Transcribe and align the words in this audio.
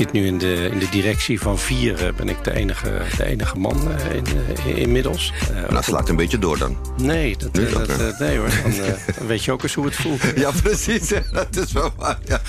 zit 0.00 0.12
nu 0.12 0.26
in 0.26 0.38
de, 0.38 0.68
in 0.72 0.78
de 0.78 0.88
directie 0.90 1.40
van 1.40 1.58
vier. 1.58 2.06
eh, 2.06 2.12
ben 2.12 2.28
ik 2.28 2.44
de 2.44 2.54
enige, 2.54 3.02
de 3.16 3.24
enige 3.24 3.58
man 3.58 3.76
eh, 3.98 4.14
in, 4.16 4.24
eh, 4.66 4.76
inmiddels. 4.76 5.32
Eh, 5.54 5.70
Nou, 5.70 5.82
slaat 5.84 6.08
een 6.08 6.16
beetje 6.16 6.38
door 6.38 6.58
dan. 6.58 6.76
nee, 6.96 7.36
dat, 7.36 7.52
Nee, 7.52 7.66
dat, 7.72 8.18
nee 8.18 8.38
hoor. 8.38 8.48
Dan, 8.62 8.72
dan 9.18 9.26
weet 9.26 9.44
je 9.44 9.52
ook 9.52 9.62
eens 9.62 9.74
hoe 9.74 9.84
het 9.84 9.96
voelt. 9.96 10.22
Ja, 10.34 10.50
precies. 10.62 11.08
Dat 11.32 11.56
is 11.56 11.72
wel 11.72 11.92
waar. 11.96 12.18
Ja. 12.24 12.40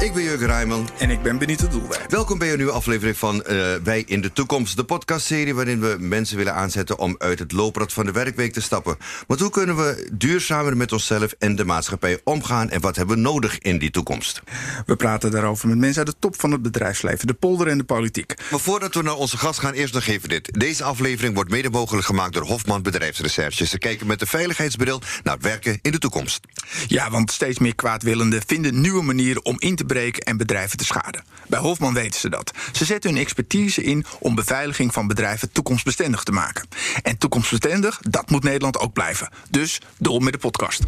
Ik 0.00 0.12
ben 0.12 0.22
Jurgen 0.22 0.46
Rijman. 0.46 0.88
En 0.98 1.10
ik 1.10 1.22
ben 1.22 1.38
Benito 1.38 1.68
Doelwijk. 1.68 2.10
Welkom 2.10 2.38
bij 2.38 2.50
een 2.50 2.56
nieuwe 2.56 2.72
aflevering 2.72 3.16
van 3.16 3.44
eh, 3.44 3.74
Wij 3.84 4.02
in 4.06 4.20
de 4.20 4.32
Toekomst. 4.32 4.76
De 4.76 4.84
podcastserie 4.84 5.54
waarin 5.54 5.80
we 5.80 5.96
mensen 5.98 6.36
willen 6.36 6.54
aanzetten 6.54 6.98
om 6.98 7.14
uit 7.18 7.38
het 7.38 7.52
looprad 7.52 7.92
van 7.92 8.06
de 8.06 8.12
werkweek 8.12 8.52
te 8.52 8.60
stappen. 8.60 8.96
Want 9.26 9.40
hoe 9.40 9.50
kunnen 9.50 9.76
we 9.76 10.08
duurzamer 10.12 10.76
met 10.76 10.92
onszelf 10.92 11.34
en 11.38 11.56
de 11.56 11.64
maatschappij 11.64 12.20
omgaan 12.24 12.70
en 12.70 12.80
wat 12.80 12.96
hebben 12.96 13.16
we 13.16 13.22
nodig 13.22 13.58
in 13.58 13.78
die 13.78 13.90
toekomst? 13.90 14.42
We 14.86 14.96
praten 14.96 15.30
daarover 15.30 15.68
met 15.68 15.78
mensen 15.78 16.04
uit 16.04 16.12
de 16.12 16.18
top 16.18 16.40
van 16.40 16.52
het 16.52 16.62
bedrijfsleven, 16.62 17.26
de 17.26 17.34
polder 17.34 17.66
en 17.66 17.78
de 17.78 17.84
politiek. 17.84 18.34
Maar 18.50 18.60
voordat 18.60 18.94
we 18.94 19.02
naar 19.02 19.16
onze 19.16 19.38
gast 19.38 19.58
gaan, 19.58 19.72
eerst 19.72 19.94
nog 19.94 20.06
even 20.06 20.28
dit. 20.28 20.60
Deze 20.60 20.84
aflevering 20.84 21.34
wordt 21.34 21.50
mede 21.50 21.70
mogelijk 21.70 22.06
gemaakt 22.06 22.32
door 22.32 22.46
Hofman 22.46 22.82
Bedrijfsrecherche. 22.82 23.66
Ze 23.66 23.78
kijken 23.78 24.06
met 24.06 24.18
de 24.18 24.26
veiligheidsbril 24.26 25.02
naar 25.22 25.38
werken 25.40 25.78
in 25.82 25.92
de 25.92 25.98
toekomst. 25.98 26.40
Ja, 26.86 27.10
want 27.10 27.32
steeds 27.32 27.58
meer 27.58 27.74
kwaadwillenden 27.74 28.42
vinden 28.46 28.80
nieuwe 28.80 29.02
manieren 29.02 29.44
om 29.44 29.56
in 29.58 29.76
te 29.76 29.88
breken 29.92 30.22
en 30.22 30.36
bedrijven 30.36 30.76
te 30.78 30.84
schaden. 30.84 31.24
Bij 31.46 31.58
Hofman 31.58 31.94
weten 31.94 32.20
ze 32.20 32.28
dat. 32.28 32.52
Ze 32.72 32.84
zetten 32.84 33.10
hun 33.10 33.20
expertise 33.20 33.82
in 33.82 34.04
om 34.18 34.34
beveiliging 34.34 34.92
van 34.92 35.06
bedrijven 35.06 35.52
toekomstbestendig 35.52 36.22
te 36.22 36.32
maken. 36.32 36.68
En 37.02 37.18
toekomstbestendig, 37.18 38.00
dat 38.00 38.30
moet 38.30 38.42
Nederland 38.42 38.78
ook 38.78 38.92
blijven. 38.92 39.28
Dus 39.50 39.80
door 39.98 40.22
met 40.22 40.32
de 40.32 40.38
podcast. 40.38 40.82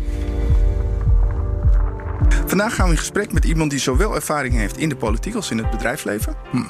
Vandaag 2.46 2.74
gaan 2.74 2.86
we 2.86 2.92
in 2.92 2.98
gesprek 2.98 3.32
met 3.32 3.44
iemand 3.44 3.70
die 3.70 3.80
zowel 3.80 4.14
ervaring 4.14 4.54
heeft 4.54 4.76
in 4.76 4.88
de 4.88 4.96
politiek 4.96 5.34
als 5.34 5.50
in 5.50 5.58
het 5.58 5.70
bedrijfsleven. 5.70 6.36
Hm. 6.50 6.62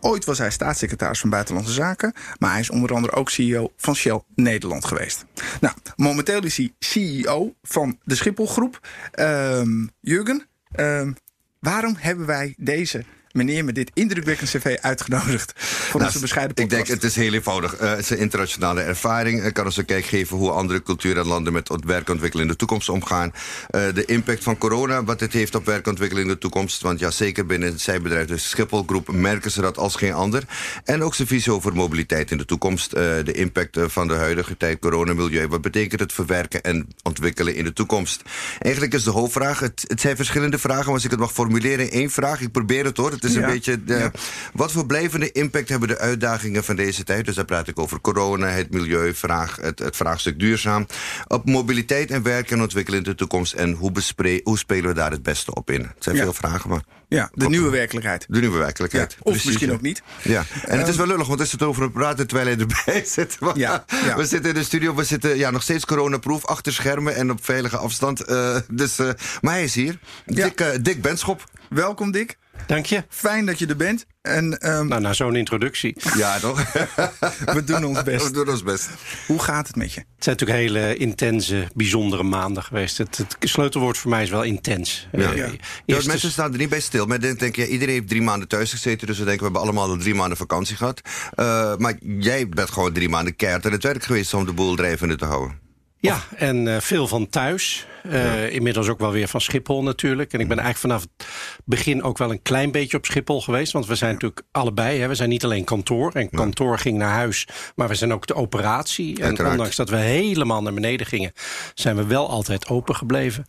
Ooit 0.00 0.24
was 0.24 0.38
hij 0.38 0.50
staatssecretaris 0.50 1.20
van 1.20 1.30
Buitenlandse 1.30 1.72
Zaken, 1.72 2.14
maar 2.38 2.50
hij 2.50 2.60
is 2.60 2.70
onder 2.70 2.94
andere 2.94 3.12
ook 3.12 3.30
CEO 3.30 3.72
van 3.76 3.94
Shell 3.94 4.22
Nederland 4.34 4.84
geweest. 4.84 5.24
Nou, 5.60 5.74
momenteel 5.96 6.44
is 6.44 6.56
hij 6.56 6.72
CEO 6.78 7.54
van 7.62 7.98
de 8.04 8.14
Schiphol 8.14 8.46
Groep. 8.46 8.88
Ehm, 9.12 9.86
Jurgen, 10.00 10.46
ehm, 10.70 11.12
waarom 11.60 11.94
hebben 11.98 12.26
wij 12.26 12.54
deze 12.56 13.04
meneer 13.32 13.64
met 13.64 13.74
dit 13.74 13.90
indrukwekkend 13.94 14.50
cv 14.50 14.76
uitgenodigd 14.80 15.52
voor 15.56 16.00
onze 16.00 16.18
bescheiden 16.20 16.56
Nou, 16.56 16.68
Ik 16.68 16.74
podcast? 16.76 16.90
denk, 16.90 17.02
het 17.02 17.10
is 17.10 17.16
heel 17.24 17.32
eenvoudig. 17.34 17.74
Eh, 17.76 17.90
het 17.90 17.98
is 17.98 18.10
een 18.10 18.18
internationale 18.18 18.80
ervaring. 18.80 19.44
Ik 19.44 19.54
kan 19.54 19.64
ons 19.64 19.76
een 19.76 19.84
kijk 19.84 20.04
geven 20.04 20.36
hoe 20.36 20.50
andere 20.50 20.82
culturen 20.82 21.22
en 21.22 21.28
landen 21.28 21.52
met 21.52 21.68
het 21.68 21.84
werkontwikkeling 21.84 22.48
in 22.48 22.52
de 22.52 22.58
toekomst 22.58 22.88
omgaan. 22.88 23.32
Eh, 23.68 23.82
de 23.94 24.04
impact 24.04 24.42
van 24.42 24.58
corona, 24.58 25.04
wat 25.04 25.20
het 25.20 25.32
heeft 25.32 25.54
op 25.54 25.66
werkontwikkeling 25.66 26.26
in 26.28 26.32
de 26.34 26.38
toekomst. 26.40 26.82
Want 26.82 26.98
ja, 26.98 27.10
zeker 27.10 27.46
binnen 27.46 27.80
zijn 27.80 28.02
bedrijf, 28.02 28.26
de 28.26 28.36
Schiphol 28.38 28.84
Groep, 28.86 29.12
merken 29.12 29.50
ze 29.50 29.60
dat 29.60 29.78
als 29.78 29.94
geen 29.94 30.12
ander. 30.12 30.42
En 30.84 31.02
ook 31.02 31.14
zijn 31.14 31.28
visie 31.28 31.52
over 31.52 31.74
mobiliteit 31.74 32.30
in 32.30 32.38
de 32.38 32.44
toekomst. 32.44 32.92
Eh, 32.92 33.02
de 33.24 33.32
impact 33.32 33.78
van 33.86 34.08
de 34.08 34.14
huidige 34.14 34.56
tijd, 34.56 34.78
corona, 34.78 35.14
milieu. 35.14 35.48
Wat 35.48 35.60
betekent 35.60 36.00
het 36.00 36.12
verwerken 36.12 36.62
en 36.62 36.88
ontwikkelen 37.02 37.54
in 37.54 37.64
de 37.64 37.72
toekomst? 37.72 38.22
Eigenlijk 38.58 38.94
is 38.94 39.04
de 39.04 39.10
hoofdvraag, 39.10 39.60
het, 39.60 39.84
het 39.86 40.00
zijn 40.00 40.16
verschillende 40.16 40.58
vragen, 40.58 40.84
maar 40.84 40.94
als 40.94 41.04
ik 41.04 41.10
het 41.10 41.20
mag 41.20 41.32
formuleren 41.32 41.84
in 41.84 41.90
één 41.90 42.10
vraag. 42.10 42.40
Ik 42.40 42.52
probeer 42.52 42.84
het 42.84 42.96
hoor. 42.96 43.18
Het 43.20 43.30
is 43.30 43.36
een 43.36 43.46
beetje 43.46 43.84
de, 43.84 44.10
wat 44.52 44.72
voor 44.72 44.86
blijvende 44.86 45.32
impact 45.32 45.68
hebben 45.68 45.88
de 45.88 45.98
uitdagingen 45.98 46.64
van 46.64 46.76
deze 46.76 47.04
tijd? 47.04 47.24
Dus 47.24 47.34
daar 47.34 47.44
praat 47.44 47.68
ik 47.68 47.78
over 47.78 48.00
corona, 48.00 48.46
het 48.46 48.70
milieu, 48.72 49.14
vraag, 49.14 49.56
het, 49.60 49.78
het 49.78 49.96
vraagstuk 49.96 50.38
duurzaam. 50.38 50.86
Op 51.28 51.46
mobiliteit 51.48 52.10
en 52.10 52.22
werk 52.22 52.50
en 52.50 52.60
ontwikkelen 52.60 52.98
in 52.98 53.04
de 53.04 53.14
toekomst. 53.14 53.52
En 53.52 53.72
hoe, 53.72 53.92
bespre- 53.92 54.40
hoe 54.44 54.58
spelen 54.58 54.88
we 54.88 54.94
daar 54.94 55.10
het 55.10 55.22
beste 55.22 55.54
op 55.54 55.70
in? 55.70 55.80
Het 55.80 56.04
zijn 56.04 56.16
veel 56.16 56.32
vragen, 56.32 56.70
maar 56.70 56.82
ja, 57.08 57.30
de 57.32 57.48
nieuwe 57.48 57.70
werkelijkheid. 57.70 58.26
de 58.28 58.40
nieuwe 58.40 58.58
werkelijkheid. 58.58 59.16
Of 59.18 59.30
Precies, 59.32 59.44
misschien 59.44 59.72
ook 59.72 59.80
niet. 59.80 60.02
Ja, 60.22 60.44
en 60.64 60.78
het 60.78 60.88
is 60.88 60.96
wel 60.96 61.06
lullig, 61.06 61.26
want 61.26 61.40
is 61.40 61.52
het 61.52 61.62
over 61.62 61.82
het 61.82 61.92
praten 61.92 62.26
terwijl 62.26 62.48
hij 62.48 62.58
erbij 62.58 63.04
zit. 63.16 63.38
Ja, 63.54 63.84
ja. 64.04 64.16
We 64.16 64.26
zitten 64.26 64.50
in 64.50 64.56
de 64.56 64.64
studio, 64.64 64.94
we 64.94 65.04
zitten 65.04 65.36
ja, 65.38 65.50
nog 65.50 65.62
steeds 65.62 65.84
coronaproof, 65.84 66.46
achter 66.46 66.72
schermen 66.72 67.14
en 67.14 67.30
op 67.30 67.44
veilige 67.44 67.76
afstand. 67.76 68.20
Eh, 68.20 68.56
dus, 68.70 68.98
eh, 68.98 69.10
maar 69.40 69.52
hij 69.52 69.64
is 69.64 69.74
hier. 69.74 69.98
Ja. 70.26 70.44
Dick, 70.44 70.60
eh, 70.60 70.68
Dick 70.82 71.02
Benschop. 71.02 71.44
Welkom 71.68 72.10
Dick, 72.10 72.36
Dank 72.66 72.86
je. 72.86 73.04
fijn 73.08 73.46
dat 73.46 73.58
je 73.58 73.66
er 73.66 73.76
bent. 73.76 74.06
En 74.22 74.58
ehm, 74.58 74.86
Nou, 74.86 75.00
na 75.00 75.12
zo'n 75.12 75.36
introductie. 75.36 75.96
Het 76.00 76.14
Ja, 76.18 76.38
toch? 76.38 76.72
we 77.54 77.62
doen 77.64 77.84
ons 77.84 78.02
best. 78.10 78.24
We 78.26 78.32
doen 78.32 78.48
ons 78.48 78.62
best. 78.62 78.88
Hoe 79.26 79.42
gaat 79.42 79.66
het 79.66 79.76
met 79.76 79.92
je? 79.92 80.04
zijn 80.18 80.36
natuurlijk 80.38 80.58
hele 80.58 80.96
intense, 80.96 81.68
bijzondere 81.74 82.22
maanden 82.22 82.62
geweest. 82.62 82.98
Het, 82.98 83.16
het 83.16 83.36
sleutelwoord 83.40 83.98
voor 83.98 84.10
mij 84.10 84.22
is 84.22 84.30
wel 84.30 84.42
intens. 84.42 85.08
Ja. 85.12 85.30
Eh, 85.30 85.36
Ja. 85.36 85.48
eerst 85.86 86.06
mensen 86.06 86.30
staan 86.30 86.52
er 86.52 86.58
niet 86.58 86.68
bij 86.68 86.80
stil. 86.80 87.06
Maar 87.06 87.20
denk 87.20 87.56
je, 87.56 87.68
iedereen 87.68 87.94
heeft 87.94 88.08
drie 88.08 88.22
maanden 88.22 88.48
thuis 88.48 88.70
gezeten. 88.70 89.06
Dus 89.06 89.18
we 89.18 89.24
denken, 89.24 89.38
we 89.38 89.44
hebben 89.44 89.62
allemaal 89.62 89.90
al 89.90 89.96
drie 89.96 90.14
maanden 90.14 90.36
vakantie 90.36 90.76
gehad. 90.76 91.00
Eh, 91.34 91.76
maar 91.76 91.94
jij 92.18 92.48
bent 92.48 92.70
gewoon 92.70 92.92
drie 92.92 93.08
maanden 93.08 93.36
keihard 93.36 93.66
aan 93.66 93.72
het 93.72 93.82
werk 93.82 94.02
geweest 94.04 94.34
om 94.34 94.44
de 94.46 94.52
boel 94.52 94.76
drijvende 94.76 95.16
te 95.16 95.24
houden. 95.24 95.58
Ja, 95.98 96.20
en 96.36 96.68
eh, 96.74 96.80
veel 96.80 97.06
van 97.08 97.28
thuis. 97.28 97.86
Eh, 98.02 98.54
Inmiddels 98.54 98.88
ook 98.88 98.98
wel 98.98 99.12
weer 99.12 99.28
van 99.28 99.40
Schiphol 99.40 99.82
natuurlijk. 99.82 100.32
En 100.32 100.40
ik 100.40 100.48
ben 100.48 100.58
eigenlijk 100.58 100.92
vanaf 100.92 101.02
het 101.02 101.64
begin 101.64 102.02
ook 102.02 102.18
wel 102.18 102.30
een 102.30 102.42
klein 102.42 102.70
beetje 102.70 102.96
op 102.96 103.04
Schiphol 103.06 103.40
geweest. 103.40 103.72
Want 103.72 103.86
we 103.86 103.94
zijn 103.94 104.12
natuurlijk 104.12 104.42
allebei. 104.52 105.00
Hè, 105.00 105.08
we 105.08 105.14
zijn 105.14 105.28
niet 105.28 105.44
alleen 105.44 105.64
kantoor. 105.64 106.12
En 106.12 106.30
kantoor 106.30 106.78
ging 106.78 106.98
naar 106.98 107.12
huis. 107.12 107.48
Maar 107.74 107.88
we 107.88 107.94
zijn 107.94 108.12
ook 108.12 108.26
de 108.26 108.34
operatie. 108.34 109.16
En 109.16 109.24
Uiteraard. 109.24 109.52
ondanks 109.52 109.76
dat 109.76 109.90
we 109.90 109.96
helemaal 109.96 110.62
naar 110.62 110.74
beneden 110.74 111.06
gingen... 111.06 111.32
zijn 111.74 111.96
we 111.96 112.06
wel 112.06 112.28
altijd 112.28 112.68
open 112.68 112.96
gebleven. 112.96 113.46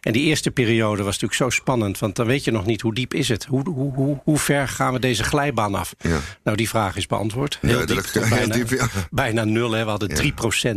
En 0.00 0.12
die 0.12 0.24
eerste 0.24 0.50
periode 0.50 1.02
was 1.02 1.12
natuurlijk 1.20 1.40
zo 1.40 1.50
spannend. 1.50 1.98
Want 1.98 2.16
dan 2.16 2.26
weet 2.26 2.44
je 2.44 2.50
nog 2.50 2.66
niet 2.66 2.80
hoe 2.80 2.94
diep 2.94 3.14
is 3.14 3.28
het. 3.28 3.44
Hoe, 3.44 3.68
hoe, 3.70 3.94
hoe, 3.94 4.20
hoe 4.24 4.38
ver 4.38 4.68
gaan 4.68 4.92
we 4.92 4.98
deze 4.98 5.24
glijbaan 5.24 5.74
af? 5.74 5.94
Ja. 5.98 6.18
Nou, 6.44 6.56
die 6.56 6.68
vraag 6.68 6.96
is 6.96 7.06
beantwoord. 7.06 7.58
Heel 7.60 7.86
diep, 7.86 8.26
bijna, 8.30 8.54
diep, 8.54 8.70
ja. 8.70 8.88
bijna 9.10 9.44
nul. 9.44 9.72
Hè. 9.72 9.84
We 9.84 9.90
hadden 9.90 10.32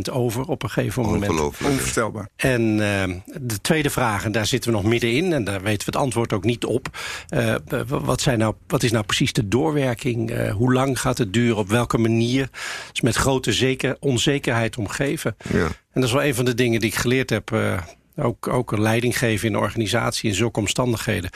3% 0.10 0.12
over 0.12 0.46
op 0.46 0.64
een 0.64 0.70
gegeven 0.70 1.04
moment. 1.04 1.32
Ongelooflijk. 1.32 1.72
Onvoorstelbaar. 1.74 2.30
En 2.36 2.80
eh, 2.82 3.07
de 3.36 3.62
tweede 3.62 3.90
vraag, 3.90 4.26
en 4.26 4.32
daar 4.32 4.46
zitten 4.46 4.72
we 4.72 4.78
nog 4.78 4.86
middenin... 4.86 5.34
en 5.34 5.44
daar 5.44 5.62
weten 5.62 5.86
we 5.86 5.98
het 5.98 6.04
antwoord 6.04 6.34
ook 6.34 6.44
niet 6.44 6.66
op. 6.66 6.98
Eh, 7.30 7.56
wat, 7.88 8.22
zijn 8.22 8.40
nou, 8.40 8.56
wat 8.68 8.84
is 8.84 8.92
nou 8.92 9.06
precies 9.06 9.34
de 9.34 9.48
doorwerking? 9.48 10.32
Eh, 10.32 10.52
hoe 10.52 10.74
lang 10.74 11.00
gaat 11.00 11.18
het 11.18 11.34
duren? 11.34 11.58
Op 11.58 11.70
welke 11.70 11.98
manier? 11.98 12.50
is 12.94 13.02
met 13.02 13.16
grote 13.16 13.54
zeker, 13.54 13.98
onzekerheid 14.00 14.78
omgeven. 14.78 15.36
Ja. 15.54 15.66
En 15.66 16.02
dat 16.02 16.04
is 16.04 16.12
wel 16.12 16.24
een 16.24 16.36
van 16.36 16.46
de 16.46 16.54
dingen 16.54 16.80
die 16.80 16.90
ik 16.90 16.96
geleerd 16.96 17.30
heb... 17.30 17.52
eh, 17.52 17.82
ook, 18.20 18.48
ook 18.48 18.72
een 18.72 18.82
leiding 18.82 19.18
geven 19.18 19.48
in 19.48 19.54
een 19.54 19.60
organisatie 19.60 20.30
in 20.30 20.36
zulke 20.36 20.60
omstandigheden. 20.60 21.30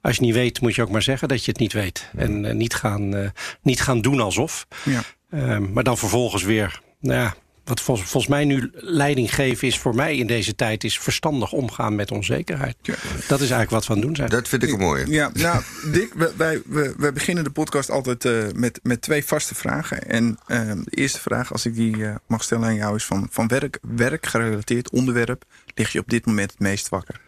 Als 0.00 0.16
je 0.16 0.22
niet 0.22 0.34
weet, 0.34 0.60
moet 0.60 0.74
je 0.74 0.82
ook 0.82 0.90
maar 0.90 1.02
zeggen 1.02 1.28
dat 1.28 1.44
je 1.44 1.50
het 1.50 1.60
niet 1.60 1.72
weet. 1.72 2.10
En 2.16 2.56
niet, 2.56 2.74
gaan, 2.74 3.32
niet 3.62 3.80
gaan 3.80 4.00
doen 4.00 4.20
alsof. 4.20 4.66
Ja. 4.84 5.02
Eh, 5.32 5.58
maar 5.58 5.84
dan 5.84 5.98
vervolgens 5.98 6.42
weer, 6.42 6.80
nou 7.00 7.20
ja, 7.20 7.34
wat 7.64 7.80
vol- 7.80 7.96
volgens 7.96 8.26
mij 8.26 8.44
nu 8.44 8.70
leiding 8.72 9.34
geven 9.34 9.68
is 9.68 9.78
voor 9.78 9.94
mij 9.94 10.16
in 10.16 10.26
deze 10.26 10.54
tijd, 10.54 10.84
is 10.84 10.98
verstandig 10.98 11.52
omgaan 11.52 11.94
met 11.94 12.10
onzekerheid. 12.10 12.76
Ja. 12.82 12.94
Dat 13.28 13.40
is 13.40 13.50
eigenlijk 13.50 13.70
wat 13.70 13.86
we 13.86 13.92
aan 13.92 13.98
het 13.98 14.06
doen 14.06 14.16
zijn. 14.16 14.28
Dat 14.28 14.48
vind 14.48 14.62
ik 14.62 14.72
een 14.72 14.78
mooie. 14.78 15.06
Ja, 15.06 15.30
nou, 15.34 15.62
Dick, 15.92 16.14
wij, 16.36 16.62
we, 16.66 16.94
we 16.96 17.12
beginnen 17.12 17.44
de 17.44 17.50
podcast 17.50 17.90
altijd 17.90 18.24
eh, 18.24 18.44
met, 18.54 18.80
met 18.82 19.00
twee 19.00 19.24
vaste 19.24 19.54
vragen. 19.54 20.08
En 20.08 20.38
eh, 20.46 20.72
de 20.84 20.90
eerste 20.90 21.20
vraag, 21.20 21.52
als 21.52 21.66
ik 21.66 21.74
die 21.74 22.06
eh, 22.06 22.14
mag 22.26 22.42
stellen 22.42 22.64
aan 22.64 22.74
jou, 22.74 22.96
is 22.96 23.04
van, 23.04 23.28
van 23.30 23.48
werk, 23.48 23.78
werkgerelateerd 23.82 24.90
onderwerp 24.90 25.44
lig 25.74 25.92
je 25.92 25.98
op 25.98 26.08
dit 26.08 26.26
moment 26.26 26.50
het 26.50 26.60
meest 26.60 26.88
wakker? 26.88 27.20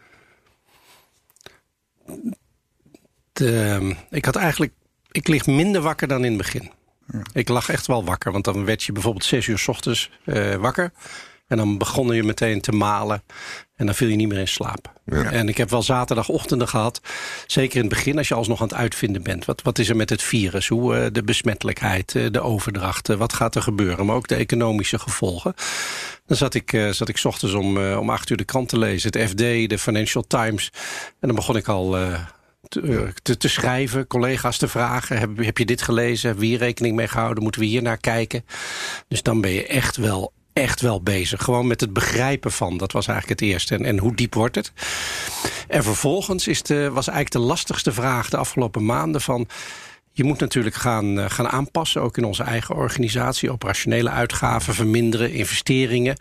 De, 3.33 3.97
ik 4.11 4.25
had 4.25 4.37
eigenlijk, 4.37 4.72
ik 5.11 5.28
lig 5.28 5.47
minder 5.47 5.81
wakker 5.81 6.09
dan 6.09 6.25
in 6.25 6.33
het 6.33 6.43
begin. 6.43 6.71
Ik 7.32 7.48
lag 7.48 7.69
echt 7.69 7.87
wel 7.87 8.04
wakker, 8.04 8.32
want 8.32 8.45
dan 8.45 8.65
werd 8.65 8.83
je 8.83 8.92
bijvoorbeeld 8.92 9.24
zes 9.24 9.47
uur 9.47 9.59
s 9.59 9.68
ochtends 9.68 10.10
eh, 10.24 10.54
wakker. 10.54 10.92
En 11.47 11.56
dan 11.56 11.78
begon 11.78 12.15
je 12.15 12.22
meteen 12.22 12.60
te 12.60 12.72
malen. 12.72 13.22
En 13.77 13.86
dan 13.86 13.95
viel 13.95 14.09
je 14.09 14.16
niet 14.16 14.28
meer 14.28 14.39
in 14.39 14.48
slaap. 14.48 14.92
En 15.04 15.48
ik 15.48 15.56
heb 15.56 15.71
wel 15.71 15.83
zaterdagochtenden 15.83 16.68
gehad. 16.68 17.01
Zeker 17.47 17.77
in 17.77 17.80
het 17.80 17.95
begin, 17.95 18.18
als 18.18 18.28
je 18.28 18.34
alsnog 18.34 18.60
aan 18.60 18.68
het 18.68 18.77
uitvinden 18.77 19.22
bent. 19.22 19.45
Wat, 19.45 19.62
wat 19.62 19.78
is 19.78 19.89
er 19.89 19.97
met 19.97 20.10
het 20.10 20.22
virus? 20.22 20.68
Hoe 20.68 20.97
eh, 20.97 21.06
de 21.12 21.22
besmettelijkheid, 21.22 22.15
eh, 22.15 22.27
de 22.30 22.41
overdracht. 22.41 23.09
eh, 23.09 23.16
wat 23.16 23.33
gaat 23.33 23.54
er 23.54 23.62
gebeuren? 23.62 24.07
Maar 24.07 24.16
ook 24.16 24.28
de 24.28 24.34
economische 24.34 24.98
gevolgen. 24.98 25.54
Dan 26.27 26.36
zat 26.36 26.54
ik, 26.54 26.89
zat 26.91 27.09
ik 27.09 27.16
's 27.16 27.24
ochtends 27.24 27.54
om, 27.54 27.78
om 27.78 28.10
acht 28.10 28.30
uur 28.30 28.36
de 28.36 28.45
krant 28.45 28.68
te 28.68 28.78
lezen. 28.78 29.10
Het 29.12 29.30
FD, 29.30 29.39
de 29.68 29.78
Financial 29.78 30.27
Times. 30.27 30.71
En 31.21 31.28
dan 31.28 31.34
begon 31.34 31.57
ik 31.57 31.68
al... 31.68 31.97
eh, 32.76 33.00
te, 33.22 33.36
te, 33.36 33.48
schrijven, 33.48 34.06
collega's 34.06 34.59
te 34.59 34.68
vragen. 34.68 35.18
Heb, 35.18 35.36
heb 35.36 35.59
je 35.59 35.65
dit 35.65 35.82
gelezen? 35.82 36.26
Hebben 36.26 36.44
we 36.44 36.50
hier 36.50 36.59
rekening 36.59 36.97
mee 36.97 37.09
gehouden? 37.09 37.42
Moeten 37.42 37.60
we 37.60 37.66
hier 37.66 37.82
naar 37.82 37.98
kijken? 37.98 38.44
Dus 39.09 39.22
dan 39.22 39.41
ben 39.41 39.50
je 39.50 39.66
echt 39.66 39.97
wel, 39.97 40.32
echt 40.53 40.80
wel 40.80 41.03
bezig. 41.03 41.42
Gewoon 41.42 41.66
met 41.66 41.80
het 41.80 41.92
begrijpen 41.92 42.53
van. 42.53 42.76
Dat 42.76 42.92
was 42.92 43.06
eigenlijk 43.06 43.41
het 43.41 43.50
eerste. 43.50 43.74
En, 43.74 43.84
en 43.84 43.98
hoe 43.98 44.15
diep 44.15 44.34
wordt 44.34 44.54
het? 44.54 44.72
En 45.68 45.82
vervolgens 45.82 46.48
is 46.48 46.60
was 46.68 47.09
eigenlijk 47.09 47.30
de 47.30 47.38
lastigste 47.38 47.92
vraag 47.92 48.30
de 48.30 48.36
afgelopen 48.36 48.84
maanden 48.84 49.21
van... 49.21 49.48
Je 50.16 50.24
moet 50.24 50.41
natuurlijk 50.41 50.74
gaan, 50.74 51.18
eh, 51.18 51.30
gaan 51.30 51.48
aanpassen, 51.48 52.03
ook 52.03 52.16
in 52.16 52.24
onze 52.24 52.42
eigen 52.42 52.74
organisatie. 52.74 53.50
Operationele 53.50 54.10
uitgaven 54.10 54.74
verminderen, 54.74 55.32
investeringen. 55.32 56.16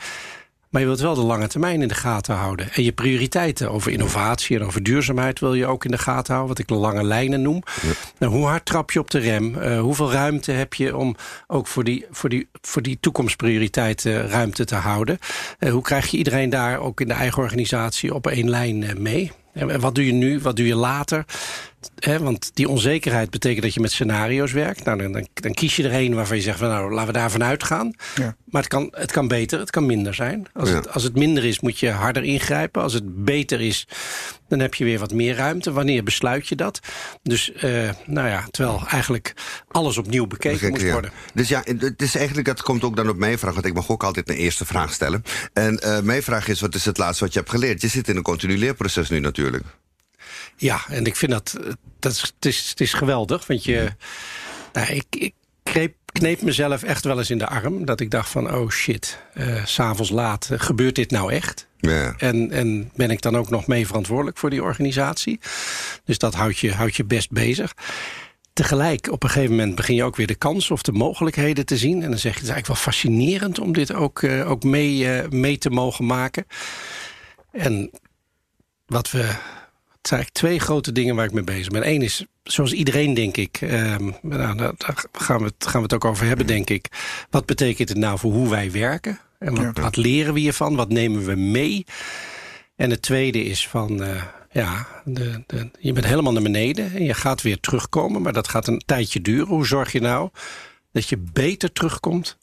Maar 0.74 0.82
je 0.82 0.88
wilt 0.88 1.00
wel 1.00 1.16
de 1.16 1.22
lange 1.22 1.48
termijn 1.48 1.82
in 1.82 1.88
de 1.88 1.94
gaten 1.94 2.36
houden. 2.36 2.72
En 2.72 2.84
je 2.84 2.92
prioriteiten 2.92 3.72
over 3.72 3.92
innovatie 3.92 4.58
en 4.60 4.66
over 4.66 4.84
duurzaamheid 4.84 5.40
wil 5.40 5.54
je 5.54 5.66
ook 5.66 5.86
in 5.86 5.92
de 5.92 5.98
gaten 5.98 6.34
houden. 6.34 6.48
Wat 6.48 6.60
ik 6.60 6.68
de 6.68 6.74
lange 6.74 7.04
lijnen 7.04 7.42
noem. 7.42 7.64
Nou, 8.18 8.34
hoe 8.34 8.46
hard 8.46 8.66
trap 8.66 8.92
je 8.92 9.00
op 9.00 9.10
de 9.10 9.20
rem? 9.20 9.56
Uh, 9.56 9.80
hoeveel 9.80 10.12
ruimte 10.12 10.52
heb 10.52 10.74
je 10.74 10.98
om 10.98 11.16
ook 11.48 11.68
voor 11.68 11.84
die, 11.84 12.06
voor 12.12 12.30
die, 12.30 12.48
voor 12.62 12.82
die 12.82 12.98
toekomstprioriteiten 13.00 14.28
ruimte 14.28 14.66
te 14.66 14.76
houden? 14.76 15.18
Uh, 15.60 15.72
hoe 15.72 15.82
krijg 15.82 16.08
je 16.08 16.18
iedereen 16.18 16.50
daar 16.50 16.80
ook 16.80 17.02
in 17.02 17.08
de 17.08 17.14
eigen 17.14 17.44
organisatie 17.44 18.14
op 18.14 18.28
één 18.28 18.50
lijn 18.50 18.82
uh, 18.82 18.94
mee? 18.94 19.32
En 19.54 19.80
wat 19.80 19.96
doe 19.96 20.06
je 20.06 20.14
nu? 20.14 20.40
Wat 20.40 20.56
doe 20.56 20.68
je 20.68 20.76
later? 20.76 21.26
Want 22.20 22.52
die 22.54 22.70
onzekerheid 22.70 23.30
betekent 23.30 23.64
dat 23.64 23.74
je 23.74 23.80
met 23.80 23.92
scenario's 23.92 24.52
werkt. 24.52 24.84
Nou, 24.84 24.98
dan, 24.98 25.28
dan, 25.34 25.54
kies 25.54 25.76
je 25.76 25.84
er 25.84 25.94
een 25.94 26.16
waarvan 26.16 26.38
je 26.38 26.44
zegt: 26.44 26.60
van, 26.60 26.68
Nou, 26.68 26.94
laten 26.94 27.14
we 27.14 27.20
daarvan 27.20 27.44
uitgaan. 27.44 27.94
Ja. 28.16 28.36
Maar 28.46 28.62
het 28.62 28.72
kan, 28.72 28.88
het 28.92 29.12
kan 29.12 29.28
beter, 29.28 29.60
het 29.60 29.70
kan 29.70 29.86
minder 29.86 30.14
zijn. 30.14 30.48
Als, 30.54 30.70
het, 30.70 30.94
als 30.94 31.04
het 31.04 31.16
minder 31.16 31.46
is, 31.46 31.60
moet 31.60 31.80
je 31.80 31.90
harder 31.90 32.24
ingrijpen. 32.24 32.82
Als 32.82 32.94
het 32.94 33.24
beter 33.24 33.62
is, 33.62 33.88
dan 34.48 34.60
heb 34.60 34.76
je 34.76 34.84
weer 34.84 35.00
wat 35.00 35.14
meer 35.14 35.36
ruimte. 35.36 35.72
Wanneer 35.72 36.04
besluit 36.04 36.48
je 36.48 36.56
dat? 36.56 36.80
Dus, 37.24 37.52
uh, 37.64 37.90
nou 38.06 38.28
ja, 38.28 38.48
terwijl 38.52 38.84
eigenlijk 38.88 39.34
alles 39.68 39.98
opnieuw 39.98 40.28
bekeken 40.28 40.70
moet 40.70 40.92
worden. 40.92 41.12
Dus 41.34 41.48
ja, 41.48 41.64
het 41.66 42.02
is 42.02 42.16
eigenlijk, 42.16 42.48
dat 42.48 42.62
komt 42.62 42.84
ook 42.84 42.96
dan 42.96 43.10
op 43.10 43.18
mijn 43.18 43.40
vraag. 43.40 43.54
Want 43.54 43.66
ik 43.66 43.74
mag 43.74 43.90
ook 43.90 44.04
altijd 44.04 44.30
een 44.30 44.36
eerste 44.36 44.66
vraag 44.66 44.94
stellen. 44.94 45.24
En 45.54 45.80
uh, 45.84 46.00
mijn 46.00 46.24
vraag 46.24 46.48
is: 46.48 46.62
wat 46.62 46.76
is 46.76 46.86
het 46.86 46.98
laatste 46.98 47.24
wat 47.24 47.34
je 47.34 47.40
hebt 47.40 47.52
geleerd? 47.52 47.82
Je 47.82 47.88
zit 47.88 48.08
in 48.08 48.16
een 48.16 48.24
continu 48.24 48.58
leerproces 48.58 49.10
nu 49.10 49.20
natuurlijk. 49.20 49.64
Ja, 50.56 50.82
en 50.88 51.06
ik 51.06 51.16
vind 51.16 51.32
dat, 51.32 51.58
dat 52.00 52.12
is, 52.12 52.22
het, 52.22 52.46
is, 52.46 52.70
het 52.70 52.82
is 52.82 52.94
geweldig. 52.94 53.48
Want 53.48 53.64
je, 53.64 53.92
nou, 54.74 54.88
ik, 54.88 55.06
ik 55.10 55.34
kneep, 55.64 55.96
kneep 56.06 56.42
mezelf 56.42 56.84
echt 56.84 57.04
wel 57.04 57.18
eens 57.18 57.30
in 57.30 57.38
de 57.38 57.48
arm. 57.48 57.86
Dat 57.86 58.00
ik 58.00 58.12
dacht 58.12 58.30
van, 58.30 58.54
oh 58.54 58.70
shit, 58.70 59.20
uh, 59.36 59.66
s'avonds 59.66 60.12
laat, 60.12 60.50
uh, 60.52 60.60
gebeurt 60.60 60.96
dit 60.96 61.12
nou 61.12 61.34
echt? 61.34 61.68
Ja. 61.78 62.14
En, 62.18 62.52
en 62.52 62.92
ben 62.96 63.12
ik 63.12 63.22
dan 63.22 63.38
ook 63.38 63.50
nog 63.50 63.68
mee 63.68 63.88
verantwoordelijk 63.88 64.38
voor 64.38 64.50
die 64.50 64.64
organisatie? 64.64 65.40
Dus 66.06 66.18
dat 66.18 66.34
houdt 66.34 66.60
je, 66.60 66.74
houdt 66.74 66.96
je 66.96 67.06
best 67.06 67.32
bezig. 67.32 67.74
Tegelijk, 68.54 69.12
op 69.12 69.24
een 69.24 69.30
gegeven 69.30 69.56
moment 69.56 69.76
begin 69.76 69.96
je 69.96 70.04
ook 70.04 70.16
weer 70.16 70.28
de 70.28 70.36
kansen 70.36 70.74
of 70.74 70.82
de 70.82 70.92
mogelijkheden 70.92 71.66
te 71.66 71.78
zien. 71.78 72.04
En 72.04 72.10
dan 72.10 72.20
zeg 72.20 72.34
je, 72.34 72.40
het 72.40 72.48
is 72.48 72.54
eigenlijk 72.54 72.68
wel 72.68 72.94
fascinerend 72.94 73.60
om 73.60 73.74
dit 73.74 73.94
ook, 73.94 74.22
uh, 74.22 74.50
ook 74.50 74.64
mee, 74.64 75.28
mee 75.30 75.58
te 75.58 75.70
mogen 75.70 76.06
maken. 76.06 76.46
En 77.52 77.92
wat 78.86 79.12
we 79.12 79.36
het 80.04 80.12
zijn 80.12 80.22
eigenlijk 80.22 80.34
twee 80.34 80.68
grote 80.68 80.92
dingen 80.92 81.16
waar 81.16 81.26
ik 81.26 81.34
mee 81.34 81.44
bezig 81.44 81.72
ben. 81.72 81.88
Eén 81.88 82.02
is, 82.02 82.26
zoals 82.44 82.74
iedereen 82.74 83.14
denk 83.14 83.38
ik, 83.38 83.62
um, 83.62 84.16
nou, 84.22 84.56
daar 84.58 85.06
gaan 85.12 85.38
we, 85.40 85.46
het, 85.46 85.68
gaan 85.68 85.80
we 85.80 85.84
het 85.84 85.94
ook 85.94 86.06
over 86.06 86.26
hebben 86.26 86.48
denk 86.48 86.70
ik. 86.70 86.88
Wat 87.30 87.46
betekent 87.46 87.90
het 87.90 87.98
nou 87.98 88.20
voor 88.20 88.32
hoe 88.32 88.50
wij 88.50 88.72
werken? 88.72 89.20
En 89.40 89.56
wat, 89.56 89.78
wat 89.78 89.96
leren 89.96 90.34
we 90.34 90.40
hiervan? 90.40 90.76
Wat 90.76 90.90
nemen 90.90 91.26
we 91.26 91.36
mee? 91.36 91.86
En 92.76 92.90
het 92.90 93.02
tweede 93.02 93.44
is 93.44 93.68
van, 93.68 94.02
uh, 94.04 94.24
ja, 94.52 94.88
de, 95.06 95.44
de, 95.48 95.70
je 95.80 95.94
bent 95.94 96.06
helemaal 96.06 96.34
naar 96.34 96.42
beneden 96.42 96.94
en 96.94 97.04
je 97.04 97.14
gaat 97.14 97.42
weer 97.42 97.60
terugkomen. 97.60 98.22
Maar 98.22 98.34
dat 98.34 98.48
gaat 98.48 98.68
een 98.68 98.84
tijdje 98.86 99.22
duren. 99.22 99.48
Hoe 99.48 99.66
zorg 99.66 99.92
je 99.92 100.02
nou 100.02 100.30
dat 100.92 101.10
je 101.10 101.18
beter 101.18 101.72
terugkomt 101.72 102.38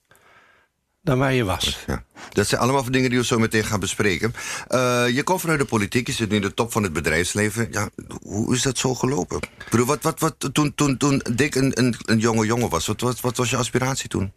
dan 1.02 1.18
waar 1.18 1.32
je 1.32 1.44
was. 1.44 1.78
Ja. 1.86 2.04
Dat 2.32 2.46
zijn 2.46 2.60
allemaal 2.60 2.90
dingen 2.90 3.10
die 3.10 3.18
we 3.18 3.24
zo 3.24 3.38
meteen 3.38 3.64
gaan 3.64 3.80
bespreken. 3.80 4.34
Uh, 4.68 5.08
je 5.08 5.22
komt 5.22 5.40
vanuit 5.40 5.58
de 5.58 5.64
politiek, 5.64 6.06
je 6.06 6.12
zit 6.12 6.28
nu 6.28 6.36
in 6.36 6.42
de 6.42 6.54
top 6.54 6.72
van 6.72 6.82
het 6.82 6.92
bedrijfsleven. 6.92 7.68
Ja, 7.70 7.88
hoe 8.22 8.54
is 8.54 8.62
dat 8.62 8.78
zo 8.78 8.94
gelopen? 8.94 9.40
Ik 9.70 9.78
wat, 9.78 10.02
wat, 10.02 10.20
wat, 10.20 10.34
toen, 10.52 10.74
toen, 10.74 10.96
toen 10.96 11.22
Dick 11.32 11.54
een, 11.54 11.78
een, 11.78 11.94
een 12.04 12.18
jonge 12.18 12.46
jongen 12.46 12.68
was, 12.68 12.86
wat, 12.86 13.00
wat, 13.00 13.20
wat 13.20 13.36
was 13.36 13.50
je 13.50 13.56
aspiratie 13.56 14.08
toen? 14.08 14.32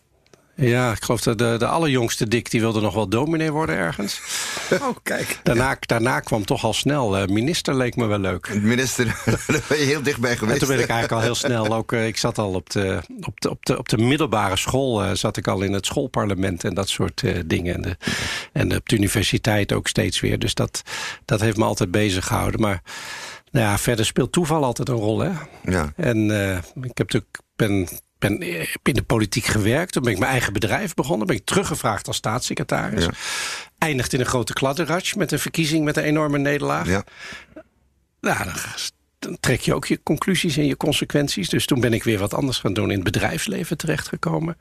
Ja, 0.55 0.91
ik 0.91 1.03
geloof 1.03 1.21
dat 1.21 1.37
de, 1.37 1.55
de 1.57 1.67
allerjongste 1.67 2.27
Dick... 2.27 2.51
die 2.51 2.59
wilde 2.59 2.81
nog 2.81 2.93
wel 2.93 3.07
dominee 3.07 3.51
worden 3.51 3.75
ergens. 3.75 4.21
Oh, 4.73 4.95
kijk. 5.03 5.39
Daarna, 5.43 5.77
daarna 5.79 6.19
kwam 6.19 6.45
toch 6.45 6.63
al 6.63 6.73
snel. 6.73 7.21
Uh, 7.21 7.27
minister 7.27 7.75
leek 7.75 7.95
me 7.95 8.05
wel 8.05 8.19
leuk. 8.19 8.53
Minister, 8.61 9.05
daar 9.25 9.63
ben 9.67 9.79
je 9.79 9.85
heel 9.85 10.01
dichtbij 10.01 10.37
geweest. 10.37 10.61
En 10.61 10.67
toen 10.67 10.75
ben 10.75 10.83
ik 10.83 10.89
eigenlijk 10.89 11.21
al 11.21 11.25
heel 11.25 11.35
snel 11.35 11.73
ook... 11.73 11.91
Uh, 11.91 12.07
ik 12.07 12.17
zat 12.17 12.37
al 12.37 12.53
op 12.53 12.69
de, 12.69 13.01
op 13.21 13.41
de, 13.41 13.49
op 13.49 13.65
de, 13.65 13.77
op 13.77 13.89
de 13.89 13.97
middelbare 13.97 14.55
school... 14.55 15.03
Uh, 15.03 15.11
zat 15.13 15.37
ik 15.37 15.47
al 15.47 15.61
in 15.61 15.73
het 15.73 15.85
schoolparlement 15.85 16.63
en 16.63 16.73
dat 16.73 16.89
soort 16.89 17.23
dingen. 17.45 17.75
En, 17.75 17.81
de, 17.81 17.97
en 18.51 18.75
op 18.75 18.89
de 18.89 18.95
universiteit 18.95 19.73
ook 19.73 19.87
steeds 19.87 20.19
weer. 20.19 20.39
Dus 20.39 20.53
dat, 20.53 20.81
dat 21.25 21.41
heeft 21.41 21.57
me 21.57 21.63
altijd 21.63 21.91
bezig 21.91 22.25
gehouden. 22.25 22.61
Maar 22.61 22.81
nou 23.51 23.65
ja, 23.65 23.77
verder 23.77 24.05
speelt 24.05 24.31
toeval 24.31 24.63
altijd 24.63 24.89
een 24.89 24.95
rol. 24.95 25.19
Hè? 25.19 25.31
Ja. 25.63 25.93
En 25.95 26.29
ik 26.75 26.97
heb 26.97 27.11
natuurlijk... 27.11 27.39
Ben, 27.55 27.87
ben 28.29 28.41
in 28.83 28.93
de 28.93 29.03
politiek 29.03 29.45
gewerkt. 29.45 29.91
Toen 29.91 30.03
ben 30.03 30.11
ik 30.11 30.19
mijn 30.19 30.31
eigen 30.31 30.53
bedrijf 30.53 30.93
begonnen. 30.93 31.27
Ben 31.27 31.35
ik 31.35 31.45
teruggevraagd 31.45 32.07
als 32.07 32.17
staatssecretaris. 32.17 33.03
Ja. 33.03 33.11
Eindigt 33.77 34.13
in 34.13 34.19
een 34.19 34.25
grote 34.25 34.53
kladderatsch 34.53 35.15
met 35.15 35.31
een 35.31 35.39
verkiezing 35.39 35.85
met 35.85 35.97
een 35.97 36.03
enorme 36.03 36.37
nederlaag. 36.37 36.87
Ja. 36.87 37.03
Nou, 38.21 38.49
dan, 39.19 39.37
trek 39.39 39.61
je 39.61 39.73
ook 39.73 39.85
je 39.85 39.99
conclusies 40.03 40.57
en 40.57 40.65
je 40.65 40.77
consequenties. 40.77 41.49
Dus 41.49 41.65
toen 41.65 41.79
ben 41.79 41.93
ik 41.93 42.03
weer 42.03 42.19
wat 42.19 42.33
anders 42.33 42.57
gaan 42.57 42.73
doen 42.73 42.89
in 42.89 42.95
het 42.95 43.03
bedrijfsleven 43.03 43.77
terechtgekomen. 43.77 44.57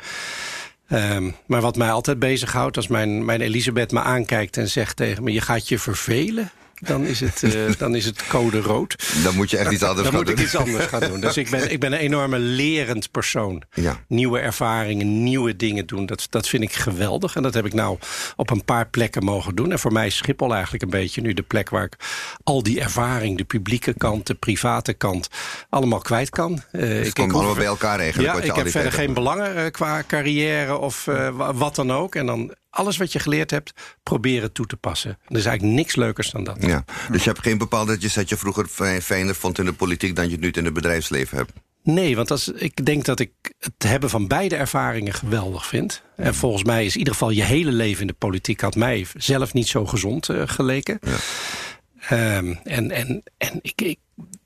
Um, 0.92 1.34
maar 1.46 1.60
wat 1.60 1.76
mij 1.76 1.90
altijd 1.90 2.18
bezighoudt, 2.18 2.76
als 2.76 2.88
mijn, 2.88 3.24
mijn 3.24 3.40
Elisabeth 3.40 3.92
me 3.92 4.00
aankijkt 4.00 4.56
en 4.56 4.68
zegt 4.68 4.96
tegen 4.96 5.22
me: 5.22 5.32
Je 5.32 5.40
gaat 5.40 5.68
je 5.68 5.78
vervelen 5.78 6.50
dan 6.84 7.05
is 7.05 7.20
het, 7.20 7.43
uh, 7.43 7.73
dan 7.79 7.94
is 7.94 8.05
het 8.05 8.26
code 8.26 8.61
rood. 8.61 9.05
Dan 9.23 9.34
moet 9.34 9.50
je 9.50 9.56
echt 9.56 9.73
iets 9.73 9.82
anders 9.82 10.11
dan 10.11 10.12
gaan 10.12 10.25
doen. 10.25 10.34
Dan 10.34 10.34
moet 10.34 10.38
ik 10.38 10.46
iets 10.46 10.56
anders 10.56 10.87
gaan 10.87 11.00
doen. 11.00 11.20
Dus 11.20 11.37
ik 11.37 11.50
ben, 11.50 11.73
ik 11.73 11.81
ben 11.81 11.93
een 11.93 11.99
enorme 11.99 12.38
lerend 12.38 13.11
persoon. 13.11 13.62
Ja. 13.75 14.00
Nieuwe 14.08 14.38
ervaringen, 14.38 15.23
nieuwe 15.23 15.56
dingen 15.56 15.87
doen. 15.87 16.06
Dat, 16.06 16.26
dat 16.31 16.49
vind 16.49 16.62
ik 16.62 16.73
geweldig. 16.73 17.37
En 17.37 17.43
dat 17.43 17.55
heb 17.55 17.67
ik 17.67 17.73
nou 17.73 17.99
op 18.37 18.50
een 18.50 18.64
paar 18.64 18.88
plekken 18.88 19.25
mogen 19.25 19.55
doen. 19.55 19.73
En 19.73 19.79
voor 19.79 19.93
mij 19.93 20.06
is 20.06 20.17
Schiphol 20.17 20.52
eigenlijk 20.52 20.82
een 20.82 20.90
beetje 20.90 21.20
nu 21.20 21.34
de 21.34 21.43
plek 21.43 21.70
waar 21.70 21.84
ik 21.84 21.96
al 22.44 22.62
die 22.62 22.81
ervaring, 22.81 23.38
de 23.38 23.44
publieke 23.44 23.94
kant, 23.94 24.26
de 24.26 24.34
private 24.34 24.93
kant, 24.93 25.29
allemaal 25.69 26.00
kwijt 26.00 26.31
kan. 26.31 26.62
Uh, 26.73 26.81
dus 26.81 27.06
ik 27.06 27.14
kom 27.14 27.31
allemaal 27.31 27.55
bij 27.55 27.64
elkaar 27.64 27.99
eigenlijk. 27.99 28.34
Ja, 28.34 28.43
ik 28.43 28.55
heb 28.55 28.69
verder 28.69 28.93
geen 28.93 29.14
belangen 29.14 29.56
uh, 29.56 29.70
qua 29.70 30.02
carrière 30.06 30.79
of 30.79 31.06
uh, 31.06 31.29
wat 31.55 31.75
dan 31.75 31.93
ook. 31.93 32.14
En 32.14 32.26
dan 32.26 32.55
alles 32.72 32.96
wat 32.96 33.12
je 33.12 33.19
geleerd 33.19 33.50
hebt, 33.50 33.72
proberen 34.02 34.52
toe 34.52 34.66
te 34.66 34.76
passen. 34.76 35.19
Er 35.28 35.36
is 35.36 35.44
eigenlijk 35.44 35.76
niks 35.76 35.96
leukers 35.96 36.30
dan 36.30 36.44
dat. 36.44 36.56
Ja. 36.60 36.84
Dus 37.10 37.24
je 37.24 37.30
hebt 37.30 37.42
geen 37.42 37.58
bepaalde 37.58 37.98
dat 37.98 38.28
je 38.28 38.36
vroeger 38.36 38.66
fijner 39.00 39.34
vond 39.34 39.58
in 39.58 39.64
de 39.64 39.72
politiek... 39.72 40.16
dan 40.16 40.24
je 40.24 40.30
het 40.30 40.40
nu 40.40 40.50
in 40.50 40.64
het 40.64 40.74
bedrijfsleven 40.74 41.36
hebt? 41.36 41.52
Nee, 41.82 42.16
want 42.16 42.30
als, 42.30 42.48
ik 42.48 42.84
denk 42.84 43.04
dat 43.04 43.20
ik 43.20 43.30
het 43.58 43.82
hebben 43.82 44.10
van 44.10 44.28
beide 44.28 44.56
ervaringen 44.56 45.12
geweldig 45.12 45.66
vind. 45.66 46.02
En 46.16 46.34
volgens 46.34 46.64
mij 46.64 46.84
is 46.84 46.93
in 46.93 46.98
ieder 46.98 47.12
geval 47.12 47.31
je 47.31 47.43
hele 47.43 47.72
leven 47.72 48.00
in 48.00 48.06
de 48.06 48.12
politiek... 48.12 48.60
had 48.60 48.74
mij 48.74 49.06
zelf 49.17 49.52
niet 49.52 49.69
zo 49.69 49.86
gezond 49.86 50.29
uh, 50.29 50.43
geleken. 50.46 50.98
Ja. 51.00 52.36
Um, 52.36 52.58
en 52.64 52.91
en, 52.91 53.22
en 53.38 53.58
ik, 53.62 53.82
ik, 53.82 53.98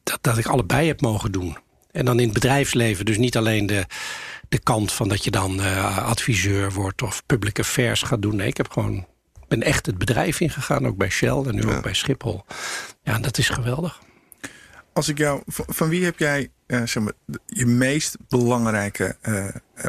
dat, 0.03 0.19
dat 0.21 0.39
ik 0.39 0.47
allebei 0.47 0.87
heb 0.87 1.01
mogen 1.01 1.33
doen. 1.33 1.57
En 1.91 2.05
dan 2.05 2.19
in 2.19 2.25
het 2.25 2.35
bedrijfsleven 2.35 3.05
dus 3.05 3.19
niet 3.19 3.37
alleen 3.37 3.67
de 3.67 3.87
de 4.49 4.59
kant 4.59 4.93
van 4.93 5.09
dat 5.09 5.25
je 5.25 5.31
dan 5.31 5.61
uh, 5.61 5.99
adviseur 6.09 6.73
wordt 6.73 7.03
of 7.03 7.23
public 7.27 7.59
affairs 7.59 8.03
gaat 8.03 8.23
doen. 8.23 8.37
Nee, 8.37 8.49
ik 8.49 8.57
heb 8.57 8.71
gewoon 8.71 9.07
ben 9.49 9.63
echt 9.63 9.87
het 9.87 9.99
bedrijf 9.99 10.41
ingegaan, 10.41 10.87
ook 10.87 10.97
bij 10.97 11.11
Shell 11.11 11.43
en 11.47 11.55
nu 11.55 11.67
ook 11.67 11.83
bij 11.83 11.95
Schiphol. 11.95 12.45
Ja, 13.03 13.19
dat 13.19 13.39
is 13.39 13.49
geweldig. 13.49 14.01
Als 14.93 15.09
ik 15.09 15.19
jou, 15.19 15.43
van 15.47 15.89
wie 15.89 16.05
heb 16.05 16.19
jij 16.19 16.51
uh, 16.67 16.83
zeg 16.85 17.03
maar, 17.03 17.13
je 17.47 17.67
meest 17.67 18.17
belangrijke 18.29 19.17
uh, 19.29 19.47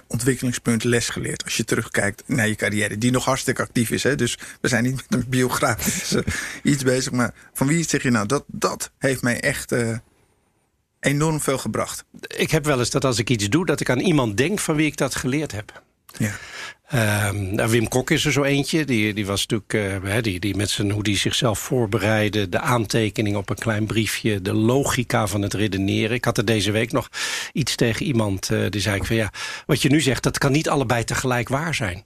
ontwikkelingspunt 0.07 0.83
les 0.83 1.09
geleerd? 1.09 1.43
Als 1.43 1.57
je 1.57 1.63
terugkijkt 1.63 2.23
naar 2.25 2.47
je 2.47 2.55
carrière, 2.55 2.97
die 2.97 3.11
nog 3.11 3.25
hartstikke 3.25 3.61
actief 3.61 3.89
is. 3.89 4.03
Hè? 4.03 4.15
Dus 4.15 4.37
we 4.61 4.67
zijn 4.67 4.83
niet 4.83 4.95
met 4.95 5.05
een 5.09 5.29
biografisch 5.29 6.15
iets 6.63 6.83
bezig. 6.83 7.11
Maar 7.11 7.33
van 7.53 7.67
wie 7.67 7.87
zeg 7.87 8.03
je 8.03 8.09
nou, 8.09 8.25
dat, 8.25 8.43
dat 8.47 8.91
heeft 8.97 9.21
mij 9.21 9.41
echt 9.41 9.71
enorm 11.07 11.41
veel 11.41 11.57
gebracht. 11.57 12.03
Ik 12.27 12.51
heb 12.51 12.65
wel 12.65 12.79
eens 12.79 12.89
dat 12.89 13.05
als 13.05 13.19
ik 13.19 13.29
iets 13.29 13.49
doe, 13.49 13.65
dat 13.65 13.79
ik 13.79 13.89
aan 13.89 13.99
iemand 13.99 14.37
denk 14.37 14.59
van 14.59 14.75
wie 14.75 14.85
ik 14.85 14.97
dat 14.97 15.15
geleerd 15.15 15.51
heb. 15.51 15.81
Ja. 16.17 16.31
Uh, 16.93 17.65
Wim 17.65 17.87
Kok 17.87 18.11
is 18.11 18.25
er 18.25 18.31
zo 18.31 18.43
eentje. 18.43 18.85
Die, 18.85 19.13
die 19.13 19.25
was 19.25 19.45
natuurlijk 19.47 20.03
uh, 20.05 20.21
die, 20.21 20.39
die 20.39 20.55
met 20.55 20.69
zijn 20.69 20.91
hoe 20.91 21.03
die 21.03 21.17
zichzelf 21.17 21.59
voorbereidde, 21.59 22.49
de 22.49 22.59
aantekening 22.59 23.35
op 23.35 23.49
een 23.49 23.55
klein 23.55 23.85
briefje, 23.85 24.41
de 24.41 24.53
logica 24.53 25.27
van 25.27 25.41
het 25.41 25.53
redeneren. 25.53 26.15
Ik 26.15 26.25
had 26.25 26.37
er 26.37 26.45
deze 26.45 26.71
week 26.71 26.91
nog 26.91 27.09
iets 27.53 27.75
tegen 27.75 28.05
iemand. 28.05 28.49
Uh, 28.49 28.69
die 28.69 28.81
zei 28.81 28.95
ik 28.95 29.05
van 29.05 29.15
ja, 29.15 29.31
wat 29.65 29.81
je 29.81 29.89
nu 29.89 30.01
zegt, 30.01 30.23
dat 30.23 30.37
kan 30.37 30.51
niet 30.51 30.69
allebei 30.69 31.03
tegelijk 31.03 31.49
waar 31.49 31.75
zijn. 31.75 32.03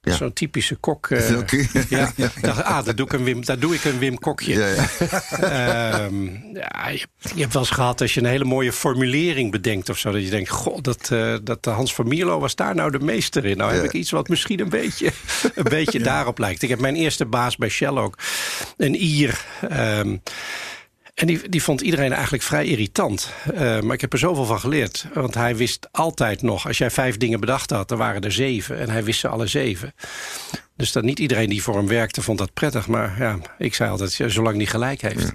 Ja. 0.00 0.14
Zo'n 0.14 0.32
typische 0.32 0.74
kok. 0.74 1.08
Uh, 1.18 1.40
ja, 1.88 2.12
ja. 2.16 2.30
Dacht, 2.40 2.62
ah, 2.62 2.84
daar 2.84 2.94
doe, 2.94 3.06
ik 3.06 3.12
een 3.12 3.24
Wim, 3.24 3.44
daar 3.44 3.58
doe 3.58 3.74
ik 3.74 3.84
een 3.84 3.98
Wim 3.98 4.18
Kokje. 4.18 4.52
Ja, 4.58 4.66
ja. 4.68 6.04
um, 6.04 6.40
ja 6.52 6.88
je, 6.88 7.06
je, 7.34 7.40
hebt 7.40 7.52
wel 7.52 7.62
eens 7.62 7.70
gehad 7.70 8.00
als 8.00 8.14
je 8.14 8.20
een 8.20 8.26
hele 8.26 8.44
mooie 8.44 8.72
formulering 8.72 9.50
bedenkt 9.50 9.88
of 9.88 9.98
zo. 9.98 10.12
Dat 10.12 10.22
je 10.22 10.30
denkt, 10.30 10.48
god, 10.48 10.84
dat, 10.84 11.10
uh, 11.12 11.36
dat 11.42 11.64
Hans 11.64 11.94
van 11.94 12.08
Mierlo 12.08 12.40
was 12.40 12.54
daar 12.54 12.74
nou 12.74 12.90
de 12.90 12.98
meester 12.98 13.44
in. 13.44 13.56
Nou 13.56 13.72
heb 13.72 13.84
ik 13.84 13.92
iets 13.92 14.10
wat 14.10 14.28
misschien 14.28 14.60
een 14.60 14.68
beetje, 14.68 15.10
een 15.54 15.68
beetje 15.68 16.00
daarop 16.00 16.38
lijkt. 16.38 16.62
Ik 16.62 16.68
heb 16.68 16.80
mijn 16.80 16.96
eerste 16.96 17.26
baas 17.26 17.56
bij 17.56 17.68
Shell 17.68 17.96
ook. 17.96 18.18
Een 18.76 18.94
Ier. 18.94 19.44
Um, 19.72 20.22
en 21.18 21.26
die, 21.26 21.48
die 21.48 21.62
vond 21.62 21.80
iedereen 21.80 22.12
eigenlijk 22.12 22.42
vrij 22.42 22.66
irritant. 22.66 23.32
Uh, 23.54 23.80
maar 23.80 23.94
ik 23.94 24.00
heb 24.00 24.12
er 24.12 24.18
zoveel 24.18 24.44
van 24.44 24.60
geleerd. 24.60 25.06
Want 25.14 25.34
hij 25.34 25.56
wist 25.56 25.88
altijd 25.90 26.42
nog, 26.42 26.66
als 26.66 26.78
jij 26.78 26.90
vijf 26.90 27.16
dingen 27.16 27.40
bedacht 27.40 27.70
had, 27.70 27.88
dan 27.88 27.98
waren 27.98 28.22
er 28.22 28.32
zeven. 28.32 28.78
En 28.78 28.90
hij 28.90 29.04
wist 29.04 29.20
ze 29.20 29.28
alle 29.28 29.46
zeven. 29.46 29.94
Dus 30.76 30.92
dat 30.92 31.02
niet 31.02 31.18
iedereen 31.18 31.48
die 31.48 31.62
voor 31.62 31.76
hem 31.76 31.88
werkte 31.88 32.22
vond 32.22 32.38
dat 32.38 32.52
prettig. 32.52 32.86
Maar 32.86 33.14
ja, 33.18 33.38
ik 33.58 33.74
zei 33.74 33.90
altijd, 33.90 34.20
zolang 34.26 34.56
hij 34.56 34.66
gelijk 34.66 35.00
heeft. 35.00 35.32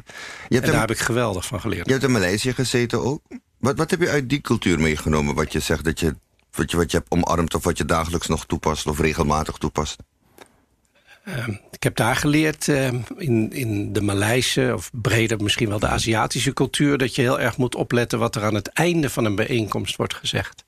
Je 0.47 0.55
hebt 0.55 0.65
en 0.65 0.71
daar 0.71 0.79
heb 0.79 0.91
ik 0.91 0.99
geweldig 0.99 1.45
van 1.45 1.61
geleerd. 1.61 1.85
Je 1.85 1.91
hebt 1.91 2.03
in 2.03 2.11
Maleisië 2.11 2.53
gezeten 2.53 3.03
ook. 3.03 3.21
Wat, 3.59 3.77
wat 3.77 3.91
heb 3.91 4.01
je 4.01 4.09
uit 4.09 4.29
die 4.29 4.41
cultuur 4.41 4.79
meegenomen? 4.79 5.35
Wat 5.35 5.51
je 5.51 5.59
zegt 5.59 5.83
dat 5.83 5.99
je 5.99 6.15
wat, 6.51 6.71
je, 6.71 6.77
wat 6.77 6.91
je 6.91 6.97
hebt 6.97 7.11
omarmd 7.11 7.55
of 7.55 7.63
wat 7.63 7.77
je 7.77 7.85
dagelijks 7.85 8.27
nog 8.27 8.45
toepast 8.45 8.87
of 8.87 8.99
regelmatig 8.99 9.57
toepast? 9.57 9.95
Ehm, 11.23 11.51
ik 11.71 11.83
heb 11.83 11.95
daar 11.95 12.15
geleerd 12.15 12.67
ehm, 12.67 12.99
in, 13.17 13.51
in 13.51 13.93
de 13.93 14.01
Maleise, 14.01 14.71
of 14.75 14.89
breder 14.93 15.41
misschien 15.41 15.69
wel 15.69 15.79
de 15.79 15.87
Aziatische 15.87 16.53
cultuur... 16.53 16.97
dat 16.97 17.15
je 17.15 17.21
heel 17.21 17.39
erg 17.39 17.57
moet 17.57 17.75
opletten 17.75 18.19
wat 18.19 18.35
er 18.35 18.43
aan 18.43 18.55
het 18.55 18.67
einde 18.67 19.09
van 19.09 19.25
een 19.25 19.35
bijeenkomst 19.35 19.95
wordt 19.95 20.13
gezegd. 20.13 20.65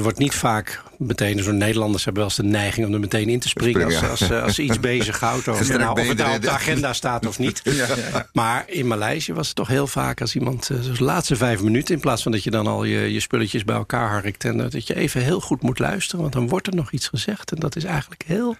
Er 0.00 0.06
wordt 0.06 0.20
niet 0.20 0.34
vaak 0.34 0.82
meteen, 0.98 1.42
zo'n 1.42 1.56
Nederlanders 1.56 2.04
hebben 2.04 2.22
wel 2.22 2.32
eens 2.32 2.40
de 2.40 2.48
neiging 2.48 2.86
om 2.86 2.94
er 2.94 3.00
meteen 3.00 3.28
in 3.28 3.40
te 3.40 3.48
springen 3.48 3.84
als, 3.84 4.02
als, 4.02 4.32
als, 4.32 4.54
ze 4.54 4.62
iets 4.62 4.80
bezighoudt. 4.80 5.48
Of, 5.48 5.68
nou, 5.68 6.00
of 6.00 6.08
het 6.08 6.16
nou 6.16 6.36
op 6.36 6.42
de 6.42 6.50
agenda 6.50 6.92
staat 6.92 7.26
of 7.26 7.38
niet. 7.38 7.62
Maar 8.32 8.64
in 8.66 8.86
Maleisië 8.86 9.32
was 9.32 9.46
het 9.46 9.56
toch 9.56 9.68
heel 9.68 9.86
vaak 9.86 10.20
als 10.20 10.34
iemand, 10.34 10.70
eh, 10.70 10.96
de 10.96 11.04
laatste 11.04 11.36
vijf 11.36 11.62
minuten, 11.62 11.94
in 11.94 12.00
plaats 12.00 12.22
van 12.22 12.32
dat 12.32 12.44
je 12.44 12.50
dan 12.50 12.66
al 12.66 12.84
je, 12.84 13.12
je 13.12 13.20
spulletjes 13.20 13.64
bij 13.64 13.76
elkaar 13.76 14.10
harkt. 14.10 14.44
En 14.44 14.56
dat 14.56 14.86
je 14.86 14.94
even 14.94 15.22
heel 15.22 15.40
goed 15.40 15.62
moet 15.62 15.78
luisteren, 15.78 16.20
want 16.20 16.32
dan 16.32 16.48
wordt 16.48 16.66
er 16.66 16.74
nog 16.74 16.92
iets 16.92 17.08
gezegd. 17.08 17.52
En 17.52 17.60
dat 17.60 17.76
is 17.76 17.84
eigenlijk 17.84 18.22
heel, 18.26 18.56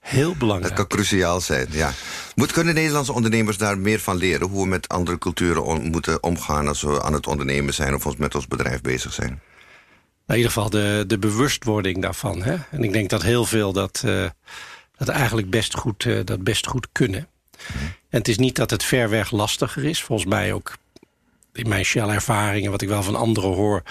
heel 0.00 0.34
belangrijk. 0.34 0.76
Dat 0.76 0.86
kan 0.86 0.98
cruciaal 0.98 1.40
zijn, 1.40 1.66
ja. 1.70 1.92
Moet, 2.34 2.52
kunnen 2.52 2.74
Nederlandse 2.74 3.12
ondernemers 3.12 3.56
daar 3.56 3.78
meer 3.78 4.00
van 4.00 4.16
leren? 4.16 4.48
Hoe 4.48 4.62
we 4.62 4.68
met 4.68 4.88
andere 4.88 5.18
culturen 5.18 5.90
moeten 5.90 6.22
omgaan 6.22 6.68
als 6.68 6.82
we 6.82 7.02
aan 7.02 7.12
het 7.12 7.26
ondernemen 7.26 7.74
zijn 7.74 7.94
of 7.94 8.06
ons 8.06 8.16
met 8.16 8.34
ons 8.34 8.46
bedrijf 8.46 8.80
bezig 8.80 9.12
zijn? 9.12 9.40
In 10.28 10.36
ieder 10.36 10.52
geval 10.52 10.70
de, 10.70 11.04
de 11.06 11.18
bewustwording 11.18 12.02
daarvan. 12.02 12.42
Hè? 12.42 12.56
En 12.70 12.84
ik 12.84 12.92
denk 12.92 13.10
dat 13.10 13.22
heel 13.22 13.44
veel 13.44 13.72
dat, 13.72 14.02
uh, 14.06 14.24
dat 14.96 15.08
eigenlijk 15.08 15.50
best 15.50 15.74
goed, 15.74 16.04
uh, 16.04 16.20
dat 16.24 16.42
best 16.42 16.66
goed 16.66 16.88
kunnen. 16.92 17.28
En 18.10 18.18
het 18.18 18.28
is 18.28 18.38
niet 18.38 18.56
dat 18.56 18.70
het 18.70 18.84
ver 18.84 19.10
weg 19.10 19.30
lastiger 19.30 19.84
is. 19.84 20.02
Volgens 20.02 20.28
mij 20.28 20.52
ook 20.52 20.76
in 21.52 21.68
mijn 21.68 21.84
Shell-ervaringen, 21.84 22.70
wat 22.70 22.82
ik 22.82 22.88
wel 22.88 23.02
van 23.02 23.16
anderen 23.16 23.50
hoor... 23.50 23.82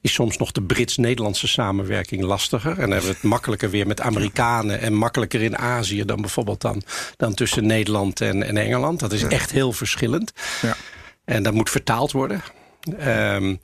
is 0.00 0.12
soms 0.12 0.36
nog 0.36 0.52
de 0.52 0.62
Brits-Nederlandse 0.62 1.48
samenwerking 1.48 2.22
lastiger. 2.22 2.70
En 2.70 2.80
dan 2.80 2.90
hebben 2.90 3.08
we 3.08 3.14
het 3.14 3.22
makkelijker 3.22 3.70
weer 3.70 3.86
met 3.86 4.00
Amerikanen... 4.00 4.80
en 4.80 4.94
makkelijker 4.94 5.42
in 5.42 5.58
Azië 5.58 6.04
dan 6.04 6.20
bijvoorbeeld 6.20 6.60
dan, 6.60 6.82
dan 7.16 7.34
tussen 7.34 7.66
Nederland 7.66 8.20
en, 8.20 8.42
en 8.42 8.56
Engeland. 8.56 9.00
Dat 9.00 9.12
is 9.12 9.22
echt 9.22 9.50
heel 9.50 9.72
verschillend. 9.72 10.32
Ja. 10.62 10.76
En 11.24 11.42
dat 11.42 11.54
moet 11.54 11.70
vertaald 11.70 12.12
worden. 12.12 12.42
Um, 13.00 13.60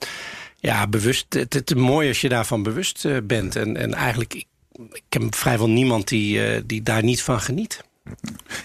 ja, 0.59 0.87
bewust. 0.87 1.25
Het, 1.33 1.71
is 1.71 1.73
mooi 1.73 2.07
als 2.07 2.21
je 2.21 2.29
daarvan 2.29 2.63
bewust 2.63 3.05
uh, 3.05 3.17
bent. 3.23 3.55
En, 3.55 3.77
en 3.77 3.93
eigenlijk, 3.93 4.33
ik, 4.33 4.45
ik 4.91 5.03
heb 5.09 5.35
vrijwel 5.35 5.69
niemand 5.69 6.07
die, 6.07 6.55
uh, 6.55 6.61
die 6.65 6.83
daar 6.83 7.03
niet 7.03 7.23
van 7.23 7.41
geniet. 7.41 7.83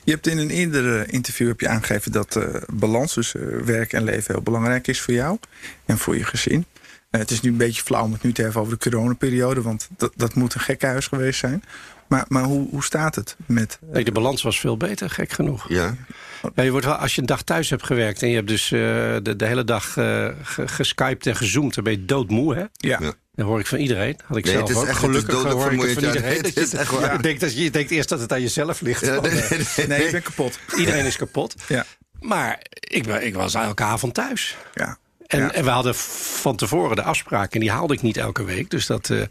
Je 0.04 0.12
hebt 0.12 0.26
in 0.26 0.38
een 0.38 0.50
eerder 0.50 1.12
interview 1.12 1.48
heb 1.48 1.60
je 1.60 1.68
aangegeven 1.68 2.12
dat 2.12 2.36
uh, 2.36 2.44
balans 2.72 3.12
tussen 3.12 3.64
werk 3.64 3.92
en 3.92 4.04
leven 4.04 4.34
heel 4.34 4.42
belangrijk 4.42 4.86
is 4.86 5.00
voor 5.00 5.14
jou 5.14 5.38
en 5.84 5.98
voor 5.98 6.16
je 6.16 6.24
gezin. 6.24 6.64
het 7.10 7.30
is 7.30 7.40
nu 7.40 7.50
een 7.50 7.56
beetje 7.56 7.82
flauw 7.82 8.04
om 8.04 8.12
het 8.12 8.22
nu 8.22 8.32
te 8.32 8.42
hebben 8.42 8.60
over 8.60 8.78
de 8.78 8.90
coronaperiode, 8.90 9.62
want 9.62 9.88
dat, 9.96 10.12
dat 10.16 10.34
moet 10.34 10.54
een 10.54 10.60
gekkenhuis 10.60 11.06
geweest 11.06 11.38
zijn. 11.38 11.62
Maar, 12.08 12.25
maar 12.28 12.42
hoe, 12.42 12.68
hoe 12.70 12.84
staat 12.84 13.14
het 13.14 13.37
met... 13.46 13.78
Nee, 13.92 14.04
de 14.04 14.12
balans 14.12 14.42
was 14.42 14.61
veel 14.61 14.76
beter, 14.76 15.11
gek 15.11 15.32
genoeg. 15.32 15.68
Ja. 15.68 15.94
Ja, 16.54 16.62
je 16.62 16.70
wordt 16.70 16.87
wel, 16.87 16.94
als 16.94 17.14
je 17.14 17.20
een 17.20 17.26
dag 17.26 17.42
thuis 17.42 17.70
hebt 17.70 17.87
gewerkt 17.87 18.23
en 18.23 18.28
je 18.28 18.34
hebt 18.34 18.49
dus 18.49 18.70
uh, 18.70 18.80
de, 19.23 19.37
de 19.37 19.46
hele 19.46 19.64
dag 19.64 19.96
uh, 19.96 20.28
geskyped 20.66 21.26
en 21.26 21.37
gezoomd, 21.37 21.75
dan 21.75 21.84
ben 21.84 21.92
je 21.92 22.04
doodmoe, 22.04 22.54
hè? 22.54 22.61
Ja. 22.61 22.99
ja. 23.00 23.12
Dat 23.34 23.46
hoor 23.46 23.61
ik 23.61 23.66
van 23.66 23.78
iedereen. 23.78 24.18
Had 24.25 24.37
ik 24.37 24.44
nee, 24.44 24.54
zelf 24.54 24.75
ook. 24.75 24.87
Echt, 24.87 24.99
Gelukkig 24.99 25.42
hoor 25.42 25.73
ik 25.73 25.80
het 25.80 25.92
van 25.92 26.04
iedereen. 26.04 26.42
dat 26.42 26.54
je, 26.54 26.78
echt 26.78 26.90
waar. 26.90 27.12
Je, 27.12 27.23
denkt, 27.23 27.40
dat 27.40 27.54
je, 27.54 27.62
je 27.62 27.70
denkt 27.70 27.90
eerst 27.90 28.08
dat 28.08 28.20
het 28.20 28.32
aan 28.32 28.40
jezelf 28.40 28.80
ligt. 28.80 29.06
Ja, 29.06 29.20
nee, 29.20 29.32
nee, 29.76 29.87
nee, 29.87 30.04
je 30.04 30.11
bent 30.11 30.25
kapot. 30.25 30.58
Iedereen 30.76 31.04
is 31.04 31.16
kapot. 31.16 31.54
Ja. 31.68 31.84
Maar 32.20 32.58
ik, 32.70 33.06
ik 33.06 33.34
was 33.34 33.54
elke 33.54 33.82
avond 33.82 34.14
thuis. 34.14 34.56
Ja. 34.75 34.99
En, 35.34 35.54
en, 35.54 35.64
we 35.64 35.70
hadden 35.70 35.94
van 35.94 36.56
tevoren 36.56 36.96
de 36.96 37.02
afspraak, 37.02 37.54
en 37.54 37.60
die 37.60 37.70
haalde 37.70 37.94
ik 37.94 38.02
niet 38.02 38.16
elke 38.16 38.44
week. 38.44 38.70
Dus 38.70 38.86
dat, 38.86 39.08
uh, 39.08 39.22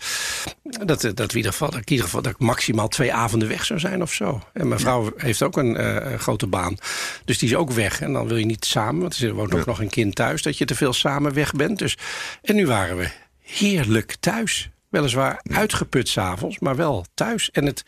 dat, 0.64 1.02
dat, 1.02 1.20
in 1.32 1.38
ieder 1.38 1.52
geval, 1.52 1.70
dat, 1.70 1.80
in 1.80 1.90
ieder 1.92 2.06
geval 2.06 2.22
dat 2.22 2.32
ik 2.32 2.40
maximaal 2.40 2.88
twee 2.88 3.14
avonden 3.14 3.48
weg 3.48 3.66
zou 3.66 3.80
zijn 3.80 4.02
of 4.02 4.14
zo. 4.14 4.42
En 4.54 4.68
mijn 4.68 4.80
vrouw 4.80 5.14
heeft 5.18 5.42
ook 5.42 5.58
een 5.58 5.82
uh, 5.82 6.20
grote 6.20 6.48
baan. 6.48 6.78
Dus 7.26 7.38
die 7.38 7.50
is 7.50 7.56
ook 7.56 7.72
weg. 7.72 8.02
En 8.02 8.14
dan 8.14 8.28
wil 8.28 8.38
je 8.38 8.46
niet 8.46 8.66
samen, 8.66 9.02
want 9.02 9.18
er 9.18 9.34
woont 9.34 9.54
ook 9.54 9.66
nog 9.66 9.80
een 9.80 9.90
kind 9.90 10.16
thuis, 10.16 10.42
dat 10.42 10.58
je 10.58 10.66
te 10.66 10.76
veel 10.76 10.94
samen 10.94 11.34
weg 11.34 11.52
bent. 11.52 11.80
Dus, 11.80 11.98
en 12.42 12.56
nu 12.56 12.68
waren 12.68 12.98
we 12.98 13.10
heerlijk 13.42 14.16
thuis. 14.20 14.70
Weliswaar 14.90 15.42
uitgeput 15.44 16.10
s'avonds, 16.10 16.60
maar 16.60 16.76
wel 16.76 17.06
thuis. 17.14 17.52
En 17.52 17.66
het, 17.66 17.84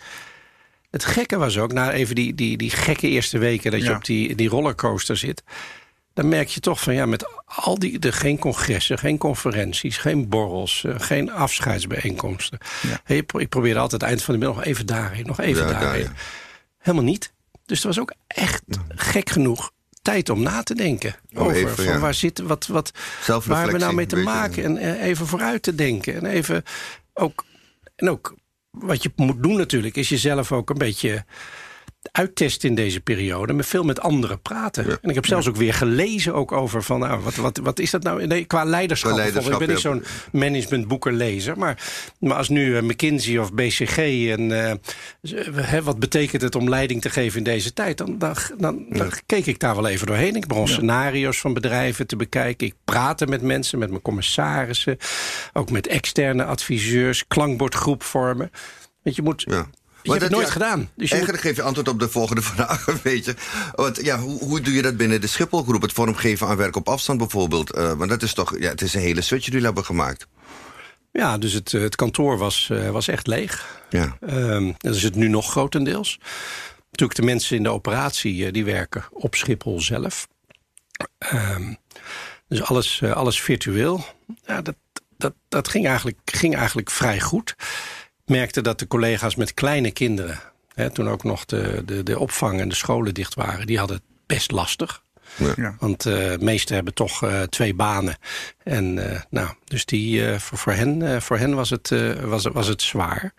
het 0.90 1.06
gekke 1.06 1.38
was 1.38 1.58
ook, 1.58 1.74
na 1.74 1.92
even 1.92 2.16
die, 2.16 2.36
die, 2.36 2.58
die 2.58 2.70
gekke 2.70 3.08
eerste 3.08 3.38
weken 3.38 3.72
dat 3.72 3.84
je 3.84 3.96
op 3.96 4.06
die, 4.06 4.36
die 4.36 4.50
rollercoaster 4.50 5.18
zit 5.18 5.44
dan 6.16 6.28
merk 6.28 6.48
je 6.48 6.60
toch 6.60 6.82
van 6.82 6.94
ja, 6.94 7.06
met 7.06 7.26
al 7.46 7.80
die, 7.80 8.00
de, 8.00 8.12
geen 8.12 8.40
congressen, 8.40 8.98
geen 8.98 9.18
conferenties, 9.18 9.98
geen 9.98 10.30
borrels, 10.30 10.84
uh, 10.86 10.96
geen 10.98 11.32
afscheidsbijeenkomsten. 11.32 12.58
Ja. 12.82 13.00
Hey, 13.04 13.24
ik 13.38 13.50
probeerde 13.50 13.80
altijd 13.80 14.02
eind 14.02 14.24
van 14.24 14.34
de 14.34 14.40
middag 14.40 14.58
nog 14.58 14.66
even 14.66 14.86
daarheen, 14.86 15.26
nog 15.26 15.40
even 15.40 15.68
ja, 15.68 15.72
daarheen. 15.72 16.04
Daar, 16.04 16.12
ja. 16.12 16.20
Helemaal 16.78 17.06
niet. 17.06 17.34
Dus 17.66 17.78
het 17.78 17.88
was 17.88 18.00
ook 18.00 18.14
echt 18.28 18.64
gek 18.88 19.30
genoeg 19.30 19.72
tijd 20.02 20.30
om 20.30 20.42
na 20.42 20.64
te 20.64 20.76
denken 20.76 21.16
oh, 21.34 21.44
over 21.44 21.56
even, 21.56 21.86
van 21.86 22.00
waar 22.00 22.14
zitten, 22.14 22.48
wat, 22.48 22.68
wat, 22.68 22.92
waar 23.26 23.42
hebben 23.42 23.72
we 23.72 23.78
nou 23.78 23.94
mee 23.94 24.06
te 24.06 24.16
maken 24.16 24.64
en 24.64 24.76
uh, 24.76 25.04
even 25.04 25.28
vooruit 25.28 25.64
te 25.64 25.76
denken 25.76 26.16
en 26.16 26.26
even 26.26 26.64
ook 27.14 27.46
en 27.96 28.10
ook 28.10 28.36
wat 28.70 29.04
je 29.04 29.12
moet 29.16 29.44
doen 29.44 29.58
natuurlijk 29.58 29.96
is 29.96 30.10
jezelf 30.10 30.52
ook 30.52 30.70
een 30.70 30.78
beetje 30.78 31.26
uittesten 32.12 32.70
in 32.70 32.76
deze 32.76 33.02
periode. 33.02 33.54
Met 33.54 33.66
veel 33.66 33.84
met 33.84 34.00
anderen 34.00 34.42
praten. 34.42 34.86
En 35.02 35.10
ik 35.10 35.16
heb 35.16 35.26
zelfs 35.26 35.48
ook 35.48 35.56
weer 35.56 35.74
gelezen 35.74 36.34
ook 36.34 36.52
over 36.52 36.84
van... 36.84 37.00
Nou, 37.00 37.22
wat, 37.22 37.36
wat, 37.36 37.58
wat 37.58 37.80
is 37.80 37.92
dat 37.92 38.04
nou 38.04 38.28
nee, 38.28 38.46
qua 38.46 38.64
leiderschap? 38.64 39.12
Qua 39.12 39.20
leiderschap 39.20 39.54
ik 39.54 39.60
ben 39.60 39.70
niet 39.70 39.80
zo'n 39.80 40.04
managementboekenlezer. 40.32 41.58
Maar, 41.58 41.84
maar 42.20 42.38
als 42.38 42.50
nu 42.50 42.76
uh, 42.76 42.82
McKinsey 42.82 43.38
of 43.38 43.54
BCG... 43.54 43.98
en 44.30 44.50
uh, 45.22 45.80
wat 45.84 46.00
betekent 46.00 46.42
het 46.42 46.56
om 46.56 46.70
leiding 46.70 47.02
te 47.02 47.10
geven 47.10 47.38
in 47.38 47.44
deze 47.44 47.74
tijd... 47.74 47.98
dan, 47.98 48.18
dan, 48.18 48.36
dan, 48.58 48.86
dan 48.90 49.12
keek 49.26 49.46
ik 49.46 49.60
daar 49.60 49.76
wel 49.76 49.88
even 49.88 50.08
doorheen. 50.08 50.36
Ik 50.36 50.48
begon 50.48 50.68
scenario's 50.68 51.40
van 51.40 51.54
bedrijven 51.54 52.08
te 52.08 52.16
bekijken. 52.16 52.68
Ik 52.68 52.76
praatte 52.86 53.28
met 53.28 53.42
mensen, 53.42 53.80
met 53.80 53.90
mijn 53.90 54.02
commissarissen. 54.02 54.98
Ook 55.54 55.72
met 55.72 55.88
externe 55.88 56.46
adviseurs. 56.46 57.28
Klankbordgroep 57.28 58.04
vormen. 58.04 58.52
Want 59.04 59.16
je 59.16 59.22
moet... 59.22 59.46
Je 60.06 60.12
hebt 60.12 60.24
het 60.24 60.32
nooit 60.32 60.50
gedaan. 60.50 60.90
Dus 60.96 61.12
eigenlijk 61.12 61.42
geef 61.42 61.56
je 61.56 61.62
antwoord 61.62 61.88
op 61.88 62.00
de 62.00 62.10
volgende 62.10 62.42
vraag, 62.54 62.86
weet 63.04 63.26
je. 63.26 63.36
Want, 63.76 64.06
ja, 64.06 64.20
hoe, 64.20 64.44
hoe 64.44 64.62
doe 64.62 64.74
je 64.74 64.82
dat 64.82 64.98
binnen 64.98 65.22
de 65.22 65.28
Schipholgroep? 65.28 65.82
Het 65.82 65.94
vormgeven 65.94 66.48
aan 66.48 66.58
werk 66.58 66.76
op 66.76 66.90
afstand 66.90 67.20
bijvoorbeeld. 67.20 67.76
Uh, 67.76 67.94
want 67.94 68.10
dat 68.10 68.24
is 68.24 68.34
toch, 68.34 68.60
ja, 68.60 68.70
het 68.70 68.82
is 68.82 68.94
een 68.94 69.02
hele 69.02 69.22
switch 69.22 69.44
die 69.44 69.52
jullie 69.52 69.66
hebben 69.66 69.86
gemaakt. 69.86 70.28
Ja, 71.12 71.38
dus 71.38 71.54
het, 71.54 71.72
het 71.72 71.96
kantoor 71.96 72.38
was, 72.38 72.70
uh, 72.72 72.90
was 72.90 73.08
echt 73.08 73.28
leeg. 73.28 73.84
Ja. 73.90 74.18
Um, 74.30 74.76
dat 74.78 74.96
is 74.96 75.04
het 75.04 75.16
nu 75.16 75.28
nog 75.28 75.50
grotendeels. 75.50 76.20
Natuurlijk 76.92 77.20
de 77.20 77.26
mensen 77.26 77.58
in 77.58 77.64
de 77.64 77.70
operatie, 77.70 78.46
uh, 78.46 78.52
die 78.52 78.66
werken 78.66 79.04
op 79.12 79.36
Schiphol 79.36 79.82
zelf. 79.82 80.28
Um, 81.34 81.78
dus 82.48 82.62
alles, 82.64 83.04
alles 83.04 83.42
virtueel. 83.42 84.06
Ja, 84.46 84.62
dat, 84.62 84.76
dat, 85.18 85.34
dat 85.50 85.68
ging, 85.68 85.88
eigenlijk, 85.88 86.20
ging 86.26 86.56
eigenlijk 86.56 86.92
vrij 86.92 87.20
goed 87.20 87.56
merkte 88.26 88.62
dat 88.62 88.80
de 88.80 88.88
collega's 88.88 89.36
met 89.36 89.54
kleine 89.54 89.92
kinderen... 89.92 90.40
Hè, 90.74 90.90
toen 90.90 91.10
ook 91.10 91.24
nog 91.24 91.46
de, 91.46 91.82
de, 91.86 92.04
de 92.04 92.20
opvang 92.20 92.60
en 92.60 92.70
de 92.70 92.76
scholen 92.76 93.14
dicht 93.14 93.34
waren... 93.34 93.68
die 93.68 93.78
hadden 93.78 93.96
het 93.96 94.06
best 94.26 94.52
lastig. 94.52 95.04
Ja. 95.56 95.76
Want 95.80 96.06
uh, 96.06 96.14
de 96.14 96.38
meesten 96.40 96.76
hebben 96.76 96.94
toch 96.94 97.24
uh, 97.24 97.42
twee 97.42 97.74
banen. 97.74 98.18
En 98.64 98.98
uh, 98.98 99.22
nou, 99.30 99.50
dus 99.64 99.86
die, 99.86 100.40
voor, 100.40 100.58
voor, 100.58 100.74
hen, 100.74 101.22
voor 101.22 101.38
hen 101.38 101.56
was 101.56 101.70
het, 101.70 101.90
was, 102.22 102.44
was 102.44 102.68
het 102.68 102.82
zwaar. 102.82 103.34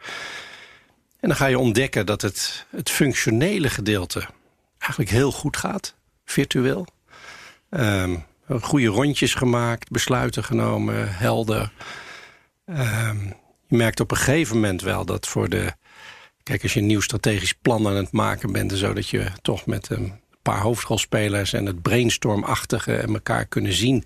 En 1.20 1.28
dan 1.28 1.36
ga 1.36 1.46
je 1.46 1.58
ontdekken 1.58 2.06
dat 2.06 2.22
het, 2.22 2.66
het 2.70 2.90
functionele 2.90 3.70
gedeelte 3.70 4.26
eigenlijk 4.78 5.10
heel 5.10 5.32
goed 5.32 5.56
gaat, 5.56 5.94
virtueel. 6.24 6.86
Um, 7.70 8.24
goede 8.60 8.86
rondjes 8.86 9.34
gemaakt, 9.34 9.90
besluiten 9.90 10.44
genomen, 10.44 11.16
helder. 11.16 11.72
Um, 12.66 13.34
je 13.68 13.76
merkt 13.76 14.00
op 14.00 14.10
een 14.10 14.16
gegeven 14.16 14.54
moment 14.54 14.82
wel 14.82 15.04
dat 15.04 15.26
voor 15.26 15.48
de... 15.48 15.72
Kijk, 16.42 16.62
als 16.62 16.74
je 16.74 16.80
een 16.80 16.86
nieuw 16.86 17.00
strategisch 17.00 17.52
plan 17.54 17.86
aan 17.86 17.96
het 17.96 18.12
maken 18.12 18.52
bent... 18.52 18.72
en 18.72 18.78
zo 18.78 18.92
dat 18.92 19.08
je 19.08 19.26
toch 19.42 19.66
met 19.66 19.90
een 19.90 20.12
paar 20.42 20.60
hoofdrolspelers... 20.60 21.52
en 21.52 21.66
het 21.66 21.82
brainstormachtige 21.82 22.96
en 22.96 23.12
elkaar 23.12 23.46
kunnen 23.46 23.72
zien... 23.72 24.04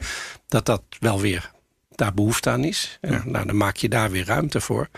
dat 0.49 0.67
dat 0.67 0.83
wel 0.99 1.21
weer 1.21 1.51
daar 1.91 2.15
behoefte 2.15 2.51
aan 2.51 2.65
is. 2.65 2.99
En, 3.01 3.23
nou, 3.25 3.47
dan 3.47 3.57
maak 3.57 3.77
je 3.77 3.89
daar 3.89 4.11
weer 4.11 4.25
ruimte 4.25 4.61
voor. 4.61 4.89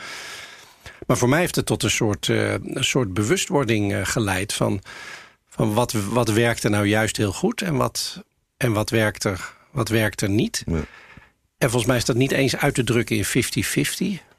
Maar 1.06 1.16
voor 1.16 1.28
mij 1.28 1.40
heeft 1.40 1.56
het 1.56 1.66
tot 1.66 1.82
een 1.82 1.90
soort, 1.90 2.28
uh, 2.28 2.52
een 2.52 2.84
soort 2.84 3.14
bewustwording 3.14 3.92
uh, 3.92 4.00
geleid... 4.04 4.52
van, 4.52 4.82
van 5.48 5.74
wat, 5.74 5.92
wat 5.92 6.28
werkt 6.28 6.64
er 6.64 6.70
nou 6.70 6.86
juist 6.86 7.16
heel 7.16 7.32
goed... 7.32 7.62
en 7.62 7.76
wat, 7.76 8.22
en 8.56 8.72
wat, 8.72 8.90
werkt, 8.90 9.24
er, 9.24 9.54
wat 9.70 9.88
werkt 9.88 10.20
er 10.20 10.30
niet... 10.30 10.64
En 11.62 11.70
volgens 11.70 11.90
mij 11.90 11.96
is 11.96 12.04
dat 12.04 12.16
niet 12.16 12.32
eens 12.32 12.56
uit 12.56 12.74
te 12.74 12.84
drukken 12.84 13.16
in 13.16 14.18
50-50. 14.18 14.31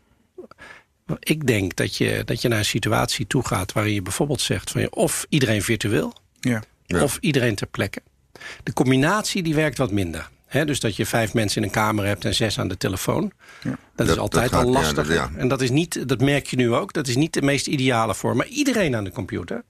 Ik 1.19 1.47
denk 1.47 1.75
dat 1.75 1.95
je, 1.97 2.21
dat 2.25 2.41
je 2.41 2.47
naar 2.47 2.57
een 2.59 2.65
situatie 2.65 3.27
toe 3.27 3.45
gaat 3.47 3.71
waarin 3.73 3.93
je 3.93 4.01
bijvoorbeeld 4.01 4.41
zegt 4.41 4.71
van 4.71 4.91
of 4.91 5.25
iedereen 5.29 5.61
virtueel, 5.61 6.13
Ja. 6.39 6.63
of 7.01 7.17
iedereen 7.21 7.55
ter 7.55 7.67
plekke. 7.67 8.01
De 8.63 8.73
combinatie 8.73 9.43
die 9.43 9.55
werkt 9.55 9.77
wat 9.77 9.91
minder. 9.91 10.29
Hè, 10.45 10.65
dus 10.65 10.79
dat 10.79 10.95
je 10.95 11.05
vijf 11.05 11.33
mensen 11.33 11.61
in 11.61 11.67
een 11.67 11.73
kamer 11.73 12.05
hebt 12.05 12.25
en 12.25 12.33
zes 12.35 12.59
aan 12.59 12.67
de 12.67 12.77
telefoon. 12.77 13.31
Dat, 13.63 13.77
Dat- 13.95 14.07
is 14.07 14.17
altijd 14.17 14.43
dat 14.51 14.53
gaat- 14.59 14.63
al 14.67 14.73
ja, 14.73 14.79
lastig. 14.79 15.13
ja. 15.13 15.31
En 15.37 15.47
dat 15.47 15.61
is 15.61 15.69
niet, 15.69 16.07
dat 16.07 16.21
merk 16.21 16.47
je 16.47 16.55
nu 16.55 16.73
ook, 16.73 16.93
dat 16.93 17.07
is 17.07 17.15
niet 17.15 17.33
de 17.33 17.41
meest 17.41 17.67
ideale 17.67 18.15
vorm. 18.15 18.37
Maar 18.37 18.47
iedereen 18.47 18.95
aan 18.95 19.03
de 19.03 19.11
computer, 19.11 19.63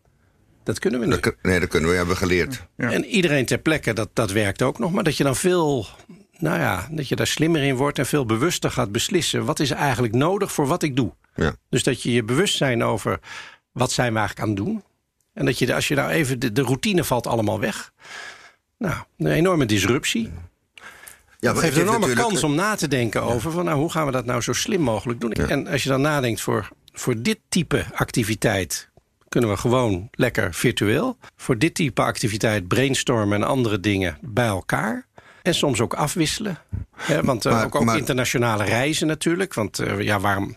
dat 0.63 0.79
kunnen 0.79 0.99
we 0.99 1.19
kun- 1.19 1.35
nee, 1.41 1.59
dat 1.59 1.69
kunnen 1.69 1.89
we 1.89 1.95
hebben 1.95 2.17
geleerd. 2.17 2.65
Ja. 2.77 2.91
En 2.91 3.05
iedereen 3.05 3.45
ter 3.45 3.57
plekke, 3.57 3.93
dat, 3.93 4.09
dat 4.13 4.31
werkt 4.31 4.61
ook 4.61 4.79
nog. 4.79 4.91
Maar 4.91 5.03
dat 5.03 5.17
je 5.17 5.23
dan 5.23 5.35
veel, 5.35 5.85
nou 6.37 6.59
ja, 6.59 6.87
dat 6.91 7.07
je 7.07 7.15
daar 7.15 7.27
slimmer 7.27 7.63
in 7.63 7.75
wordt 7.75 7.99
en 7.99 8.05
veel 8.05 8.25
bewuster 8.25 8.71
gaat 8.71 8.91
beslissen. 8.91 9.45
Wat 9.45 9.59
is 9.59 9.71
eigenlijk 9.71 10.13
nodig 10.13 10.51
voor 10.51 10.67
wat 10.67 10.83
ik 10.83 10.95
doe? 10.95 11.13
Ja. 11.35 11.55
Dus 11.69 11.83
dat 11.83 12.01
je 12.01 12.11
je 12.11 12.23
bewust 12.23 12.57
zijn 12.57 12.83
over 12.83 13.19
wat 13.71 13.91
zijn 13.91 14.13
we 14.13 14.19
eigenlijk 14.19 14.49
aan 14.49 14.55
het 14.55 14.65
doen. 14.65 14.83
En 15.33 15.45
dat 15.45 15.59
je, 15.59 15.75
als 15.75 15.87
je 15.87 15.95
nou 15.95 16.09
even, 16.09 16.39
de, 16.39 16.51
de 16.51 16.61
routine 16.61 17.03
valt 17.03 17.27
allemaal 17.27 17.59
weg. 17.59 17.93
Nou, 18.77 18.95
een 19.17 19.27
enorme 19.27 19.65
disruptie. 19.65 20.31
Ja, 21.39 21.53
geeft 21.53 21.75
een 21.75 21.81
enorme 21.81 21.99
natuurlijk- 21.99 22.27
kans 22.27 22.43
om 22.43 22.55
na 22.55 22.75
te 22.75 22.87
denken 22.87 23.21
over 23.21 23.51
van, 23.51 23.65
nou, 23.65 23.77
hoe 23.77 23.91
gaan 23.91 24.05
we 24.05 24.11
dat 24.11 24.25
nou 24.25 24.41
zo 24.41 24.53
slim 24.53 24.81
mogelijk 24.81 25.21
doen. 25.21 25.31
En 25.31 25.67
als 25.67 25.83
je 25.83 25.89
dan 25.89 26.01
nadenkt 26.01 26.41
voor, 26.41 26.69
voor 26.91 27.21
dit 27.21 27.39
type 27.49 27.85
activiteit 27.93 28.89
kunnen 29.29 29.49
we 29.49 29.57
gewoon 29.57 30.09
lekker 30.11 30.53
virtueel. 30.53 31.17
Voor 31.35 31.57
dit 31.57 31.75
type 31.75 32.01
activiteit 32.01 32.67
brainstormen 32.67 33.41
en 33.41 33.47
andere 33.47 33.79
dingen 33.79 34.17
bij 34.21 34.47
elkaar. 34.47 35.07
En 35.43 35.53
soms 35.55 35.81
ook 35.81 35.93
afwisselen. 35.93 36.57
Hè, 36.95 37.23
want 37.23 37.45
eh, 37.45 37.51
Maar- 37.53 37.65
ook, 37.65 37.75
ook 37.75 37.83
maar- 37.83 37.97
internationale 37.97 38.63
reizen 38.63 39.07
natuurlijk. 39.07 39.53
Want 39.53 39.79
eh, 39.79 39.99
ja, 39.99 40.19
waarom? 40.19 40.55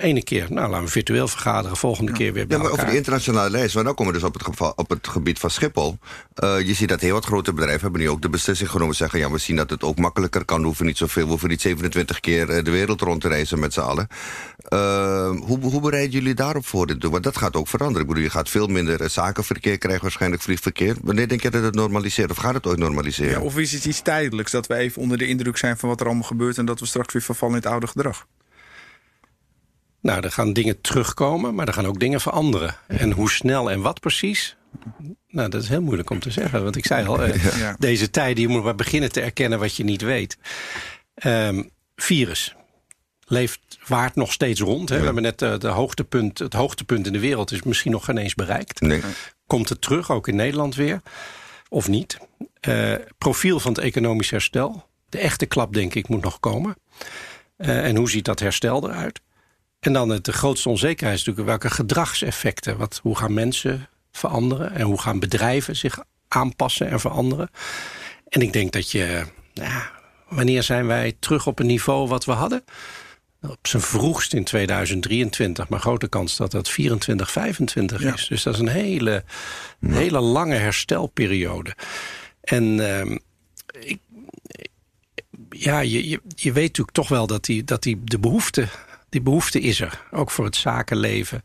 Ene 0.00 0.22
keer, 0.22 0.46
nou 0.48 0.70
laten 0.70 0.84
we 0.84 0.90
virtueel 0.90 1.28
vergaderen. 1.28 1.76
Volgende 1.76 2.12
keer 2.12 2.32
weer 2.32 2.46
bij 2.46 2.56
Ja, 2.56 2.62
maar 2.62 2.72
over 2.72 2.86
die 2.86 2.96
internationale 2.96 3.50
lijst, 3.50 3.74
maar 3.74 3.84
dan 3.84 3.94
komen 3.94 4.12
we 4.12 4.18
dus 4.18 4.28
op 4.28 4.34
het, 4.34 4.44
geval, 4.44 4.72
op 4.76 4.90
het 4.90 5.08
gebied 5.08 5.38
van 5.38 5.50
Schiphol. 5.50 5.98
Eh, 6.34 6.60
je 6.60 6.74
ziet 6.74 6.88
dat 6.88 7.00
heel 7.00 7.12
wat 7.12 7.24
grote 7.24 7.52
bedrijven 7.52 7.82
hebben 7.82 8.00
nu 8.00 8.08
ook 8.08 8.22
de 8.22 8.28
beslissing 8.28 8.70
genomen. 8.70 8.94
Zeggen, 8.94 9.18
ja, 9.18 9.30
we 9.30 9.38
zien 9.38 9.56
dat 9.56 9.70
het 9.70 9.82
ook 9.82 9.98
makkelijker 9.98 10.44
kan. 10.44 10.60
We 10.60 10.66
hoeven 10.66 10.86
niet 10.86 10.96
zoveel, 10.96 11.22
we 11.22 11.28
hoeven 11.28 11.48
niet 11.48 11.60
27 11.60 12.20
keer 12.20 12.50
eh, 12.50 12.64
de 12.64 12.70
wereld 12.70 13.00
rond 13.00 13.20
te 13.20 13.28
reizen 13.28 13.58
met 13.58 13.72
z'n 13.72 13.80
allen. 13.80 14.08
Eh, 14.68 15.30
hoe, 15.30 15.58
hoe 15.60 15.80
bereiden 15.80 16.10
jullie 16.10 16.34
daarop 16.34 16.66
voor? 16.66 16.86
dit 16.86 17.00
doen? 17.00 17.10
Want 17.10 17.24
dat 17.24 17.36
gaat 17.36 17.56
ook 17.56 17.68
veranderen. 17.68 18.02
Ik 18.02 18.08
bedoel, 18.08 18.24
je 18.24 18.30
gaat 18.30 18.48
veel 18.48 18.66
minder 18.66 19.10
zakenverkeer 19.10 19.78
krijgen, 19.78 20.02
waarschijnlijk 20.02 20.42
vliegverkeer. 20.42 20.96
Wanneer 21.02 21.28
denk 21.28 21.42
je 21.42 21.50
dat 21.50 21.62
het 21.62 21.74
normaliseert? 21.74 22.30
Of 22.30 22.36
gaat 22.36 22.54
het 22.54 22.66
ooit 22.66 22.78
normaliseren? 22.78 23.30
Ja, 23.32 23.40
of 23.40 23.58
is 23.58 23.72
het 23.72 23.84
iets 23.84 24.00
tijdelijks 24.00 24.52
dat 24.52 24.66
we 24.66 24.74
even 24.74 25.02
onder 25.02 25.18
de 25.18 25.26
indruk 25.26 25.56
zijn 25.56 25.78
van 25.78 25.88
wat 25.88 26.00
er 26.00 26.06
allemaal 26.06 26.24
gebeurt 26.24 26.58
en 26.58 26.64
dat 26.64 26.80
we 26.80 26.86
straks 26.86 27.12
weer 27.12 27.22
vervallen 27.22 27.54
in 27.54 27.62
het 27.62 27.70
oude 27.70 27.86
gedrag? 27.86 28.26
Nou, 30.00 30.20
er 30.22 30.32
gaan 30.32 30.52
dingen 30.52 30.80
terugkomen, 30.80 31.54
maar 31.54 31.66
er 31.66 31.72
gaan 31.74 31.86
ook 31.86 32.00
dingen 32.00 32.20
veranderen. 32.20 32.74
En 32.86 33.10
hoe 33.12 33.30
snel 33.30 33.70
en 33.70 33.80
wat 33.80 34.00
precies? 34.00 34.56
Nou, 35.28 35.50
dat 35.50 35.62
is 35.62 35.68
heel 35.68 35.82
moeilijk 35.82 36.10
om 36.10 36.20
te 36.20 36.30
zeggen. 36.30 36.62
Want 36.62 36.76
ik 36.76 36.86
zei 36.86 37.06
al, 37.06 37.22
eh, 37.22 37.58
Ja. 37.58 37.76
deze 37.78 38.10
tijden, 38.10 38.42
je 38.42 38.48
moet 38.48 38.64
maar 38.64 38.74
beginnen 38.74 39.12
te 39.12 39.20
erkennen 39.20 39.58
wat 39.58 39.76
je 39.76 39.84
niet 39.84 40.02
weet. 40.02 40.38
Ehm, 41.14 41.62
virus 41.96 42.54
leeft, 43.24 43.60
waart 43.86 44.14
nog 44.14 44.32
steeds 44.32 44.60
rond. 44.60 44.88
Hè? 44.88 44.98
We 44.98 45.04
hebben 45.04 45.22
net 45.22 45.42
eh, 45.42 45.58
de 45.58 45.68
hoogtepunt, 45.68 46.38
het 46.38 46.52
hoogtepunt 46.52 47.06
in 47.06 47.12
de 47.12 47.18
wereld 47.20 47.52
is 47.52 47.62
misschien 47.62 47.92
nog 47.92 48.04
geen 48.04 48.18
eens 48.18 48.34
bereikt. 48.34 48.80
Nee. 48.80 49.00
Komt 49.46 49.68
het 49.68 49.80
terug, 49.80 50.10
ook 50.10 50.28
in 50.28 50.36
Nederland 50.36 50.74
weer? 50.74 51.00
Of 51.68 51.88
niet? 51.88 52.18
Eh, 52.60 52.94
profiel 53.18 53.60
van 53.60 53.72
het 53.72 53.80
economisch 53.82 54.30
herstel. 54.30 54.86
De 55.08 55.18
echte 55.18 55.46
klap, 55.46 55.74
denk 55.74 55.94
ik, 55.94 56.08
moet 56.08 56.22
nog 56.22 56.40
komen. 56.40 56.76
Eh, 57.56 57.84
en 57.84 57.96
hoe 57.96 58.10
ziet 58.10 58.24
dat 58.24 58.40
herstel 58.40 58.88
eruit? 58.90 59.20
En 59.80 59.92
dan 59.92 60.08
het, 60.08 60.24
de 60.24 60.32
grootste 60.32 60.68
onzekerheid 60.68 61.18
is 61.18 61.24
natuurlijk 61.24 61.60
welke 61.60 61.74
gedragseffecten. 61.74 62.76
Wat, 62.76 63.00
hoe 63.02 63.16
gaan 63.16 63.34
mensen 63.34 63.88
veranderen 64.12 64.74
en 64.74 64.82
hoe 64.82 65.00
gaan 65.00 65.18
bedrijven 65.18 65.76
zich 65.76 65.98
aanpassen 66.28 66.88
en 66.88 67.00
veranderen? 67.00 67.50
En 68.28 68.40
ik 68.42 68.52
denk 68.52 68.72
dat 68.72 68.90
je, 68.90 69.24
ja, 69.52 69.90
wanneer 70.28 70.62
zijn 70.62 70.86
wij 70.86 71.16
terug 71.18 71.46
op 71.46 71.58
een 71.58 71.66
niveau 71.66 72.08
wat 72.08 72.24
we 72.24 72.32
hadden? 72.32 72.64
Op 73.42 73.66
zijn 73.66 73.82
vroegst 73.82 74.34
in 74.34 74.44
2023, 74.44 75.68
maar 75.68 75.80
grote 75.80 76.08
kans 76.08 76.36
dat 76.36 76.50
dat 76.50 76.68
24, 76.68 77.30
25 77.30 78.02
Ja. 78.02 78.14
is. 78.14 78.26
Dus 78.26 78.42
dat 78.42 78.54
is 78.54 78.60
een 78.60 78.68
hele, 78.68 79.24
hele 79.86 80.20
lange 80.20 80.54
herstelperiode. 80.54 81.74
En 82.40 82.90
ehm, 82.98 83.16
ik, 83.80 83.98
ja, 85.50 85.80
je, 85.80 86.08
je, 86.08 86.20
je 86.34 86.52
weet 86.52 86.66
natuurlijk 86.66 86.96
toch 86.96 87.08
wel 87.08 87.26
dat, 87.26 87.44
die, 87.44 87.64
dat 87.64 87.82
die, 87.82 88.00
de 88.04 88.18
behoefte, 88.18 88.68
die 89.08 89.20
behoefte 89.20 89.60
is 89.60 89.80
er. 89.80 90.02
Ook 90.10 90.30
voor 90.30 90.44
het 90.44 90.56
zakenleven. 90.56 91.44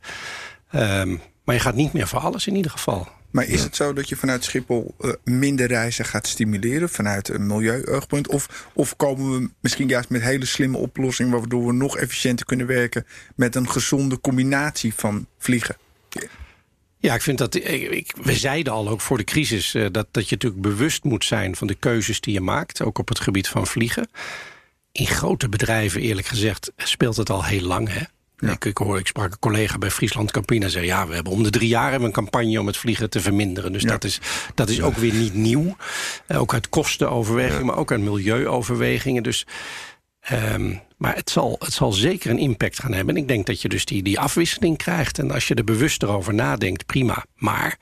Ehm, 0.71 1.15
maar 1.43 1.55
je 1.55 1.61
gaat 1.61 1.75
niet 1.75 1.93
meer 1.93 2.07
voor 2.07 2.19
alles 2.19 2.47
in 2.47 2.55
ieder 2.55 2.71
geval. 2.71 3.07
Maar 3.31 3.45
is 3.47 3.63
het 3.63 3.75
zo 3.75 3.93
dat 3.93 4.09
je 4.09 4.15
vanuit 4.15 4.43
Schiphol 4.43 4.95
eh, 4.99 5.11
minder 5.23 5.67
reizen 5.67 6.05
gaat 6.05 6.27
stimuleren 6.27 6.89
vanuit 6.89 7.27
een 7.29 7.47
milieuoogpunt? 7.47 8.27
Of, 8.27 8.67
of 8.73 8.95
komen 8.95 9.39
we 9.39 9.49
misschien 9.59 9.87
juist 9.87 10.09
met 10.09 10.21
hele 10.21 10.45
slimme 10.45 10.77
oplossingen 10.77 11.31
waardoor 11.39 11.65
we 11.65 11.73
nog 11.73 11.97
efficiënter 11.97 12.45
kunnen 12.45 12.67
werken 12.67 13.05
met 13.35 13.55
een 13.55 13.69
gezonde 13.69 14.19
combinatie 14.21 14.93
van 14.93 15.27
vliegen? 15.37 15.75
Ja, 16.97 17.13
ik 17.15 17.21
vind 17.21 17.37
dat. 17.37 17.55
Ik, 17.55 17.65
ik- 17.65 18.13
we 18.21 18.33
zeiden 18.35 18.73
al 18.73 18.89
ook 18.89 19.01
voor 19.01 19.17
de 19.17 19.23
crisis 19.23 19.73
eh, 19.73 19.85
dat, 19.91 20.07
dat 20.11 20.29
je 20.29 20.35
natuurlijk 20.35 20.61
bewust 20.61 21.03
moet 21.03 21.25
zijn 21.25 21.55
van 21.55 21.67
de 21.67 21.75
keuzes 21.75 22.19
die 22.21 22.33
je 22.33 22.41
maakt. 22.41 22.81
Ook 22.81 22.97
op 22.97 23.07
het 23.07 23.19
gebied 23.19 23.47
van 23.47 23.67
vliegen. 23.67 24.09
In 24.93 25.07
grote 25.07 25.49
bedrijven, 25.49 26.01
eerlijk 26.01 26.27
gezegd, 26.27 26.71
speelt 26.77 27.17
het 27.17 27.29
al 27.29 27.43
heel 27.43 27.61
lang. 27.61 27.89
Hè? 27.91 28.01
Ik, 28.51 28.65
ik, 28.65 28.77
hoor, 28.77 28.99
ik 28.99 29.07
sprak 29.07 29.31
een 29.31 29.39
collega 29.39 29.77
bij 29.77 29.91
Friesland 29.91 30.31
Campina. 30.31 30.67
zei: 30.67 30.85
Ja, 30.85 31.07
we 31.07 31.13
hebben 31.13 31.33
om 31.33 31.43
de 31.43 31.49
drie 31.49 31.67
jaar 31.67 31.89
hebben 31.89 32.07
een 32.07 32.13
campagne 32.13 32.59
om 32.59 32.67
het 32.67 32.77
vliegen 32.77 33.09
te 33.09 33.19
verminderen. 33.19 33.71
Dus 33.73 33.81
Ja. 33.81 33.87
dat 33.89 34.03
is, 34.03 34.19
dat 34.55 34.69
is 34.69 34.81
ook 34.81 34.95
weer 34.95 35.13
niet 35.13 35.33
nieuw. 35.33 35.75
Eh, 36.27 36.39
ook 36.39 36.53
uit 36.53 36.69
kostenoverwegingen, 36.69 37.65
maar 37.65 37.77
ook 37.77 37.91
uit 37.91 38.01
milieuoverwegingen. 38.01 39.23
Dus. 39.23 39.45
Ehm, 40.19 40.75
maar 40.97 41.15
het 41.15 41.29
zal, 41.29 41.55
het 41.59 41.73
zal 41.73 41.91
zeker 41.91 42.29
een 42.29 42.37
impact 42.37 42.79
gaan 42.79 42.93
hebben. 42.93 43.15
En 43.15 43.21
ik 43.21 43.27
denk 43.27 43.45
dat 43.45 43.61
je 43.61 43.69
dus 43.69 43.85
die, 43.85 44.03
die 44.03 44.19
afwisseling 44.19 44.77
krijgt. 44.77 45.19
En 45.19 45.31
als 45.31 45.47
je 45.47 45.55
er 45.55 45.63
bewuster 45.63 46.09
over 46.09 46.33
nadenkt, 46.33 46.85
prima. 46.85 47.25
Maar 47.35 47.77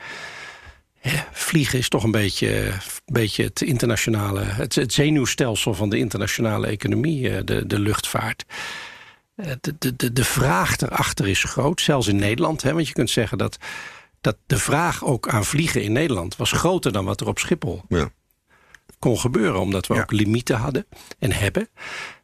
vliegen 1.31 1.79
is 1.79 1.89
toch 1.89 2.03
een 2.03 2.11
beetje, 2.11 2.65
een 2.67 2.73
beetje 3.05 3.43
het 3.43 3.61
internationale... 3.61 4.39
Het, 4.43 4.75
het 4.75 4.93
zenuwstelsel 4.93 5.73
van 5.73 5.89
de 5.89 5.97
internationale 5.97 6.67
economie, 6.67 7.29
eh, 7.29 7.41
de, 7.45 7.67
de 7.67 7.79
luchtvaart. 7.79 8.45
Eh, 9.35 9.51
De, 9.61 9.95
de, 9.95 10.13
de, 10.13 10.23
vraag 10.23 10.79
erachter 10.79 11.27
is 11.27 11.43
groot, 11.43 11.81
zelfs 11.81 12.07
in 12.07 12.15
Nederland. 12.15 12.61
Hè, 12.61 12.73
want 12.73 12.87
je 12.87 12.93
kunt 12.93 13.09
zeggen 13.09 13.37
dat, 13.37 13.57
dat 14.21 14.37
de 14.45 14.57
vraag 14.57 15.03
ook 15.05 15.27
aan 15.29 15.45
vliegen 15.45 15.83
in 15.83 15.91
Nederland... 15.91 16.35
was 16.35 16.51
groter 16.51 16.91
dan 16.91 17.05
wat 17.05 17.21
er 17.21 17.27
op 17.27 17.39
Schiphol 17.39 17.81
Ja. 17.89 18.11
kon 18.99 19.19
gebeuren. 19.19 19.59
Omdat 19.59 19.87
we 19.87 19.93
Ja. 19.93 20.01
ook 20.01 20.11
limieten 20.11 20.57
hadden 20.57 20.85
en 21.19 21.31
hebben. 21.31 21.69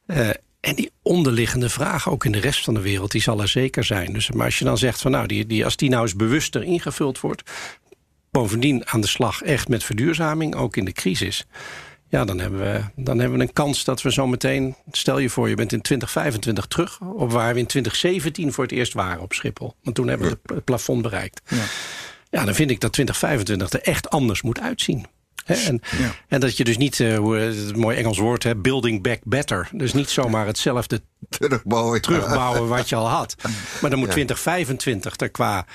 Eh, 0.06 0.30
en 0.60 0.76
die 0.76 0.92
onderliggende 1.02 1.70
vraag, 1.70 2.10
ook 2.10 2.26
in 2.26 2.32
de 2.32 2.40
rest 2.40 2.64
van 2.64 2.74
de 2.74 2.82
wereld, 2.82 3.12
die 3.12 3.22
zal 3.22 3.42
er 3.42 3.48
zeker 3.48 3.84
zijn. 3.84 4.14
Dus, 4.14 4.32
maar 4.32 4.46
als 4.46 4.60
je 4.60 4.66
dan 4.66 4.78
zegt 4.78 5.02
van 5.02 5.12
nou, 5.12 5.28
die, 5.28 5.46
die, 5.46 5.66
als 5.66 5.76
die 5.76 5.90
nou 5.90 6.02
eens 6.02 6.16
bewuster 6.16 6.64
ingevuld 6.64 7.20
wordt. 7.20 7.52
Bovendien 8.38 8.88
aan 8.88 9.02
de 9.02 9.08
slag 9.08 9.42
echt 9.42 9.68
met 9.68 9.84
verduurzaming, 9.84 10.56
ook 10.56 10.76
in 10.78 10.86
de 10.86 10.92
crisis. 10.92 11.46
Ja, 12.10 12.26
dan 12.26 12.40
hebben 12.40 12.60
we, 12.60 12.82
dan 12.96 13.20
hebben 13.20 13.38
we 13.38 13.44
een 13.44 13.54
kans 13.54 13.84
dat 13.84 14.02
we 14.02 14.12
zo 14.12 14.28
meteen. 14.28 14.76
Stel 14.92 15.18
je 15.20 15.30
voor, 15.30 15.50
je 15.50 15.56
bent 15.56 15.74
in 15.74 15.82
2025 15.82 16.66
terug. 16.66 17.00
Op 17.02 17.32
waar 17.32 17.54
we 17.54 17.60
in 17.60 17.66
2017 17.66 18.54
voor 18.54 18.64
het 18.64 18.74
eerst 18.74 18.94
waren 18.94 19.22
op 19.22 19.34
Schiphol. 19.34 19.76
Want 19.84 19.96
toen 19.96 20.08
hebben 20.08 20.30
we 20.30 20.54
het 20.54 20.64
plafond 20.64 21.02
bereikt. 21.02 21.42
Ja. 21.48 21.64
Ja, 22.30 22.46
dan 22.46 22.56
vind 22.56 22.72
ik 22.72 22.80
dat 22.80 22.94
2025 22.94 23.70
er 23.80 23.82
echt 23.82 24.10
anders 24.10 24.42
moet 24.42 24.60
uitzien. 24.60 25.06
En, 25.46 25.82
Ja. 25.98 26.12
en 26.28 26.40
dat 26.40 26.58
je 26.58 26.64
dus 26.64 26.78
niet, 26.78 27.00
eh, 27.00 27.18
hoe, 27.18 27.36
het 27.36 27.76
mooi 27.76 27.98
Engels 27.98 28.18
woord, 28.18 28.44
hè, 28.44 28.56
building 28.56 29.02
back 29.04 29.20
better. 29.24 29.70
Dus 29.72 29.94
niet 29.94 30.10
zomaar 30.10 30.46
hetzelfde 30.46 31.02
Terugbouwen. 31.30 32.02
terugbouwen 32.02 32.68
wat 32.68 32.90
je 32.90 32.96
al 32.96 33.10
had. 33.10 33.36
Maar 33.82 33.90
dan 33.90 34.00
moet 34.00 34.12
2025 34.12 35.18
er 35.20 35.30
qua, 35.30 35.66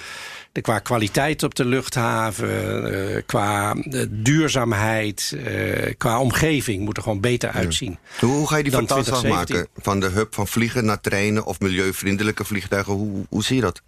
de, 0.53 0.61
qua 0.61 0.79
kwaliteit 0.79 1.43
op 1.43 1.55
de 1.55 1.65
luchthaven, 1.65 2.93
eh, 2.93 3.23
qua 3.27 3.75
eh, 3.75 4.03
duurzaamheid, 4.11 5.37
eh, 5.45 5.95
qua 5.99 6.21
omgeving 6.21 6.85
moet 6.85 6.97
er 6.97 7.03
gewoon 7.03 7.21
beter 7.21 7.51
uitzien. 7.51 7.99
Hoe, 8.21 8.31
hoe 8.31 8.49
ga 8.49 8.57
je 8.57 8.63
die 8.63 8.73
vertaalslag 8.73 9.19
2017? 9.19 9.57
maken? 9.57 9.83
Van 9.85 10.01
de 10.01 10.09
hub 10.09 10.35
van 10.35 10.47
vliegen 10.47 10.85
naar 10.85 11.01
treinen 11.01 11.45
of 11.45 11.61
milieuvriendelijke 11.61 12.45
vliegtuigen? 12.45 12.93
Hoe, 12.93 13.27
hoe 13.29 13.43
zie 13.43 13.57
je 13.57 13.63
dat? 13.63 13.83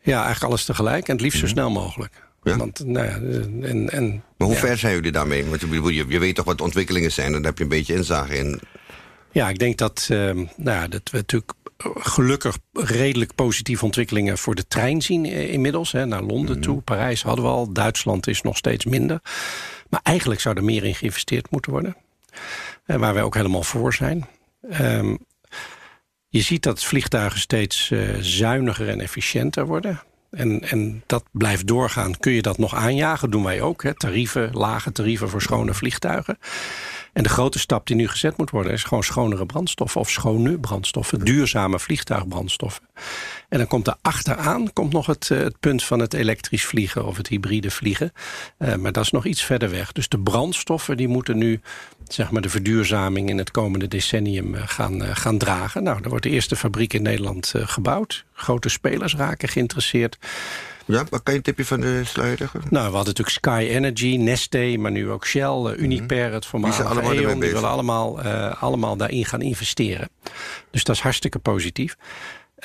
Ja, 0.00 0.16
eigenlijk 0.16 0.44
alles 0.44 0.64
tegelijk 0.64 1.08
en 1.08 1.12
het 1.12 1.22
liefst 1.22 1.38
zo 1.38 1.46
snel 1.46 1.70
mogelijk. 1.70 2.26
Ja. 2.42 2.56
Want, 2.56 2.84
nou 2.84 3.06
ja, 3.06 3.14
en, 3.66 3.90
en, 3.90 4.22
Maar 4.36 4.46
hoe 4.46 4.56
ja. 4.56 4.62
ver 4.62 4.78
zijn 4.78 4.94
jullie 4.94 5.12
daarmee? 5.12 5.44
Want 5.44 5.60
je, 5.60 5.66
bedoel, 5.66 5.88
je, 5.88 6.04
je 6.08 6.18
weet 6.18 6.34
toch 6.34 6.44
wat 6.44 6.58
de 6.58 6.64
ontwikkelingen 6.64 7.12
zijn... 7.12 7.26
en 7.26 7.32
daar 7.32 7.42
heb 7.42 7.58
je 7.58 7.62
een 7.62 7.70
beetje 7.70 7.94
inzage 7.94 8.36
in. 8.36 8.60
Ja, 9.32 9.48
ik 9.48 9.58
denk 9.58 9.78
dat, 9.78 10.06
ehm, 10.10 10.36
nou 10.36 10.76
ja, 10.76 10.88
dat 10.88 11.10
we 11.10 11.16
natuurlijk 11.16 11.52
gelukkig 11.94 12.58
redelijk 12.72 13.34
positieve 13.34 13.84
ontwikkelingen 13.84 14.38
voor 14.38 14.54
de 14.54 14.66
trein 14.66 15.02
zien 15.02 15.24
eh, 15.24 15.52
inmiddels. 15.52 15.92
Hè, 15.92 16.06
naar 16.06 16.22
Londen 16.22 16.60
toe, 16.60 16.80
Parijs 16.80 17.22
hadden 17.22 17.44
we 17.44 17.50
al, 17.50 17.72
Duitsland 17.72 18.26
is 18.26 18.42
nog 18.42 18.56
steeds 18.56 18.84
minder. 18.84 19.20
Maar 19.88 20.00
eigenlijk 20.02 20.40
zou 20.40 20.56
er 20.56 20.64
meer 20.64 20.84
in 20.84 20.94
geïnvesteerd 20.94 21.50
moeten 21.50 21.72
worden. 21.72 21.96
En 22.84 23.00
waar 23.00 23.14
wij 23.14 23.22
ook 23.22 23.34
helemaal 23.34 23.62
voor 23.62 23.94
zijn. 23.94 24.26
Ehm, 24.70 25.16
Je 26.30 26.40
ziet 26.40 26.62
dat 26.62 26.84
vliegtuigen 26.84 27.40
steeds 27.40 27.90
uh, 27.90 28.14
zuiniger 28.20 28.88
en 28.88 29.00
efficiënter 29.00 29.66
worden. 29.66 30.02
En, 30.30 30.60
en 30.62 31.02
dat 31.06 31.24
blijft 31.32 31.66
doorgaan. 31.66 32.18
Kun 32.18 32.32
je 32.32 32.42
dat 32.42 32.58
nog 32.58 32.74
aanjagen? 32.74 33.30
Doen 33.30 33.44
wij 33.44 33.60
ook. 33.60 33.82
Hè? 33.82 33.94
Tarieven, 33.94 34.50
lage 34.52 34.92
tarieven 34.92 35.28
voor 35.28 35.42
schone 35.42 35.74
vliegtuigen. 35.74 36.38
En 37.12 37.22
de 37.22 37.28
grote 37.28 37.58
stap 37.58 37.86
die 37.86 37.96
nu 37.96 38.08
gezet 38.08 38.36
moet 38.36 38.50
worden... 38.50 38.72
is 38.72 38.84
gewoon 38.84 39.04
schonere 39.04 39.46
brandstoffen 39.46 40.00
of 40.00 40.10
schone 40.10 40.58
brandstoffen. 40.58 41.24
Duurzame 41.24 41.78
vliegtuigbrandstoffen. 41.78 42.88
En 43.48 43.58
dan 43.58 43.66
komt 43.66 43.86
er 43.86 43.96
achteraan 44.02 44.72
komt 44.72 44.92
nog 44.92 45.06
het, 45.06 45.30
eh, 45.30 45.38
het 45.38 45.60
punt 45.60 45.84
van 45.84 45.98
het 45.98 46.14
elektrisch 46.14 46.64
vliegen... 46.64 47.06
of 47.06 47.16
het 47.16 47.28
hybride 47.28 47.70
vliegen. 47.70 48.12
Uh, 48.58 48.74
maar 48.74 48.92
dat 48.92 49.04
is 49.04 49.10
nog 49.10 49.24
iets 49.24 49.42
verder 49.42 49.70
weg. 49.70 49.92
Dus 49.92 50.08
de 50.08 50.18
brandstoffen 50.18 50.96
die 50.96 51.08
moeten 51.08 51.38
nu 51.38 51.60
zeg 52.08 52.30
maar, 52.30 52.42
de 52.42 52.48
verduurzaming... 52.48 53.28
in 53.28 53.38
het 53.38 53.50
komende 53.50 53.88
decennium 53.88 54.54
uh, 54.54 54.62
gaan, 54.66 55.16
gaan 55.16 55.38
dragen. 55.38 55.82
Nou, 55.82 55.98
er 56.02 56.08
wordt 56.08 56.24
de 56.24 56.30
eerste 56.30 56.56
fabriek 56.56 56.92
in 56.92 57.02
Nederland 57.02 57.54
gebouwd. 57.56 58.24
Grote 58.32 58.68
spelers 58.68 59.14
raken 59.14 59.48
geïnteresseerd. 59.48 60.18
Ja, 60.88 61.04
wat 61.10 61.22
kan 61.22 61.32
je 61.32 61.38
een 61.38 61.44
tipje 61.44 61.64
van 61.64 61.80
de 61.80 62.04
sluiter 62.04 62.50
Nou, 62.52 62.68
we 62.70 62.96
hadden 62.96 63.14
natuurlijk 63.14 63.28
Sky 63.28 63.66
Energy, 63.70 64.16
Neste, 64.16 64.76
maar 64.78 64.90
nu 64.90 65.10
ook 65.10 65.26
Shell, 65.26 65.72
uh, 65.72 65.78
Uniper, 65.78 66.32
het 66.32 66.46
voormalige 66.46 66.82
die 66.82 66.90
allemaal 66.90 67.12
E.ON. 67.12 67.40
Die 67.40 67.52
willen 67.52 67.68
allemaal, 67.68 68.24
uh, 68.24 68.62
allemaal 68.62 68.96
daarin 68.96 69.24
gaan 69.24 69.42
investeren. 69.42 70.08
Dus 70.70 70.84
dat 70.84 70.96
is 70.96 71.02
hartstikke 71.02 71.38
positief. 71.38 71.96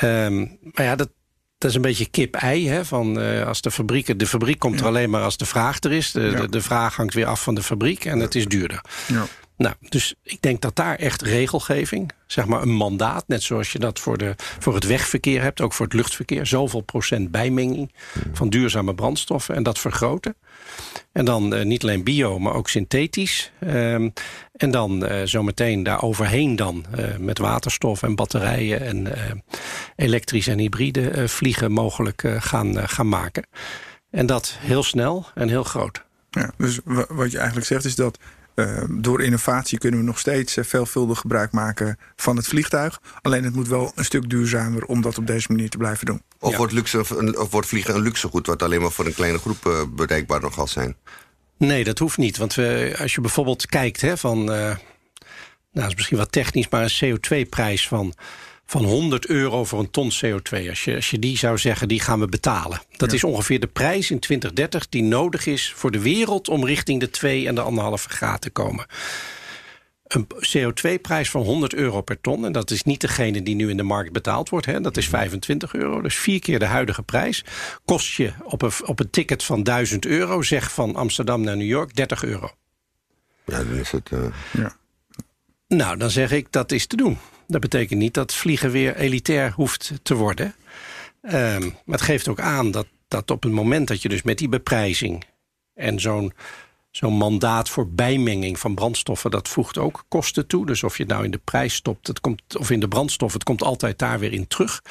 Um, 0.03 0.57
maar 0.61 0.85
ja, 0.85 0.95
dat, 0.95 1.09
dat 1.57 1.69
is 1.69 1.75
een 1.75 1.81
beetje 1.81 2.09
kip-ei. 2.09 2.83
Van, 2.83 3.19
uh, 3.19 3.47
als 3.47 3.61
de, 3.61 3.71
fabrieken, 3.71 4.17
de 4.17 4.27
fabriek 4.27 4.59
komt 4.59 4.79
er 4.79 4.85
alleen 4.85 5.09
maar 5.09 5.23
als 5.23 5.37
de 5.37 5.45
vraag 5.45 5.79
er 5.79 5.91
is. 5.91 6.11
De, 6.11 6.21
ja. 6.21 6.41
de, 6.41 6.49
de, 6.49 6.61
vraag 6.61 6.95
hangt 6.95 7.13
weer 7.13 7.25
af 7.25 7.43
van 7.43 7.55
de 7.55 7.63
fabriek 7.63 8.05
en 8.05 8.19
het 8.19 8.35
is 8.35 8.45
duurder. 8.45 8.81
Ja. 9.07 9.25
Nou, 9.57 9.75
dus 9.89 10.15
ik 10.23 10.41
denk 10.41 10.61
dat 10.61 10.75
daar 10.75 10.95
echt 10.95 11.21
regelgeving, 11.21 12.11
zeg 12.27 12.45
maar 12.45 12.61
een 12.61 12.73
mandaat, 12.73 13.27
net 13.27 13.43
zoals 13.43 13.71
je 13.71 13.79
dat 13.79 13.99
voor, 13.99 14.17
de, 14.17 14.33
voor 14.37 14.73
het 14.73 14.83
wegverkeer 14.83 15.41
hebt, 15.41 15.61
ook 15.61 15.73
voor 15.73 15.85
het 15.85 15.95
luchtverkeer, 15.95 16.45
zoveel 16.45 16.81
procent 16.81 17.31
bijmenging 17.31 17.91
van 18.33 18.49
duurzame 18.49 18.95
brandstoffen 18.95 19.55
en 19.55 19.63
dat 19.63 19.79
vergroten. 19.79 20.35
En 21.11 21.25
dan 21.25 21.53
uh, 21.53 21.63
niet 21.63 21.83
alleen 21.83 22.03
bio, 22.03 22.39
maar 22.39 22.53
ook 22.53 22.69
synthetisch. 22.69 23.51
Um, 23.67 24.13
en 24.53 24.71
dan 24.71 25.11
uh, 25.11 25.21
zometeen 25.23 25.83
daar 25.83 26.01
overheen 26.01 26.55
dan 26.55 26.85
uh, 26.99 27.17
met 27.17 27.37
waterstof 27.37 28.03
en 28.03 28.15
batterijen 28.15 28.81
en 28.81 29.13
elektrisch 29.95 30.47
en 30.47 30.59
hybride 30.59 31.27
vliegen 31.27 31.71
mogelijk 31.71 32.23
gaan, 32.37 32.89
gaan 32.89 33.09
maken. 33.09 33.47
En 34.11 34.25
dat 34.25 34.55
heel 34.59 34.83
snel 34.83 35.25
en 35.35 35.49
heel 35.49 35.63
groot. 35.63 36.03
Ja, 36.29 36.51
dus 36.57 36.79
wat 37.07 37.31
je 37.31 37.37
eigenlijk 37.37 37.67
zegt 37.67 37.85
is 37.85 37.95
dat 37.95 38.19
uh, 38.55 38.83
door 38.89 39.21
innovatie 39.21 39.77
kunnen 39.77 39.99
we 39.99 40.05
nog 40.05 40.19
steeds 40.19 40.57
uh, 40.57 40.65
veelvuldig 40.65 41.19
gebruik 41.19 41.51
maken 41.51 41.97
van 42.15 42.35
het 42.35 42.47
vliegtuig. 42.47 43.01
Alleen 43.21 43.43
het 43.43 43.55
moet 43.55 43.67
wel 43.67 43.91
een 43.95 44.05
stuk 44.05 44.29
duurzamer 44.29 44.85
om 44.85 45.01
dat 45.01 45.17
op 45.17 45.27
deze 45.27 45.51
manier 45.51 45.69
te 45.69 45.77
blijven 45.77 46.05
doen. 46.05 46.21
Of, 46.39 46.51
ja. 46.51 46.57
wordt, 46.57 46.73
luxe, 46.73 46.99
of 47.37 47.51
wordt 47.51 47.67
vliegen 47.67 47.95
een 47.95 48.01
luxegoed 48.01 48.47
wat 48.47 48.63
alleen 48.63 48.81
maar 48.81 48.91
voor 48.91 49.05
een 49.05 49.13
kleine 49.13 49.37
groep 49.37 49.65
uh, 49.67 49.81
bereikbaar 49.89 50.41
nog 50.41 50.53
zal 50.53 50.67
zijn? 50.67 50.95
Nee, 51.57 51.83
dat 51.83 51.99
hoeft 51.99 52.17
niet. 52.17 52.37
Want 52.37 52.53
we, 52.53 52.95
als 52.99 53.15
je 53.15 53.21
bijvoorbeeld 53.21 53.65
kijkt 53.65 54.01
hè, 54.01 54.17
van... 54.17 54.43
nou, 54.43 54.77
dat 55.71 55.87
is 55.87 55.95
misschien 55.95 56.17
wat 56.17 56.31
technisch, 56.31 56.69
maar 56.69 56.91
een 56.99 57.17
CO2-prijs 57.17 57.87
van 57.87 58.13
van 58.73 58.83
100 58.83 59.27
euro 59.27 59.63
voor 59.63 59.79
een 59.79 59.91
ton 59.91 60.11
CO2. 60.11 60.69
Als 60.69 60.83
je, 60.83 60.95
als 60.95 61.09
je 61.09 61.19
die 61.19 61.37
zou 61.37 61.57
zeggen, 61.57 61.87
die 61.87 61.99
gaan 61.99 62.19
we 62.19 62.27
betalen. 62.27 62.81
Dat 62.97 63.09
ja. 63.09 63.15
is 63.15 63.23
ongeveer 63.23 63.59
de 63.59 63.67
prijs 63.67 64.11
in 64.11 64.19
2030 64.19 64.89
die 64.89 65.03
nodig 65.03 65.45
is 65.45 65.73
voor 65.75 65.91
de 65.91 65.99
wereld... 65.99 66.49
om 66.49 66.65
richting 66.65 66.99
de 66.99 67.09
2 67.09 67.47
en 67.47 67.55
de 67.55 67.97
1,5 67.99 68.03
graad 68.07 68.41
te 68.41 68.49
komen. 68.49 68.85
Een 70.07 70.27
CO2-prijs 70.27 71.29
van 71.29 71.41
100 71.41 71.73
euro 71.73 72.01
per 72.01 72.21
ton. 72.21 72.45
En 72.45 72.51
dat 72.51 72.71
is 72.71 72.83
niet 72.83 73.01
degene 73.01 73.43
die 73.43 73.55
nu 73.55 73.69
in 73.69 73.77
de 73.77 73.83
markt 73.83 74.11
betaald 74.11 74.49
wordt. 74.49 74.65
Hè. 74.65 74.81
Dat 74.81 74.97
is 74.97 75.07
25 75.07 75.73
euro. 75.73 76.01
Dus 76.01 76.15
vier 76.15 76.39
keer 76.39 76.59
de 76.59 76.65
huidige 76.65 77.03
prijs. 77.03 77.43
Kost 77.85 78.13
je 78.13 78.33
op 78.43 78.61
een, 78.61 78.71
op 78.85 78.99
een 78.99 79.09
ticket 79.09 79.43
van 79.43 79.63
1000 79.63 80.05
euro... 80.05 80.41
zeg 80.41 80.71
van 80.71 80.95
Amsterdam 80.95 81.41
naar 81.41 81.57
New 81.57 81.67
York 81.67 81.95
30 81.95 82.23
euro. 82.23 82.51
Ja, 83.45 83.57
dan 83.57 83.75
is 83.75 83.91
het... 83.91 84.09
Uh... 84.13 84.25
Ja. 84.51 84.75
Nou, 85.67 85.97
dan 85.97 86.09
zeg 86.09 86.31
ik, 86.31 86.47
dat 86.51 86.71
is 86.71 86.87
te 86.87 86.95
doen. 86.95 87.17
Dat 87.53 87.61
betekent 87.61 87.99
niet 87.99 88.13
dat 88.13 88.33
vliegen 88.33 88.71
weer 88.71 88.95
elitair 88.95 89.51
hoeft 89.51 89.91
te 90.03 90.15
worden. 90.15 90.55
Um, 91.21 91.31
maar 91.85 91.97
het 91.97 92.01
geeft 92.01 92.27
ook 92.27 92.39
aan 92.39 92.71
dat, 92.71 92.87
dat 93.07 93.31
op 93.31 93.43
het 93.43 93.51
moment 93.51 93.87
dat 93.87 94.01
je 94.01 94.09
dus 94.09 94.21
met 94.21 94.37
die 94.37 94.49
beprijzing... 94.49 95.23
en 95.73 95.99
zo'n 95.99 96.33
zo'n 96.91 97.13
mandaat 97.13 97.69
voor 97.69 97.89
bijmenging 97.89 98.59
van 98.59 98.75
brandstoffen... 98.75 99.31
dat 99.31 99.47
voegt 99.47 99.77
ook 99.77 100.05
kosten 100.07 100.47
toe. 100.47 100.65
Dus 100.65 100.83
of 100.83 100.97
je 100.97 101.03
het 101.03 101.11
nou 101.11 101.23
in 101.23 101.31
de 101.31 101.41
prijs 101.43 101.73
stopt 101.73 102.07
het 102.07 102.19
komt, 102.19 102.57
of 102.57 102.69
in 102.69 102.79
de 102.79 102.87
brandstof... 102.87 103.33
het 103.33 103.43
komt 103.43 103.63
altijd 103.63 103.99
daar 103.99 104.19
weer 104.19 104.33
in 104.33 104.47
terug. 104.47 104.81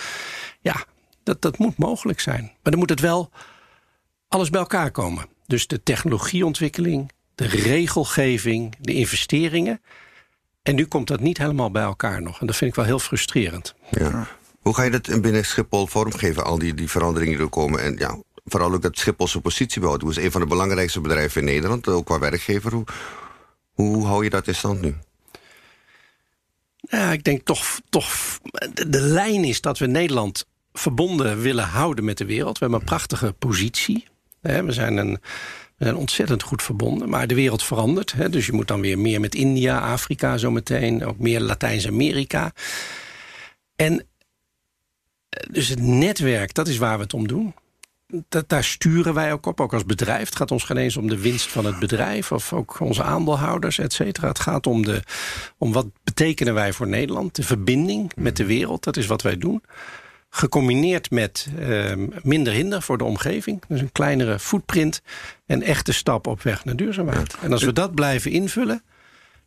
Ja, 0.60 0.84
dat, 1.22 1.42
dat 1.42 1.58
moet 1.58 1.78
mogelijk 1.78 2.20
zijn. 2.20 2.42
Maar 2.42 2.72
dan 2.72 2.78
moet 2.78 2.90
het 2.90 3.00
wel 3.00 3.30
alles 4.28 4.50
bij 4.50 4.60
elkaar 4.60 4.90
komen. 4.90 5.26
Dus 5.46 5.66
de 5.66 5.82
technologieontwikkeling, 5.82 7.10
de 7.34 7.46
regelgeving, 7.46 8.74
de 8.80 8.94
investeringen... 8.94 9.80
En 10.62 10.74
nu 10.74 10.84
komt 10.84 11.08
dat 11.08 11.20
niet 11.20 11.38
helemaal 11.38 11.70
bij 11.70 11.82
elkaar 11.82 12.22
nog. 12.22 12.40
En 12.40 12.46
dat 12.46 12.56
vind 12.56 12.70
ik 12.70 12.76
wel 12.76 12.84
heel 12.84 12.98
frustrerend. 12.98 13.74
Ja. 13.90 14.26
Hoe 14.60 14.74
ga 14.74 14.82
je 14.82 14.90
dat 14.90 15.20
binnen 15.20 15.44
Schiphol 15.44 15.86
vormgeven, 15.86 16.44
al 16.44 16.58
die, 16.58 16.74
die 16.74 16.90
veranderingen 16.90 17.34
die 17.36 17.44
er 17.44 17.50
komen? 17.50 17.82
En 17.82 17.96
ja, 17.98 18.22
vooral 18.44 18.72
ook 18.72 18.82
dat 18.82 18.98
Schiphol 18.98 19.28
zijn 19.28 19.42
positie 19.42 19.80
behoudt. 19.80 20.02
Het 20.02 20.16
is 20.16 20.24
een 20.24 20.30
van 20.30 20.40
de 20.40 20.46
belangrijkste 20.46 21.00
bedrijven 21.00 21.40
in 21.40 21.46
Nederland, 21.46 21.88
ook 21.88 22.06
qua 22.06 22.18
werkgever. 22.18 22.72
Hoe, 22.72 22.84
hoe 23.74 24.06
hou 24.06 24.24
je 24.24 24.30
dat 24.30 24.46
in 24.46 24.54
stand 24.54 24.80
nu? 24.80 24.94
Ja, 26.76 27.12
ik 27.12 27.24
denk 27.24 27.44
toch, 27.44 27.80
toch 27.88 28.38
de, 28.74 28.88
de 28.88 29.00
lijn 29.00 29.44
is 29.44 29.60
dat 29.60 29.78
we 29.78 29.86
Nederland 29.86 30.46
verbonden 30.72 31.40
willen 31.40 31.64
houden 31.64 32.04
met 32.04 32.18
de 32.18 32.24
wereld. 32.24 32.58
We 32.58 32.64
hebben 32.64 32.80
een 32.80 32.86
prachtige 32.86 33.32
positie. 33.32 34.06
We 34.40 34.72
zijn 34.72 34.96
een 34.96 35.20
we 35.82 35.88
zijn 35.88 36.00
ontzettend 36.00 36.42
goed 36.42 36.62
verbonden. 36.62 37.08
Maar 37.08 37.26
de 37.26 37.34
wereld 37.34 37.62
verandert. 37.62 38.12
Hè? 38.12 38.28
Dus 38.28 38.46
je 38.46 38.52
moet 38.52 38.68
dan 38.68 38.80
weer 38.80 38.98
meer 38.98 39.20
met 39.20 39.34
India, 39.34 39.78
Afrika 39.78 40.36
zometeen. 40.38 41.04
Ook 41.04 41.18
meer 41.18 41.40
Latijns-Amerika. 41.40 42.52
En 43.76 44.06
eh, 45.28 45.46
dus 45.50 45.68
het 45.68 45.80
netwerk, 45.80 46.54
dat 46.54 46.68
is 46.68 46.78
waar 46.78 46.96
we 46.96 47.02
het 47.02 47.14
om 47.14 47.28
doen. 47.28 47.54
Dat, 48.28 48.48
daar 48.48 48.64
sturen 48.64 49.14
wij 49.14 49.32
ook 49.32 49.46
op, 49.46 49.60
ook 49.60 49.72
als 49.72 49.84
bedrijf. 49.84 50.28
Het 50.28 50.36
gaat 50.36 50.50
ons 50.50 50.64
geen 50.64 50.76
eens 50.76 50.96
om 50.96 51.08
de 51.08 51.20
winst 51.20 51.50
van 51.50 51.64
het 51.64 51.78
bedrijf... 51.78 52.32
of 52.32 52.52
ook 52.52 52.80
onze 52.80 53.02
aandeelhouders, 53.02 53.78
et 53.78 53.92
cetera. 53.92 54.28
Het 54.28 54.40
gaat 54.40 54.66
om, 54.66 54.84
de, 54.84 55.02
om 55.58 55.72
wat 55.72 55.86
betekenen 56.04 56.54
wij 56.54 56.72
voor 56.72 56.88
Nederland. 56.88 57.34
De 57.34 57.42
verbinding 57.42 58.12
met 58.16 58.36
de 58.36 58.44
wereld, 58.44 58.84
dat 58.84 58.96
is 58.96 59.06
wat 59.06 59.22
wij 59.22 59.36
doen 59.36 59.62
gecombineerd 60.34 61.10
met 61.10 61.48
uh, 61.58 61.92
minder 62.22 62.52
hinder 62.52 62.82
voor 62.82 62.98
de 62.98 63.04
omgeving. 63.04 63.62
Dus 63.68 63.80
een 63.80 63.92
kleinere 63.92 64.38
footprint 64.38 65.02
en 65.46 65.62
echte 65.62 65.92
stap 65.92 66.26
op 66.26 66.42
weg 66.42 66.64
naar 66.64 66.76
duurzaamheid. 66.76 67.36
En 67.42 67.52
als 67.52 67.62
we 67.62 67.72
dat 67.72 67.94
blijven 67.94 68.30
invullen, 68.30 68.82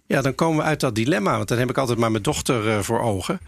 ja, 0.05 0.21
dan 0.21 0.35
komen 0.35 0.57
we 0.57 0.63
uit 0.63 0.79
dat 0.79 0.95
dilemma. 0.95 1.35
Want 1.35 1.47
dan 1.47 1.57
heb 1.57 1.69
ik 1.69 1.77
altijd 1.77 1.97
maar 1.97 2.11
mijn 2.11 2.23
dochter 2.23 2.67
uh, 2.67 2.79
voor 2.79 2.99
ogen. 2.99 3.39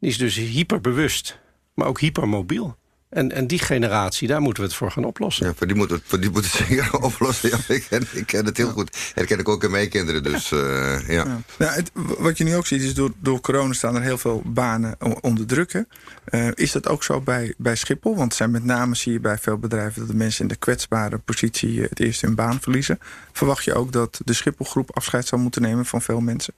Die 0.00 0.10
is 0.10 0.18
dus 0.18 0.36
hyperbewust, 0.36 1.38
maar 1.74 1.86
ook 1.86 2.00
hypermobiel. 2.00 2.76
En, 3.08 3.32
en 3.32 3.46
die 3.46 3.58
generatie, 3.58 4.28
daar 4.28 4.40
moeten 4.40 4.62
we 4.62 4.68
het 4.68 4.78
voor 4.78 4.90
gaan 4.90 5.04
oplossen. 5.04 5.46
Ja, 5.46 5.54
voor 5.54 5.66
die 5.66 5.76
moeten 5.76 6.00
voor 6.04 6.20
die 6.20 6.30
moet 6.30 6.44
het 6.44 6.52
zeker 6.68 7.02
oplossen. 7.02 7.48
Ja, 7.48 7.74
ik, 7.74 7.86
ken, 7.88 8.06
ik 8.12 8.26
ken 8.26 8.44
het 8.44 8.56
heel 8.56 8.66
ja. 8.66 8.72
goed. 8.72 9.12
Dat 9.14 9.24
ken 9.24 9.38
ik 9.38 9.48
ook 9.48 9.64
in 9.64 9.70
mijn 9.70 9.88
kinderen. 9.88 10.22
Dus, 10.22 10.48
ja. 10.48 10.56
Uh, 10.56 11.08
ja. 11.08 11.14
ja. 11.14 11.40
Nou, 11.58 11.72
het, 11.72 11.90
wat 11.94 12.38
je 12.38 12.44
nu 12.44 12.56
ook 12.56 12.66
ziet, 12.66 12.82
is 12.82 12.94
door, 12.94 13.12
door 13.18 13.40
corona 13.40 13.72
staan 13.72 13.96
er 13.96 14.02
heel 14.02 14.18
veel 14.18 14.42
banen 14.44 14.96
onder 15.20 15.46
druk. 15.46 15.84
Uh, 16.30 16.48
is 16.54 16.72
dat 16.72 16.88
ook 16.88 17.04
zo 17.04 17.20
bij, 17.20 17.54
bij 17.56 17.76
Schiphol? 17.76 18.16
Want 18.16 18.34
zijn 18.34 18.50
met 18.50 18.64
name 18.64 18.94
zie 18.94 19.12
je 19.12 19.20
bij 19.20 19.38
veel 19.38 19.58
bedrijven... 19.58 20.00
dat 20.00 20.10
de 20.10 20.16
mensen 20.16 20.42
in 20.42 20.48
de 20.48 20.56
kwetsbare 20.56 21.18
positie 21.18 21.82
het 21.82 22.00
eerst 22.00 22.20
hun 22.20 22.34
baan 22.34 22.60
verliezen. 22.60 22.98
Verwacht 23.32 23.64
je 23.64 23.74
ook 23.74 23.92
dat 23.92 24.20
de 24.24 24.32
Schipholgroep 24.32 24.96
afscheid 24.96 25.26
zal 25.26 25.38
moeten 25.38 25.62
nemen 25.62 25.86
van 25.86 26.02
veel 26.02 26.20
mensen? 26.20 26.54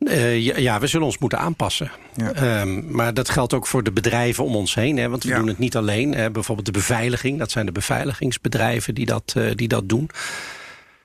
Uh, 0.00 0.38
ja, 0.38 0.56
ja, 0.56 0.80
we 0.80 0.86
zullen 0.86 1.06
ons 1.06 1.18
moeten 1.18 1.38
aanpassen. 1.38 1.90
Ja. 2.16 2.60
Um, 2.60 2.84
maar 2.90 3.14
dat 3.14 3.28
geldt 3.28 3.54
ook 3.54 3.66
voor 3.66 3.82
de 3.82 3.92
bedrijven 3.92 4.44
om 4.44 4.56
ons 4.56 4.74
heen. 4.74 4.96
Hè, 4.96 5.08
want 5.08 5.22
we 5.22 5.28
ja. 5.28 5.38
doen 5.38 5.46
het 5.46 5.58
niet 5.58 5.76
alleen. 5.76 6.14
Hè, 6.14 6.30
bijvoorbeeld 6.30 6.66
de 6.66 6.72
beveiliging. 6.72 7.38
Dat 7.38 7.50
zijn 7.50 7.66
de 7.66 7.72
beveiligingsbedrijven 7.72 8.94
die 8.94 9.06
dat, 9.06 9.34
uh, 9.36 9.50
die 9.54 9.68
dat 9.68 9.88
doen. 9.88 10.10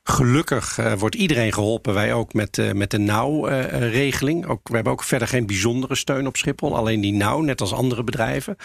Gelukkig 0.03 0.77
uh, 0.77 0.93
wordt 0.93 1.15
iedereen 1.15 1.53
geholpen. 1.53 1.93
Wij 1.93 2.13
ook 2.13 2.33
met, 2.33 2.73
met 2.73 2.91
de 2.91 2.97
nauw-regeling. 2.97 4.47
ook, 4.47 4.67
we 4.67 4.75
hebben 4.75 4.93
ook 4.93 5.03
verder 5.03 5.27
geen 5.27 5.45
bijzondere 5.45 5.95
steun 5.95 6.27
op 6.27 6.37
Schiphol. 6.37 6.75
Alleen 6.75 7.01
die 7.01 7.13
nauw, 7.13 7.41
net 7.41 7.61
als 7.61 7.73
andere 7.73 8.03
bedrijven. 8.03 8.55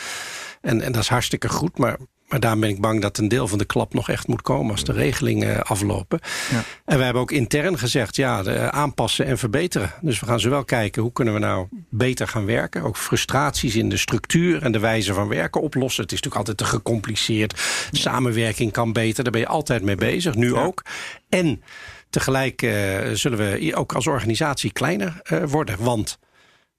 En, 0.61 0.81
en 0.81 0.93
dat 0.93 1.03
is 1.03 1.09
hartstikke 1.09 1.49
goed. 1.49 1.79
Maar 1.79 1.97
maar 2.31 2.41
daar 2.41 2.59
ben 2.59 2.69
ik 2.69 2.81
bang 2.81 3.01
dat 3.01 3.19
een 3.19 3.29
deel 3.29 3.49
van 3.49 3.59
de 3.59 3.65
klap 3.65 3.95
nog 3.95 4.09
echt 4.09 4.27
moet 4.27 4.43
komen 4.43 4.71
als 4.71 4.85
de 4.85 4.93
regelingen 4.93 5.63
aflopen. 5.63 6.21
Ja. 6.51 6.63
En 6.85 6.99
we 6.99 7.05
hebben 7.05 7.23
ook 7.23 7.31
intern 7.31 7.79
gezegd, 7.79 8.17
ja, 8.17 8.43
de, 8.43 8.71
aanpassen 8.71 9.27
en 9.27 9.39
verbeteren. 9.39 9.93
Dus 10.01 10.21
we 10.21 10.27
gaan 10.27 10.41
zowel 10.41 10.65
kijken 10.65 11.03
hoe 11.03 11.13
kunnen 11.13 11.35
we 11.35 11.41
nou 11.41 11.67
beter 11.89 12.29
gaan 12.29 12.45
werken. 12.45 12.83
Ook 12.83 12.97
frustraties 12.97 13.77
in 13.77 13.89
de 13.89 13.97
structuur 13.97 14.63
en 14.63 14.73
de 14.73 14.79
wijze 14.79 15.15
van 15.15 15.29
werken 15.29 15.61
oplossen. 15.61 16.03
Het 16.03 16.13
is 16.13 16.21
natuurlijk 16.23 16.49
altijd 16.49 16.71
te 16.71 16.77
gecompliceerd. 16.77 17.61
Samenwerking 17.91 18.73
kan 18.73 18.93
beter, 18.93 19.23
daar 19.23 19.33
ben 19.33 19.41
je 19.41 19.49
altijd 19.49 19.83
mee 19.83 19.95
bezig. 19.95 20.35
Nu 20.35 20.55
ja. 20.55 20.61
ook. 20.61 20.83
En 21.29 21.63
tegelijk 22.11 22.63
uh, 22.63 22.73
zullen 23.13 23.39
we 23.39 23.73
ook 23.75 23.93
als 23.93 24.07
organisatie 24.07 24.73
kleiner 24.73 25.21
uh, 25.33 25.45
worden. 25.45 25.77
Want 25.79 26.19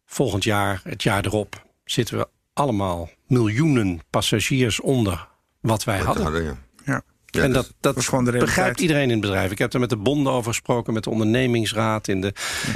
volgend 0.06 0.44
jaar, 0.44 0.82
het 0.84 1.04
jaar 1.04 1.26
erop, 1.26 1.66
zitten 1.84 2.18
we 2.18 2.28
allemaal 2.54 3.10
miljoenen 3.28 4.00
passagiers 4.10 4.80
onder 4.80 5.30
wat 5.62 5.84
wij 5.84 6.00
hadden. 6.00 6.43
ja. 6.43 7.04
ja. 7.26 7.41
en 7.41 7.54
dat, 7.54 7.74
dat, 7.80 8.06
gewoon 8.06 8.26
de 8.26 8.32
begrijpt 8.32 8.80
iedereen 8.80 9.04
in 9.04 9.10
het 9.10 9.21
bedrijf. 9.21 9.52
Ik 9.52 9.58
heb 9.58 9.74
er 9.74 9.80
met 9.80 9.89
de 9.89 9.97
bonden 9.97 10.34
over 10.34 10.52
gesproken, 10.52 10.93
met 10.93 11.04
de 11.04 11.10
ondernemingsraad, 11.10 12.08
in 12.08 12.21
de, 12.21 12.34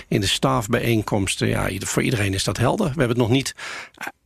in 0.08 0.22
de 0.22 0.28
stafbijeenkomsten. 0.28 1.48
Ja, 1.48 1.70
voor 1.80 2.04
iedereen 2.04 2.34
is 2.34 2.44
dat 2.44 2.58
helder. 2.58 2.86
We 2.86 3.00
hebben 3.00 3.10
het 3.10 3.18
nog 3.18 3.30
niet 3.30 3.56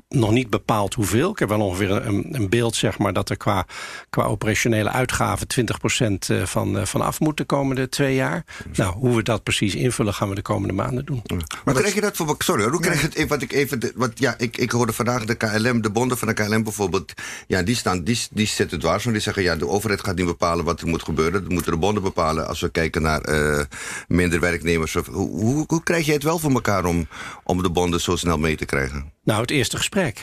nog 0.10 0.32
niet 0.32 0.50
bepaald 0.50 0.94
hoeveel. 0.94 1.32
Ik 1.32 1.40
heb 1.40 1.50
wel 1.50 1.62
ongeveer 1.62 1.92
een, 1.92 2.28
een 2.32 2.50
beeld, 2.50 2.76
zeg 2.76 2.98
maar, 2.98 3.14
dat 3.14 3.30
er 3.30 3.38
qua, 3.38 3.66
qua 4.10 4.24
operationele 4.24 4.90
uitgaven 4.90 5.48
20% 5.48 6.18
eh, 6.28 6.46
van, 6.46 6.80
eh, 6.80 6.86
van 6.86 7.02
af 7.02 7.20
moet 7.20 7.38
de 7.38 7.44
komende 7.44 7.90
twee 7.90 8.16
jaar. 8.16 8.46
Nou, 8.74 8.94
hoe 8.94 9.16
we 9.16 9.24
dat 9.24 9.44
precies 9.44 9.76
invullen, 9.76 10.14
gaan 10.14 10.30
we 10.30 10.36
de 10.36 10.42
komende 10.42 10.74
maanden 10.74 11.06
doen. 11.06 11.24
Maar 11.66 11.74
krijg 11.74 11.94
je 11.94 12.02
dat 12.02 12.16
voor. 12.16 12.36
Sorry, 12.38 12.70
hoe 12.70 12.80
krijg 12.80 13.02
je 13.02 13.06
het 13.06 13.16
even? 13.16 13.30
Wat 13.30 13.42
ik 13.42 13.52
even. 13.52 13.92
Wat, 13.96 14.12
ja, 14.20 14.36
ik, 14.38 14.58
ik 14.58 14.72
hoorde 14.72 14.94
vandaag 14.94 15.26
de 15.26 15.36
KLM, 15.36 15.82
de 15.82 15.90
bonden 15.90 16.18
van 16.18 16.28
de 16.28 16.34
KLM 16.34 16.64
bijvoorbeeld. 16.64 17.14
Ja, 17.48 17.62
die, 17.62 17.76
staan, 17.76 18.04
die, 18.04 18.20
die 18.32 18.48
zitten 18.48 18.80
dwars. 18.80 19.04
Want 19.04 19.16
die 19.16 19.24
zeggen, 19.24 19.44
ja, 19.44 19.56
de 19.56 19.68
overheid 19.68 20.04
gaat 20.04 20.16
niet 20.16 20.26
bepalen 20.26 20.66
wat 20.66 20.82
er 20.82 20.88
moet 20.88 21.04
gebeuren. 21.04 21.42
Dat 21.42 21.52
moeten 21.52 21.72
de 21.72 21.78
bonden 21.78 22.04
bepalen 22.04 22.48
als 22.48 22.60
we 22.60 22.70
kijken 22.70 23.02
naar 23.02 23.30
uh, 23.30 23.60
minder 24.08 24.40
werknemers. 24.40 24.94
Hoe, 24.94 25.30
hoe, 25.30 25.64
hoe 25.68 25.84
krijg 25.84 26.06
je 26.06 26.14
het 26.14 26.24
wel 26.24 26.40
voor 26.40 26.52
elkaar 26.52 26.86
om, 26.86 27.08
om 27.44 27.64
de 27.64 27.70
bonden 27.70 28.02
zo 28.02 28.16
snel 28.16 28.38
mee 28.38 28.56
te 28.56 28.66
krijgen? 28.66 29.18
Nou, 29.30 29.42
het 29.42 29.52
eerste 29.52 29.78
gesprek. 29.78 30.22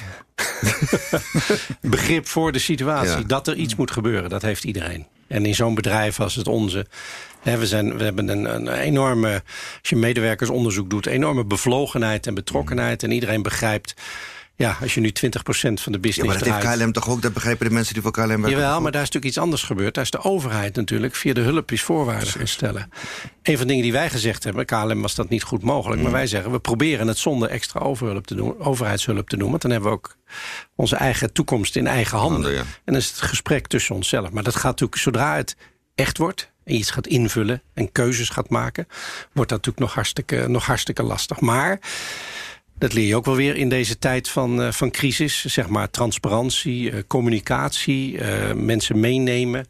Begrip 1.81 2.27
voor 2.27 2.53
de 2.53 2.59
situatie. 2.59 3.27
Dat 3.27 3.47
er 3.47 3.55
iets 3.55 3.75
moet 3.75 3.90
gebeuren, 3.90 4.31
dat 4.31 4.42
heeft 4.42 4.64
iedereen. 4.64 5.07
En 5.27 5.47
in 5.47 5.55
zo'n 5.55 5.75
bedrijf 5.75 6.21
als 6.21 6.35
het 6.35 6.49
onze... 6.49 6.87
Hè, 7.42 7.59
we, 7.59 7.66
zijn, 7.66 7.97
we 7.97 8.05
hebben 8.05 8.29
een, 8.29 8.55
een, 8.55 8.69
enorme, 8.69 9.42
als 9.81 9.90
je 9.90 9.97
medewerkersonderzoek 9.97 10.90
doet... 10.90 11.07
enorme 11.07 11.45
bevlogenheid 11.45 12.27
en 12.27 12.35
betrokkenheid. 12.35 13.03
En 13.03 13.11
iedereen 13.11 13.42
begrijpt 13.42 13.95
ja, 14.57 14.77
als 14.81 14.95
je 14.95 15.01
nu 15.01 15.09
20% 15.09 15.11
van 15.73 15.92
de 15.92 15.99
business 15.99 16.16
Ja, 16.16 16.25
maar 16.25 16.38
dat 16.38 16.64
heeft 16.64 16.77
KLM 16.77 16.92
toch 16.92 17.09
ook? 17.09 17.23
Dat 17.23 17.33
begrijpen 17.33 17.69
de 17.69 17.75
mensen 17.75 17.95
die 17.95 18.03
voor 18.03 18.12
KLM 18.12 18.27
werken. 18.27 18.51
Jawel, 18.51 18.81
maar 18.81 18.92
daar 18.92 19.03
is 19.03 19.07
natuurlijk 19.07 19.25
iets 19.35 19.38
anders 19.38 19.62
gebeurd. 19.62 19.95
Daar 19.95 20.05
is 20.05 20.11
de 20.11 20.23
overheid 20.23 20.77
natuurlijk 20.77 21.14
via 21.14 21.33
de 21.33 21.40
hulpjes 21.40 21.83
voorwaarden 21.83 22.29
gaan 22.29 22.47
stellen. 22.47 22.90
Een 23.42 23.57
van 23.57 23.66
de 23.66 23.66
dingen 23.66 23.83
die 23.83 23.92
wij 23.92 24.11
gezegd 24.11 24.45
hebben... 24.45 24.66
KLM 24.66 25.03
was 25.03 25.14
dat 25.14 25.29
niet 25.29 25.42
goed 25.42 25.62
mogelijk. 25.62 26.01
Maar 26.01 26.11
mm. 26.11 26.16
wij 26.16 26.27
zeggen, 26.27 26.51
we 26.51 26.59
proberen 26.59 27.09
het 27.09 27.19
zonder 27.19 27.49
extra 27.49 27.81
overhulp 27.81 28.27
te 28.27 28.35
doen, 28.35 28.59
overheidshulp 28.59 29.29
te 29.29 29.37
doen. 29.37 29.51
Want 29.51 29.62
dan 29.62 29.71
hebben 29.71 29.90
we 29.90 29.97
ook 29.97 30.16
onze 30.75 30.97
eigen 30.97 31.33
toekomst 31.33 31.77
in 31.77 31.87
eigen 31.87 32.19
handen. 32.19 32.59
En 32.59 32.66
dan 32.85 32.97
is 32.97 33.09
het 33.09 33.21
gesprek 33.21 33.66
tussen 33.66 33.95
onszelf. 33.95 34.31
Maar 34.31 34.42
dat 34.42 34.55
gaat 34.55 34.71
natuurlijk, 34.71 35.01
zodra 35.01 35.37
het 35.37 35.57
echt 35.95 36.19
wordt 36.19 36.53
en 36.64 36.75
iets 36.75 36.90
gaat 36.90 37.07
invullen 37.07 37.62
en 37.75 37.92
keuzes 37.92 38.29
gaat 38.29 38.49
maken... 38.49 38.87
wordt 39.33 39.51
dat 39.51 39.59
natuurlijk 39.59 39.79
nog 39.79 39.95
hartstikke, 39.95 40.49
nog 40.49 40.66
hartstikke 40.66 41.03
lastig. 41.03 41.40
Maar 41.40 41.81
dat 42.79 42.93
leer 42.93 43.07
je 43.07 43.17
ook 43.17 43.25
wel 43.25 43.37
weer 43.37 43.57
in 43.57 43.69
deze 43.69 43.99
tijd 43.99 44.29
van, 44.29 44.61
uh, 44.61 44.73
van 44.73 44.91
crisis. 44.91 45.45
Zeg 45.45 45.69
maar 45.69 45.91
transparantie, 45.91 46.91
uh, 46.91 46.99
communicatie, 47.07 48.12
uh, 48.12 48.53
mensen 48.53 49.01
meenemen. 49.01 49.67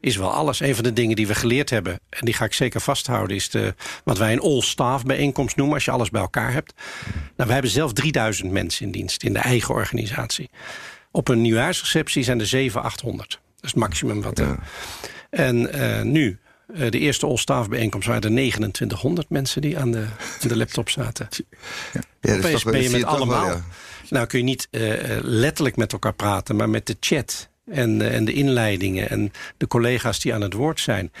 Is 0.00 0.16
wel 0.16 0.32
alles. 0.32 0.60
Een 0.60 0.74
van 0.74 0.84
de 0.84 0.92
dingen 0.92 1.16
die 1.16 1.26
we 1.26 1.34
geleerd 1.34 1.70
hebben, 1.70 2.00
en 2.08 2.24
die 2.24 2.34
ga 2.34 2.44
ik 2.44 2.52
zeker 2.52 2.80
vasthouden, 2.80 3.36
is 3.36 3.50
de, 3.50 3.74
wat 4.04 4.18
wij 4.18 4.32
een 4.32 4.40
all-staff 4.40 5.04
bijeenkomst 5.04 5.56
noemen, 5.56 5.74
als 5.74 5.84
je 5.84 5.90
alles 5.90 6.10
bij 6.10 6.20
elkaar 6.20 6.52
hebt. 6.52 6.74
Nou, 7.12 7.22
wij 7.36 7.52
hebben 7.52 7.70
zelf 7.70 7.92
3000 7.92 8.50
mensen 8.50 8.86
in 8.86 8.92
dienst 8.92 9.22
in 9.22 9.32
de 9.32 9.38
eigen 9.38 9.74
organisatie. 9.74 10.50
Op 11.10 11.28
een 11.28 11.40
nieuwjaarsreceptie 11.40 12.22
zijn 12.22 12.40
er 12.40 12.46
700, 12.46 12.94
800. 12.94 13.30
Dat 13.30 13.40
is 13.60 13.70
het 13.70 13.80
maximum 13.80 14.22
wat. 14.22 14.38
Ja. 14.38 14.58
En 15.30 16.10
nu 16.12 16.38
de 16.66 16.98
eerste 16.98 17.26
All-Staff 17.26 17.68
bijeenkomst 17.68 18.06
waren 18.06 18.22
er 18.22 18.30
2900 18.30 19.28
mensen 19.28 19.60
die 19.60 19.78
aan 19.78 19.90
de, 19.90 20.06
aan 20.42 20.48
de 20.48 20.56
laptop 20.56 20.88
zaten. 20.88 21.28
Ja. 21.92 22.00
Ja, 22.20 22.36
Opeens 22.36 22.62
toch, 22.62 22.72
ben 22.72 22.82
je 22.82 22.90
met 22.90 23.04
allemaal. 23.04 23.46
Wel, 23.46 23.56
ja. 23.56 23.64
Nou 24.10 24.26
kun 24.26 24.38
je 24.38 24.44
niet 24.44 24.68
uh, 24.70 24.92
letterlijk 25.22 25.76
met 25.76 25.92
elkaar 25.92 26.14
praten, 26.14 26.56
maar 26.56 26.68
met 26.68 26.86
de 26.86 26.96
chat 27.00 27.48
en, 27.64 28.00
uh, 28.00 28.14
en 28.14 28.24
de 28.24 28.32
inleidingen 28.32 29.10
en 29.10 29.32
de 29.56 29.66
collega's 29.66 30.20
die 30.20 30.34
aan 30.34 30.40
het 30.40 30.52
woord 30.52 30.80
zijn. 30.80 31.12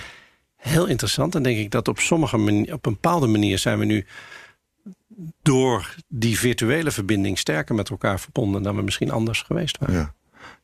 Heel 0.56 0.86
interessant. 0.86 1.32
Dan 1.32 1.42
denk 1.42 1.58
ik 1.58 1.70
dat 1.70 1.88
op 1.88 1.98
sommige 1.98 2.36
manier, 2.36 2.72
op 2.72 2.86
een 2.86 2.92
bepaalde 2.92 3.26
manier 3.26 3.58
zijn 3.58 3.78
we 3.78 3.84
nu 3.84 4.06
door 5.42 5.94
die 6.08 6.38
virtuele 6.38 6.90
verbinding 6.90 7.38
sterker 7.38 7.74
met 7.74 7.90
elkaar 7.90 8.20
verbonden 8.20 8.62
dan 8.62 8.76
we 8.76 8.82
misschien 8.82 9.10
anders 9.10 9.42
geweest 9.42 9.78
waren. 9.78 9.94
Ja. 9.94 10.14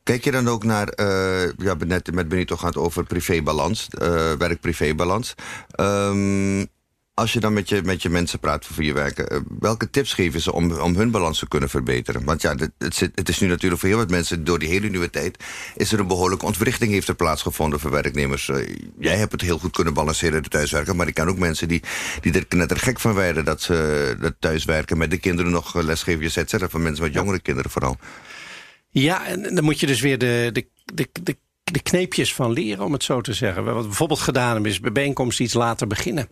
Kijk 0.03 0.23
je 0.23 0.31
dan 0.31 0.47
ook 0.47 0.63
naar, 0.63 0.93
uh, 0.99 1.51
ja, 1.57 1.75
net 1.85 2.13
met 2.13 2.27
Benito 2.27 2.57
gaat 2.57 2.77
over 2.77 3.03
privébalans, 3.03 3.87
uh, 4.01 4.33
werk-privébalans. 4.33 5.35
Um, 5.79 6.67
als 7.13 7.33
je 7.33 7.39
dan 7.39 7.53
met 7.53 7.69
je, 7.69 7.81
met 7.83 8.01
je 8.01 8.09
mensen 8.09 8.39
praat 8.39 8.65
voor 8.65 8.83
je 8.83 8.93
werken, 8.93 9.33
uh, 9.33 9.39
welke 9.59 9.89
tips 9.89 10.13
geven 10.13 10.41
ze 10.41 10.53
om, 10.53 10.71
om 10.71 10.95
hun 10.95 11.11
balans 11.11 11.39
te 11.39 11.47
kunnen 11.47 11.69
verbeteren? 11.69 12.23
Want 12.23 12.41
ja, 12.41 12.55
het, 12.55 12.71
het, 12.77 13.11
het, 13.15 13.29
is 13.29 13.39
nu 13.39 13.47
natuurlijk 13.47 13.81
voor 13.81 13.89
heel 13.89 13.97
wat 13.97 14.09
mensen, 14.09 14.43
door 14.43 14.59
die 14.59 14.69
hele 14.69 14.89
nieuwe 14.89 15.09
tijd, 15.09 15.43
is 15.75 15.91
er 15.91 15.99
een 15.99 16.07
behoorlijke 16.07 16.45
ontwrichting 16.45 16.91
heeft 16.91 17.07
er 17.07 17.15
plaatsgevonden 17.15 17.79
voor 17.79 17.91
werknemers. 17.91 18.51
jij 18.99 19.17
hebt 19.17 19.31
het 19.31 19.41
heel 19.41 19.57
goed 19.57 19.71
kunnen 19.71 19.93
balanceren, 19.93 20.43
de 20.43 20.49
thuiswerken, 20.49 20.95
maar 20.95 21.07
ik 21.07 21.13
ken 21.13 21.27
ook 21.27 21.37
mensen 21.37 21.67
die, 21.67 21.83
die 22.21 22.33
er 22.33 22.57
net 22.57 22.71
er 22.71 22.77
gek 22.77 22.99
van 22.99 23.13
werden 23.13 23.45
dat 23.45 23.61
ze 23.61 24.15
dat 24.19 24.33
thuiswerken 24.39 24.97
met 24.97 25.11
de 25.11 25.17
kinderen 25.17 25.51
nog 25.51 25.73
lesgeven, 25.73 26.23
et 26.23 26.31
cetera, 26.31 26.69
van 26.69 26.81
mensen 26.81 27.03
met 27.03 27.13
jongere 27.13 27.39
kinderen 27.39 27.71
vooral. 27.71 27.97
Ja, 28.91 29.25
en 29.25 29.55
dan 29.55 29.63
moet 29.63 29.79
je 29.79 29.87
dus 29.87 30.01
weer 30.01 30.17
de, 30.17 30.49
de, 30.53 30.67
de, 30.93 31.07
de, 31.23 31.37
de 31.63 31.81
kneepjes 31.81 32.33
van 32.33 32.51
leren, 32.51 32.85
om 32.85 32.93
het 32.93 33.03
zo 33.03 33.21
te 33.21 33.33
zeggen. 33.33 33.63
Wat 33.63 33.75
we 33.75 33.87
bijvoorbeeld 33.87 34.19
gedaan 34.19 34.53
hebben, 34.53 34.71
is 34.71 34.79
bij 34.79 34.91
bijeenkomst 34.91 35.39
iets 35.39 35.53
later 35.53 35.87
beginnen. 35.87 36.29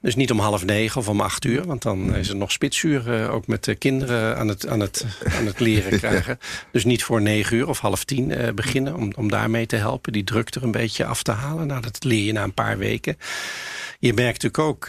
Dus 0.00 0.14
niet 0.14 0.30
om 0.30 0.38
half 0.38 0.64
negen 0.64 1.00
of 1.00 1.08
om 1.08 1.20
acht 1.20 1.44
uur, 1.44 1.66
want 1.66 1.82
dan 1.82 2.14
is 2.14 2.28
er 2.28 2.36
nog 2.36 2.52
spitsuur 2.52 3.20
uh, 3.20 3.34
ook 3.34 3.46
met 3.46 3.64
de 3.64 3.74
kinderen 3.74 4.36
aan 4.36 4.48
het, 4.48 4.66
aan 4.66 4.80
het, 4.80 5.06
aan 5.38 5.46
het 5.46 5.60
leren 5.60 5.98
krijgen. 6.00 6.38
Dus 6.72 6.84
niet 6.84 7.04
voor 7.04 7.22
negen 7.22 7.56
uur 7.56 7.68
of 7.68 7.78
half 7.78 8.04
tien 8.04 8.30
uh, 8.30 8.48
beginnen, 8.54 8.96
om, 8.96 9.12
om 9.16 9.30
daarmee 9.30 9.66
te 9.66 9.76
helpen, 9.76 10.12
die 10.12 10.24
druk 10.24 10.54
er 10.54 10.62
een 10.62 10.70
beetje 10.70 11.04
af 11.04 11.22
te 11.22 11.32
halen. 11.32 11.66
Nou, 11.66 11.80
dat 11.80 12.04
leer 12.04 12.24
je 12.24 12.32
na 12.32 12.42
een 12.42 12.54
paar 12.54 12.78
weken. 12.78 13.16
Je 13.98 14.12
merkt 14.12 14.42
natuurlijk 14.42 14.58
ook. 14.58 14.86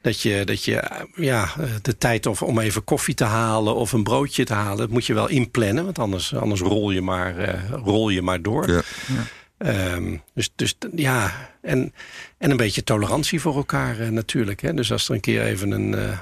Dat 0.00 0.20
je, 0.20 0.44
dat 0.44 0.64
je 0.64 1.06
ja, 1.14 1.48
de 1.82 1.98
tijd 1.98 2.26
of, 2.26 2.42
om 2.42 2.58
even 2.58 2.84
koffie 2.84 3.14
te 3.14 3.24
halen 3.24 3.74
of 3.74 3.92
een 3.92 4.02
broodje 4.02 4.44
te 4.44 4.54
halen, 4.54 4.76
dat 4.76 4.90
moet 4.90 5.06
je 5.06 5.14
wel 5.14 5.28
inplannen. 5.28 5.84
Want 5.84 5.98
anders, 5.98 6.34
anders 6.34 6.60
rol, 6.60 6.90
je 6.90 7.00
maar, 7.00 7.38
uh, 7.38 7.70
rol 7.70 8.08
je 8.08 8.22
maar 8.22 8.42
door. 8.42 8.70
Ja. 8.70 8.82
ja. 9.06 9.94
Um, 9.94 10.22
dus, 10.34 10.50
dus 10.56 10.74
ja, 10.94 11.50
en, 11.62 11.92
en 12.38 12.50
een 12.50 12.56
beetje 12.56 12.84
tolerantie 12.84 13.40
voor 13.40 13.56
elkaar 13.56 14.00
uh, 14.00 14.08
natuurlijk. 14.08 14.60
Hè. 14.60 14.74
Dus 14.74 14.92
als 14.92 15.08
er 15.08 15.14
een 15.14 15.20
keer 15.20 15.42
even 15.42 15.70
een 15.70 15.92
uh, 15.92 16.18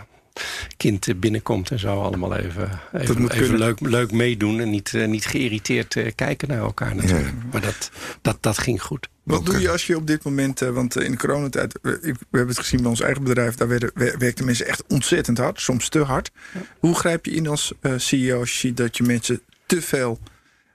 kind 0.77 1.21
binnenkomt 1.21 1.71
en 1.71 1.79
zo 1.79 2.03
allemaal 2.03 2.37
even, 2.37 2.81
even, 2.93 3.31
even 3.31 3.59
leuk, 3.59 3.81
leuk 3.81 4.13
meedoen 4.13 4.61
en 4.61 4.71
niet, 4.71 4.93
niet 4.93 5.27
geïrriteerd 5.27 6.15
kijken 6.15 6.49
naar 6.49 6.59
elkaar 6.59 6.95
natuurlijk. 6.95 7.27
Ja. 7.27 7.49
Maar 7.53 7.61
dat, 7.61 7.91
dat, 8.23 8.37
dat 8.41 8.59
ging 8.59 8.83
goed. 8.83 9.09
Wat 9.27 9.47
doe 9.47 9.61
je 9.61 9.71
als 9.71 9.87
je 9.87 9.97
op 9.97 10.07
dit 10.07 10.25
moment, 10.25 10.63
uh, 10.63 10.71
want 10.71 11.01
in 11.01 11.11
de 11.11 11.17
coronatijd, 11.17 11.79
we, 11.83 11.99
we 12.01 12.17
hebben 12.31 12.49
het 12.49 12.59
gezien 12.59 12.81
bij 12.81 12.91
ons 12.91 13.01
eigen 13.01 13.23
bedrijf, 13.23 13.55
daar 13.55 13.69
werden, 13.69 13.91
werkten 13.95 14.45
mensen 14.45 14.67
echt 14.67 14.85
ontzettend 14.89 15.39
hard, 15.39 15.61
soms 15.61 15.89
te 15.89 16.03
hard. 16.03 16.31
Ja. 16.55 16.61
Hoe 16.79 16.95
grijp 16.95 17.25
je 17.25 17.31
in 17.31 17.49
als 17.49 17.73
uh, 17.83 17.93
CEO 17.97 18.39
als 18.39 18.53
je 18.53 18.59
ziet 18.59 18.77
dat 18.77 18.97
je 18.97 19.03
mensen 19.03 19.41
te 19.67 19.83
veel 19.83 20.19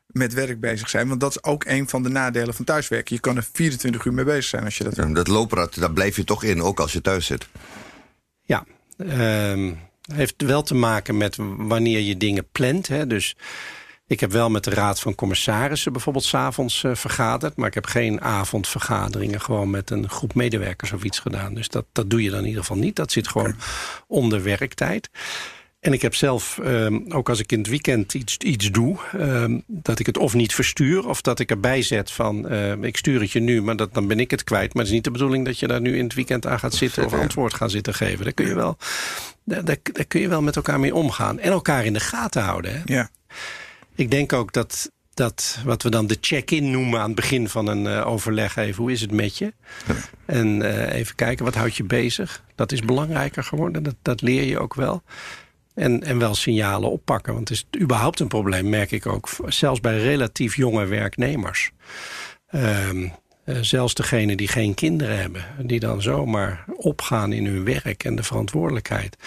met 0.07 0.33
werk 0.33 0.59
bezig 0.59 0.89
zijn? 0.89 1.07
Want 1.07 1.19
dat 1.19 1.29
is 1.29 1.43
ook 1.43 1.65
een 1.65 1.89
van 1.89 2.03
de 2.03 2.09
nadelen 2.09 2.53
van 2.53 2.65
thuiswerken. 2.65 3.15
Je 3.15 3.21
kan 3.21 3.37
er 3.37 3.47
24 3.51 4.05
uur 4.05 4.13
mee 4.13 4.25
bezig 4.25 4.43
zijn 4.43 4.63
als 4.63 4.77
je 4.77 4.83
dat 4.83 4.95
ja, 4.95 5.05
Dat 5.05 5.27
looprad, 5.27 5.75
daar 5.75 5.93
blijf 5.93 6.15
je 6.15 6.23
toch 6.23 6.43
in, 6.43 6.61
ook 6.61 6.79
als 6.79 6.93
je 6.93 7.01
thuis 7.01 7.25
zit. 7.25 7.47
Ja, 8.41 8.65
um, 9.01 9.79
heeft 10.13 10.41
wel 10.41 10.61
te 10.61 10.75
maken 10.75 11.17
met 11.17 11.37
wanneer 11.57 11.99
je 11.99 12.17
dingen 12.17 12.47
plant. 12.51 12.87
Hè? 12.87 13.07
Dus 13.07 13.35
ik 14.07 14.19
heb 14.19 14.31
wel 14.31 14.49
met 14.49 14.63
de 14.63 14.69
Raad 14.69 14.99
van 14.99 15.15
Commissarissen 15.15 15.91
bijvoorbeeld 15.91 16.25
s'avonds 16.25 16.83
uh, 16.83 16.95
vergaderd. 16.95 17.55
Maar 17.55 17.67
ik 17.67 17.73
heb 17.73 17.85
geen 17.85 18.21
avondvergaderingen 18.21 19.41
gewoon 19.41 19.69
met 19.69 19.89
een 19.89 20.09
groep 20.09 20.33
medewerkers 20.33 20.91
of 20.91 21.03
iets 21.03 21.19
gedaan. 21.19 21.53
Dus 21.53 21.67
dat, 21.67 21.85
dat 21.91 22.09
doe 22.09 22.23
je 22.23 22.29
dan 22.29 22.39
in 22.39 22.47
ieder 22.47 22.61
geval 22.61 22.77
niet. 22.77 22.95
Dat 22.95 23.11
zit 23.11 23.27
gewoon 23.27 23.55
onder 24.07 24.43
werktijd. 24.43 25.09
En 25.81 25.93
ik 25.93 26.01
heb 26.01 26.15
zelf, 26.15 26.59
um, 26.63 27.05
ook 27.11 27.29
als 27.29 27.39
ik 27.39 27.51
in 27.51 27.57
het 27.57 27.67
weekend 27.67 28.13
iets, 28.13 28.37
iets 28.37 28.71
doe... 28.71 28.97
Um, 29.15 29.63
dat 29.67 29.99
ik 29.99 30.05
het 30.05 30.17
of 30.17 30.33
niet 30.33 30.53
verstuur 30.53 31.07
of 31.07 31.21
dat 31.21 31.39
ik 31.39 31.49
erbij 31.49 31.81
zet 31.81 32.11
van... 32.11 32.51
Uh, 32.51 32.71
ik 32.71 32.97
stuur 32.97 33.21
het 33.21 33.31
je 33.31 33.39
nu, 33.39 33.61
maar 33.61 33.75
dat, 33.75 33.93
dan 33.93 34.07
ben 34.07 34.19
ik 34.19 34.31
het 34.31 34.43
kwijt. 34.43 34.73
Maar 34.73 34.83
het 34.83 34.91
is 34.91 34.95
niet 34.95 35.03
de 35.03 35.11
bedoeling 35.11 35.45
dat 35.45 35.59
je 35.59 35.67
daar 35.67 35.81
nu 35.81 35.97
in 35.97 36.03
het 36.03 36.13
weekend 36.13 36.47
aan 36.47 36.59
gaat 36.59 36.73
zitten... 36.73 37.05
of 37.05 37.13
antwoord 37.13 37.53
gaat 37.53 37.71
zitten 37.71 37.93
geven. 37.93 38.23
Daar 38.23 38.33
kun 38.33 38.47
je 38.47 38.55
wel, 38.55 38.77
daar, 39.43 39.77
kun 40.07 40.21
je 40.21 40.27
wel 40.27 40.41
met 40.41 40.55
elkaar 40.55 40.79
mee 40.79 40.95
omgaan. 40.95 41.39
En 41.39 41.51
elkaar 41.51 41.85
in 41.85 41.93
de 41.93 41.99
gaten 41.99 42.41
houden. 42.41 42.71
Hè? 42.73 42.81
Ja. 42.85 43.09
Ik 43.95 44.11
denk 44.11 44.33
ook 44.33 44.53
dat, 44.53 44.91
dat 45.13 45.59
wat 45.65 45.83
we 45.83 45.89
dan 45.89 46.07
de 46.07 46.17
check-in 46.21 46.71
noemen 46.71 46.99
aan 46.99 47.05
het 47.05 47.15
begin 47.15 47.49
van 47.49 47.67
een 47.67 47.85
uh, 47.85 48.07
overleg. 48.07 48.55
Even, 48.55 48.81
hoe 48.81 48.91
is 48.91 49.01
het 49.01 49.11
met 49.11 49.37
je? 49.37 49.53
Ja. 49.87 49.95
En 50.25 50.61
uh, 50.61 50.93
even 50.93 51.15
kijken, 51.15 51.45
wat 51.45 51.55
houdt 51.55 51.75
je 51.75 51.83
bezig? 51.83 52.43
Dat 52.55 52.71
is 52.71 52.81
belangrijker 52.81 53.43
geworden, 53.43 53.83
dat, 53.83 53.95
dat 54.01 54.21
leer 54.21 54.43
je 54.43 54.59
ook 54.59 54.73
wel. 54.73 55.03
En, 55.81 56.03
en 56.03 56.19
wel 56.19 56.35
signalen 56.35 56.91
oppakken. 56.91 57.33
Want 57.33 57.49
het 57.49 57.57
is 57.57 57.81
überhaupt 57.81 58.19
een 58.19 58.27
probleem, 58.27 58.69
merk 58.69 58.91
ik 58.91 59.05
ook. 59.05 59.29
Zelfs 59.45 59.79
bij 59.79 59.97
relatief 59.97 60.55
jonge 60.55 60.85
werknemers. 60.85 61.71
Um, 62.55 63.11
zelfs 63.45 63.93
degenen 63.93 64.37
die 64.37 64.47
geen 64.47 64.73
kinderen 64.73 65.17
hebben, 65.17 65.45
die 65.61 65.79
dan 65.79 66.01
zomaar 66.01 66.65
opgaan 66.75 67.33
in 67.33 67.45
hun 67.45 67.63
werk 67.63 68.03
en 68.03 68.15
de 68.15 68.23
verantwoordelijkheid. 68.23 69.17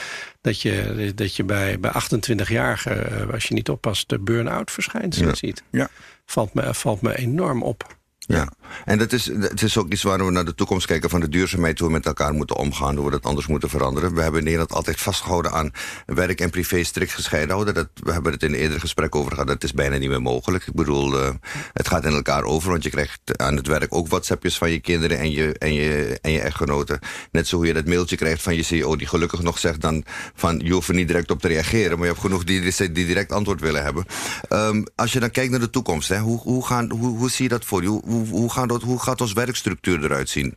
Dat 0.40 0.60
je, 0.60 1.12
dat 1.14 1.36
je 1.36 1.44
bij, 1.44 1.80
bij 1.80 1.92
28-jarigen, 1.92 3.30
als 3.32 3.44
je 3.44 3.54
niet 3.54 3.68
oppast, 3.68 4.08
de 4.08 4.18
burn-out 4.18 4.70
verschijnselen 4.70 5.36
ziet. 5.36 5.62
Ja. 5.70 5.88
Valt, 6.26 6.54
me, 6.54 6.74
valt 6.74 7.00
me 7.00 7.16
enorm 7.16 7.62
op. 7.62 7.96
Ja, 8.26 8.52
en 8.84 8.98
dat 8.98 9.12
is, 9.12 9.26
het 9.26 9.62
is 9.62 9.78
ook 9.78 9.92
iets 9.92 10.02
waar 10.02 10.24
we 10.24 10.30
naar 10.30 10.44
de 10.44 10.54
toekomst 10.54 10.86
kijken 10.86 11.10
van 11.10 11.20
de 11.20 11.28
duurzaamheid, 11.28 11.78
hoe 11.78 11.88
we 11.88 11.94
met 11.94 12.06
elkaar 12.06 12.32
moeten 12.32 12.56
omgaan, 12.56 12.96
hoe 12.96 13.04
we 13.04 13.10
dat 13.10 13.24
anders 13.24 13.46
moeten 13.46 13.68
veranderen. 13.68 14.14
We 14.14 14.20
hebben 14.20 14.38
in 14.38 14.44
Nederland 14.44 14.72
altijd 14.72 15.00
vastgehouden 15.00 15.52
aan 15.52 15.70
werk 16.06 16.40
en 16.40 16.50
privé 16.50 16.84
strikt 16.84 17.12
gescheiden 17.12 17.50
houden. 17.50 17.74
Dat, 17.74 17.88
we 17.94 18.12
hebben 18.12 18.32
het 18.32 18.42
in 18.42 18.52
een 18.52 18.58
eerder 18.58 18.80
gesprek 18.80 19.14
over 19.14 19.32
gehad, 19.32 19.46
dat 19.46 19.64
is 19.64 19.72
bijna 19.72 19.96
niet 19.96 20.08
meer 20.08 20.22
mogelijk. 20.22 20.66
Ik 20.66 20.74
bedoel, 20.74 21.20
uh, 21.20 21.28
het 21.72 21.88
gaat 21.88 22.04
in 22.04 22.12
elkaar 22.12 22.44
over, 22.44 22.70
want 22.70 22.82
je 22.82 22.90
krijgt 22.90 23.38
aan 23.38 23.56
het 23.56 23.66
werk 23.66 23.94
ook 23.94 24.08
WhatsAppjes 24.08 24.58
van 24.58 24.70
je 24.70 24.80
kinderen 24.80 25.18
en 25.18 25.30
je, 25.30 25.58
en 25.58 25.74
je, 25.74 26.18
en 26.22 26.32
je 26.32 26.40
echtgenoten. 26.40 26.98
Net 27.30 27.46
zo 27.46 27.56
hoe 27.56 27.66
je 27.66 27.74
dat 27.74 27.86
mailtje 27.86 28.16
krijgt 28.16 28.42
van 28.42 28.56
je 28.56 28.62
CEO, 28.62 28.96
die 28.96 29.06
gelukkig 29.06 29.42
nog 29.42 29.58
zegt 29.58 29.80
dan 29.80 30.04
van 30.34 30.60
je 30.64 30.72
hoeft 30.72 30.88
er 30.88 30.94
niet 30.94 31.06
direct 31.06 31.30
op 31.30 31.40
te 31.40 31.48
reageren, 31.48 31.90
maar 31.90 32.06
je 32.06 32.12
hebt 32.12 32.20
genoeg 32.20 32.44
die, 32.44 32.72
die 32.92 33.06
direct 33.06 33.32
antwoord 33.32 33.60
willen 33.60 33.82
hebben. 33.82 34.04
Um, 34.48 34.84
als 34.94 35.12
je 35.12 35.20
dan 35.20 35.30
kijkt 35.30 35.50
naar 35.50 35.60
de 35.60 35.70
toekomst, 35.70 36.08
hè, 36.08 36.18
hoe, 36.18 36.40
hoe, 36.40 36.66
gaan, 36.66 36.90
hoe, 36.90 37.18
hoe 37.18 37.30
zie 37.30 37.42
je 37.42 37.48
dat 37.48 37.64
voor 37.64 37.82
je? 37.82 38.00
Hoe, 38.14 38.26
hoe, 38.26 38.50
gaat, 38.50 38.68
dat, 38.68 38.82
hoe 38.82 39.00
gaat 39.00 39.20
ons 39.20 39.32
werkstructuur 39.32 40.04
eruit 40.04 40.28
zien? 40.28 40.56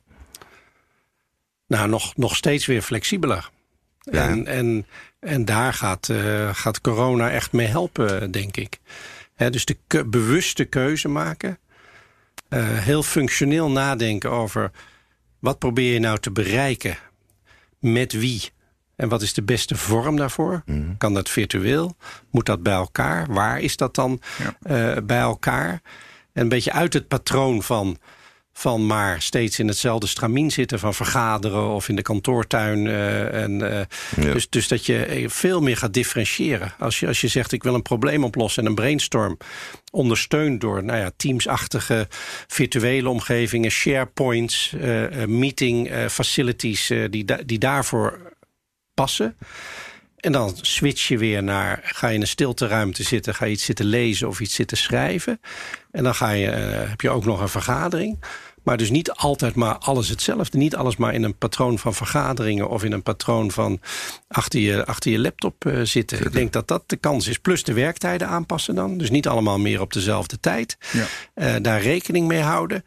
Nou, 1.67 1.89
nog, 1.89 2.15
nog 2.15 2.35
steeds 2.35 2.65
weer 2.65 2.81
flexibeler. 2.81 3.49
Ja. 3.99 4.29
En, 4.29 4.47
en, 4.47 4.85
en 5.19 5.45
daar 5.45 5.73
gaat, 5.73 6.07
uh, 6.07 6.49
gaat 6.53 6.81
corona 6.81 7.29
echt 7.29 7.51
mee 7.51 7.67
helpen, 7.67 8.31
denk 8.31 8.57
ik. 8.57 8.79
He, 9.35 9.49
dus 9.49 9.65
de 9.65 9.77
ke 9.87 10.05
bewuste 10.05 10.65
keuze 10.65 11.07
maken. 11.07 11.59
Uh, 12.49 12.59
heel 12.77 13.03
functioneel 13.03 13.71
nadenken 13.71 14.31
over 14.31 14.71
wat 15.39 15.59
probeer 15.59 15.93
je 15.93 15.99
nou 15.99 16.19
te 16.19 16.31
bereiken? 16.31 16.97
Met 17.79 18.13
wie? 18.13 18.49
En 18.95 19.09
wat 19.09 19.21
is 19.21 19.33
de 19.33 19.43
beste 19.43 19.75
vorm 19.75 20.15
daarvoor? 20.15 20.61
Mm. 20.65 20.97
Kan 20.97 21.13
dat 21.13 21.29
virtueel? 21.29 21.95
Moet 22.31 22.45
dat 22.45 22.63
bij 22.63 22.73
elkaar? 22.73 23.33
Waar 23.33 23.59
is 23.59 23.77
dat 23.77 23.95
dan 23.95 24.21
ja. 24.37 24.95
uh, 24.95 25.03
bij 25.03 25.19
elkaar? 25.19 25.81
En 26.37 26.43
een 26.43 26.49
beetje 26.49 26.71
uit 26.71 26.93
het 26.93 27.07
patroon 27.07 27.63
van, 27.63 27.97
van 28.53 28.85
maar 28.85 29.21
steeds 29.21 29.59
in 29.59 29.67
hetzelfde 29.67 30.07
stramien 30.07 30.51
zitten... 30.51 30.79
van 30.79 30.93
vergaderen 30.93 31.69
of 31.69 31.89
in 31.89 31.95
de 31.95 32.01
kantoortuin. 32.01 32.85
Uh, 32.85 33.43
en, 33.43 33.51
uh, 33.51 34.31
dus, 34.33 34.49
dus 34.49 34.67
dat 34.67 34.85
je 34.85 35.25
veel 35.27 35.61
meer 35.61 35.77
gaat 35.77 35.93
differentiëren. 35.93 36.73
Als 36.79 36.99
je, 36.99 37.07
als 37.07 37.21
je 37.21 37.27
zegt, 37.27 37.51
ik 37.51 37.63
wil 37.63 37.73
een 37.73 37.81
probleem 37.81 38.23
oplossen 38.23 38.63
en 38.63 38.69
een 38.69 38.75
brainstorm... 38.75 39.37
ondersteund 39.91 40.61
door 40.61 40.83
nou 40.83 40.99
ja, 40.99 41.11
teamsachtige 41.15 42.07
virtuele 42.47 43.09
omgevingen... 43.09 43.71
sharepoints, 43.71 44.73
uh, 44.75 45.25
meeting 45.25 45.91
facilities 46.09 46.91
die, 47.09 47.45
die 47.45 47.59
daarvoor 47.59 48.19
passen... 48.93 49.37
En 50.17 50.31
dan 50.31 50.55
switch 50.61 51.07
je 51.07 51.17
weer 51.17 51.43
naar, 51.43 51.79
ga 51.83 52.07
je 52.07 52.15
in 52.15 52.21
een 52.21 52.27
stilte 52.27 52.67
ruimte 52.67 53.03
zitten... 53.03 53.35
ga 53.35 53.45
je 53.45 53.51
iets 53.51 53.65
zitten 53.65 53.85
lezen 53.85 54.27
of 54.27 54.39
iets 54.39 54.55
zitten 54.55 54.77
schrijven. 54.77 55.41
En 55.91 56.03
dan 56.03 56.15
ga 56.15 56.29
je, 56.29 56.47
uh, 56.47 56.89
heb 56.89 57.01
je 57.01 57.09
ook 57.09 57.25
nog 57.25 57.41
een 57.41 57.49
vergadering. 57.49 58.23
Maar 58.63 58.77
dus 58.77 58.89
niet 58.89 59.11
altijd 59.11 59.55
maar 59.55 59.77
alles 59.77 60.09
hetzelfde. 60.09 60.57
Niet 60.57 60.75
alles 60.75 60.97
maar 60.97 61.13
in 61.13 61.23
een 61.23 61.37
patroon 61.37 61.79
van 61.79 61.93
vergaderingen... 61.93 62.69
of 62.69 62.83
in 62.83 62.91
een 62.91 63.03
patroon 63.03 63.51
van 63.51 63.79
achter 64.27 64.59
je, 64.59 64.85
achter 64.85 65.11
je 65.11 65.19
laptop 65.19 65.65
uh, 65.65 65.81
zitten. 65.83 66.25
Ik 66.25 66.31
denk 66.31 66.53
dat 66.53 66.67
dat 66.67 66.83
de 66.85 66.95
kans 66.95 67.27
is. 67.27 67.37
Plus 67.37 67.63
de 67.63 67.73
werktijden 67.73 68.27
aanpassen 68.27 68.75
dan. 68.75 68.97
Dus 68.97 69.09
niet 69.09 69.27
allemaal 69.27 69.59
meer 69.59 69.81
op 69.81 69.93
dezelfde 69.93 70.39
tijd. 70.39 70.77
Ja. 70.91 71.05
Uh, 71.35 71.61
daar 71.61 71.81
rekening 71.81 72.27
mee 72.27 72.41
houden. 72.41 72.83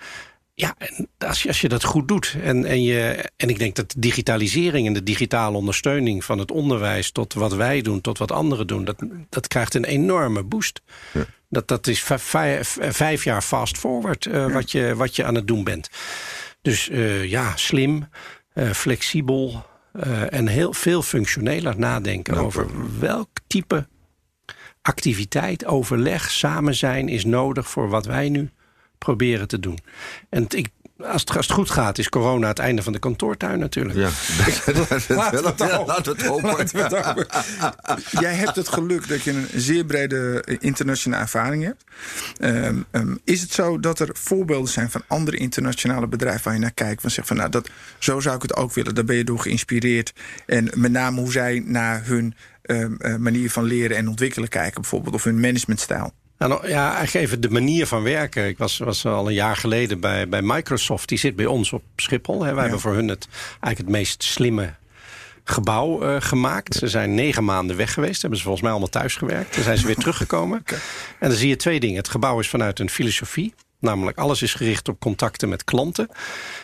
Ja, 0.61 0.75
en 0.79 1.09
als 1.19 1.43
je, 1.43 1.49
als 1.49 1.61
je 1.61 1.69
dat 1.69 1.85
goed 1.85 2.09
doet. 2.09 2.37
En, 2.43 2.65
en, 2.65 2.83
je, 2.83 3.31
en 3.37 3.49
ik 3.49 3.59
denk 3.59 3.77
dat 3.77 3.91
de 3.91 4.01
digitalisering 4.01 4.87
en 4.87 4.93
de 4.93 5.03
digitale 5.03 5.57
ondersteuning 5.57 6.25
van 6.25 6.39
het 6.39 6.51
onderwijs 6.51 7.11
tot 7.11 7.35
wat 7.35 7.55
wij 7.55 7.83
doen, 7.83 8.01
tot 8.01 8.19
wat 8.19 8.33
anderen 8.33 8.67
doen, 8.67 8.85
dat, 8.85 8.97
dat 9.29 9.49
krijgt 9.49 9.75
een 9.75 9.85
enorme 9.85 10.43
boost. 10.43 10.81
Ja. 11.13 11.25
Dat, 11.49 11.69
dat 11.69 11.87
is 11.87 12.03
vijf, 12.03 12.79
vijf 12.81 13.25
jaar 13.25 13.43
fast 13.43 13.79
forward 13.79 14.27
uh, 14.27 14.33
ja. 14.33 14.51
wat, 14.51 14.71
je, 14.71 14.95
wat 14.97 15.17
je 15.17 15.25
aan 15.25 15.35
het 15.35 15.47
doen 15.47 15.65
bent. 15.65 15.91
Dus 16.63 16.89
uh, 16.89 17.25
ja, 17.25 17.57
slim, 17.57 18.09
uh, 18.55 18.71
flexibel 18.71 19.69
en 20.31 20.47
heel 20.47 20.73
veel 20.73 21.03
functioneler 21.03 21.79
nadenken 21.79 22.37
over 22.37 22.67
welk 22.99 23.29
type 23.47 23.89
activiteit, 24.83 25.65
overleg, 25.65 26.31
samen 26.31 26.75
zijn 26.75 27.09
is 27.09 27.25
nodig 27.25 27.71
voor 27.71 27.89
wat 27.89 28.07
wij 28.07 28.29
nu 28.29 28.51
proberen 29.05 29.49
te 29.49 29.61
doen. 29.61 29.79
En 30.29 30.47
ik, 30.49 30.69
als 31.03 31.21
het, 31.21 31.37
als 31.37 31.47
het 31.47 31.57
goed 31.57 31.71
gaat, 31.71 31.99
is 31.99 32.09
corona 32.09 32.49
het 32.49 32.59
einde 32.59 32.83
van 32.83 32.93
de 32.93 32.99
kantoortuin 32.99 33.59
natuurlijk. 33.59 33.99
Ja, 33.99 34.11
laten, 34.39 34.75
we 34.75 34.95
het, 34.95 35.09
laten 35.87 36.17
we 36.17 36.23
het 36.23 36.27
hopen. 36.27 37.27
Jij 38.25 38.35
hebt 38.35 38.57
het 38.57 38.69
geluk 38.69 39.09
dat 39.09 39.23
je 39.23 39.31
een 39.31 39.49
zeer 39.55 39.85
brede 39.85 40.45
internationale 40.59 41.23
ervaring 41.23 41.65
hebt. 41.65 41.85
Um, 42.41 42.85
um, 42.91 43.21
is 43.25 43.41
het 43.41 43.53
zo 43.53 43.81
dat 43.81 43.99
er 43.99 44.09
voorbeelden 44.13 44.71
zijn 44.71 44.91
van 44.91 45.03
andere 45.07 45.37
internationale 45.37 46.07
bedrijven 46.07 46.45
waar 46.45 46.55
je 46.55 46.61
naar 46.61 46.73
kijkt? 46.73 47.01
Van 47.01 47.11
zegt 47.11 47.29
van 47.29 47.37
nou, 47.37 47.51
dat, 47.51 47.71
zo 47.99 48.21
zou 48.21 48.37
ik 48.37 48.43
het 48.43 48.57
ook 48.57 48.75
willen. 48.75 48.95
Daar 48.95 49.05
ben 49.05 49.17
je 49.17 49.25
door 49.25 49.41
geïnspireerd. 49.41 50.13
En 50.47 50.71
met 50.75 50.93
name 50.93 51.21
hoe 51.21 51.33
zij 51.33 51.63
naar 51.65 52.07
hun 52.07 52.35
um, 52.63 52.97
uh, 52.99 53.17
manier 53.17 53.51
van 53.51 53.65
leren 53.65 53.97
en 53.97 54.09
ontwikkelen 54.09 54.49
kijken, 54.49 54.81
bijvoorbeeld, 54.81 55.15
of 55.15 55.25
hun 55.25 55.41
managementstijl. 55.41 56.13
Nou, 56.49 56.69
ja, 56.69 56.95
eigenlijk 56.95 57.27
even 57.27 57.41
de 57.41 57.51
manier 57.51 57.87
van 57.87 58.03
werken. 58.03 58.47
Ik 58.47 58.59
was, 58.59 58.79
was 58.79 59.07
al 59.07 59.27
een 59.27 59.35
jaar 59.35 59.57
geleden 59.57 60.01
bij, 60.01 60.29
bij 60.29 60.43
Microsoft. 60.43 61.09
Die 61.09 61.19
zit 61.19 61.37
bij 61.37 61.47
ons 61.47 61.73
op 61.73 61.83
Schiphol. 61.97 62.43
Hè. 62.43 62.47
Wij 62.47 62.55
ja. 62.55 62.61
hebben 62.61 62.81
voor 62.81 62.95
hun 62.95 63.09
het, 63.09 63.29
eigenlijk 63.51 63.79
het 63.79 63.89
meest 63.89 64.23
slimme 64.23 64.75
gebouw 65.45 66.03
uh, 66.03 66.17
gemaakt. 66.21 66.75
Ze 66.75 66.89
zijn 66.89 67.15
negen 67.15 67.45
maanden 67.45 67.77
weg 67.77 67.93
geweest. 67.93 68.21
Hebben 68.21 68.39
ze 68.39 68.45
volgens 68.45 68.65
mij 68.65 68.73
allemaal 68.73 68.91
thuis 68.91 69.17
gewerkt. 69.17 69.55
Dan 69.55 69.65
zijn 69.65 69.79
ze 69.79 69.87
weer 69.87 69.97
teruggekomen. 70.05 70.59
Okay. 70.59 70.79
En 71.19 71.29
dan 71.29 71.39
zie 71.39 71.49
je 71.49 71.57
twee 71.57 71.81
dingen. 71.81 71.97
Het 71.97 72.09
gebouw 72.09 72.41
is 72.41 72.49
vanuit 72.49 72.79
een 72.79 72.91
filosofie. 72.91 73.55
Namelijk 73.79 74.19
alles 74.19 74.43
is 74.43 74.55
gericht 74.55 74.89
op 74.89 75.01
contacten 75.01 75.49
met 75.49 75.65
klanten. 75.65 76.09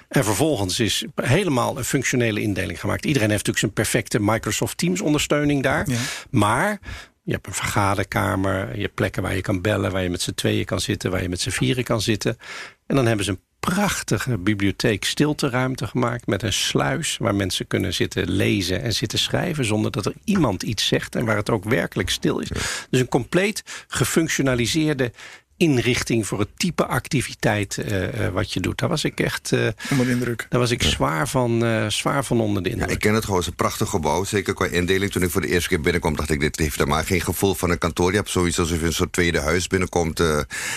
En 0.08 0.24
vervolgens 0.24 0.80
is 0.80 1.04
helemaal 1.14 1.78
een 1.78 1.84
functionele 1.84 2.40
indeling 2.40 2.80
gemaakt. 2.80 3.04
Iedereen 3.04 3.30
heeft 3.30 3.46
natuurlijk 3.46 3.74
zijn 3.74 3.86
perfecte 3.86 4.20
Microsoft 4.20 4.78
Teams 4.78 5.00
ondersteuning 5.00 5.62
daar. 5.62 5.90
Ja. 5.90 5.98
Maar 6.30 6.80
je 7.26 7.32
hebt 7.32 7.46
een 7.46 7.52
vergaderkamer, 7.52 8.76
je 8.76 8.82
hebt 8.82 8.94
plekken 8.94 9.22
waar 9.22 9.34
je 9.34 9.40
kan 9.40 9.60
bellen... 9.60 9.92
waar 9.92 10.02
je 10.02 10.10
met 10.10 10.22
z'n 10.22 10.34
tweeën 10.34 10.64
kan 10.64 10.80
zitten, 10.80 11.10
waar 11.10 11.22
je 11.22 11.28
met 11.28 11.40
z'n 11.40 11.50
vieren 11.50 11.84
kan 11.84 12.00
zitten. 12.00 12.38
En 12.86 12.96
dan 12.96 13.06
hebben 13.06 13.24
ze 13.24 13.30
een 13.30 13.40
prachtige 13.60 14.38
bibliotheek 14.38 15.04
stilteruimte 15.04 15.86
gemaakt... 15.86 16.26
met 16.26 16.42
een 16.42 16.52
sluis 16.52 17.16
waar 17.16 17.34
mensen 17.34 17.66
kunnen 17.66 17.94
zitten 17.94 18.30
lezen 18.30 18.82
en 18.82 18.92
zitten 18.92 19.18
schrijven... 19.18 19.64
zonder 19.64 19.90
dat 19.90 20.06
er 20.06 20.14
iemand 20.24 20.62
iets 20.62 20.86
zegt 20.86 21.14
en 21.14 21.24
waar 21.24 21.36
het 21.36 21.50
ook 21.50 21.64
werkelijk 21.64 22.10
stil 22.10 22.38
is. 22.38 22.48
Dus 22.90 23.00
een 23.00 23.08
compleet 23.08 23.62
gefunctionaliseerde 23.88 25.12
inrichting 25.56 26.26
voor 26.26 26.38
het 26.38 26.48
type 26.56 26.86
activiteit 26.86 27.76
uh, 27.78 28.28
wat 28.28 28.52
je 28.52 28.60
doet. 28.60 28.78
Daar 28.78 28.88
was 28.88 29.04
ik 29.04 29.20
echt 29.20 29.52
uh, 29.52 29.68
onder 29.90 30.06
de 30.06 30.12
indruk. 30.12 30.46
Daar 30.48 30.60
was 30.60 30.70
ik 30.70 30.82
zwaar, 30.82 31.28
van, 31.28 31.64
uh, 31.64 31.88
zwaar 31.88 32.24
van 32.24 32.40
onder 32.40 32.62
de 32.62 32.68
indruk. 32.68 32.88
Ja, 32.88 32.94
ik 32.94 33.00
ken 33.00 33.14
het 33.14 33.24
gewoon, 33.24 33.38
het 33.38 33.46
is 33.46 33.52
een 33.52 33.58
prachtig 33.58 33.88
gebouw. 33.88 34.24
Zeker 34.24 34.54
qua 34.54 34.66
indeling. 34.66 35.12
Toen 35.12 35.22
ik 35.22 35.30
voor 35.30 35.40
de 35.40 35.48
eerste 35.48 35.68
keer 35.68 35.80
binnenkwam, 35.80 36.16
dacht 36.16 36.30
ik, 36.30 36.40
dit 36.40 36.58
heeft 36.58 36.78
helemaal 36.78 37.02
geen 37.02 37.20
gevoel 37.20 37.54
van 37.54 37.70
een 37.70 37.78
kantoor. 37.78 38.10
Je 38.10 38.16
hebt 38.16 38.30
zoiets 38.30 38.58
alsof 38.58 38.80
je 38.80 38.86
een 38.86 38.92
soort 38.92 39.12
tweede 39.12 39.40
huis 39.40 39.66
binnenkomt. 39.66 40.22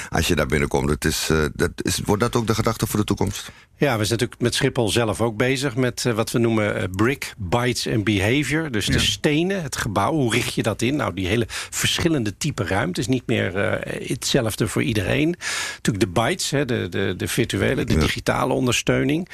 als 0.10 0.28
je 0.28 0.36
daar 0.36 0.48
binnenkomt. 0.48 0.90
Het 0.90 1.06
is, 1.06 1.30
dat 1.54 1.72
is, 1.76 2.00
wordt 2.06 2.22
dat 2.22 2.36
ook 2.36 2.48
de 2.48 2.56
gedachte 2.56 2.88
voor 2.88 3.00
de 3.00 3.06
toekomst? 3.06 3.52
Ja, 3.78 3.98
we 3.98 4.06
zijn 4.06 4.20
natuurlijk 4.20 4.42
met 4.42 4.56
Schiphol 4.56 4.90
zelf 4.90 5.22
ook 5.22 5.38
bezig 5.38 5.76
met 5.76 6.04
wat 6.04 6.32
we 6.32 6.40
noemen 6.40 6.92
brick, 6.92 7.34
bytes 7.38 7.86
en 7.86 8.04
behavior. 8.04 8.72
Dus 8.72 8.86
ja. 8.86 8.94
de 8.94 9.00
stenen, 9.00 9.64
het 9.64 9.76
gebouw, 9.76 10.14
hoe 10.14 10.34
richt 10.34 10.54
je 10.54 10.64
dat 10.64 10.82
in? 10.82 10.96
Nou, 10.96 11.14
die 11.14 11.28
hele 11.28 11.46
verschillende 11.70 12.38
type 12.38 12.64
ruimte 12.64 13.00
is 13.00 13.08
niet 13.08 13.28
meer 13.28 13.80
hetzelfde 14.08 14.68
voor 14.70 14.84
iedereen. 14.84 15.36
Natuurlijk 15.76 16.06
de 16.06 16.12
bytes, 16.12 16.50
hè, 16.50 16.66
de, 16.66 16.88
de, 16.90 17.14
de 17.18 17.28
virtuele, 17.28 17.84
de 17.84 17.98
digitale 17.98 18.54
ondersteuning. 18.54 19.30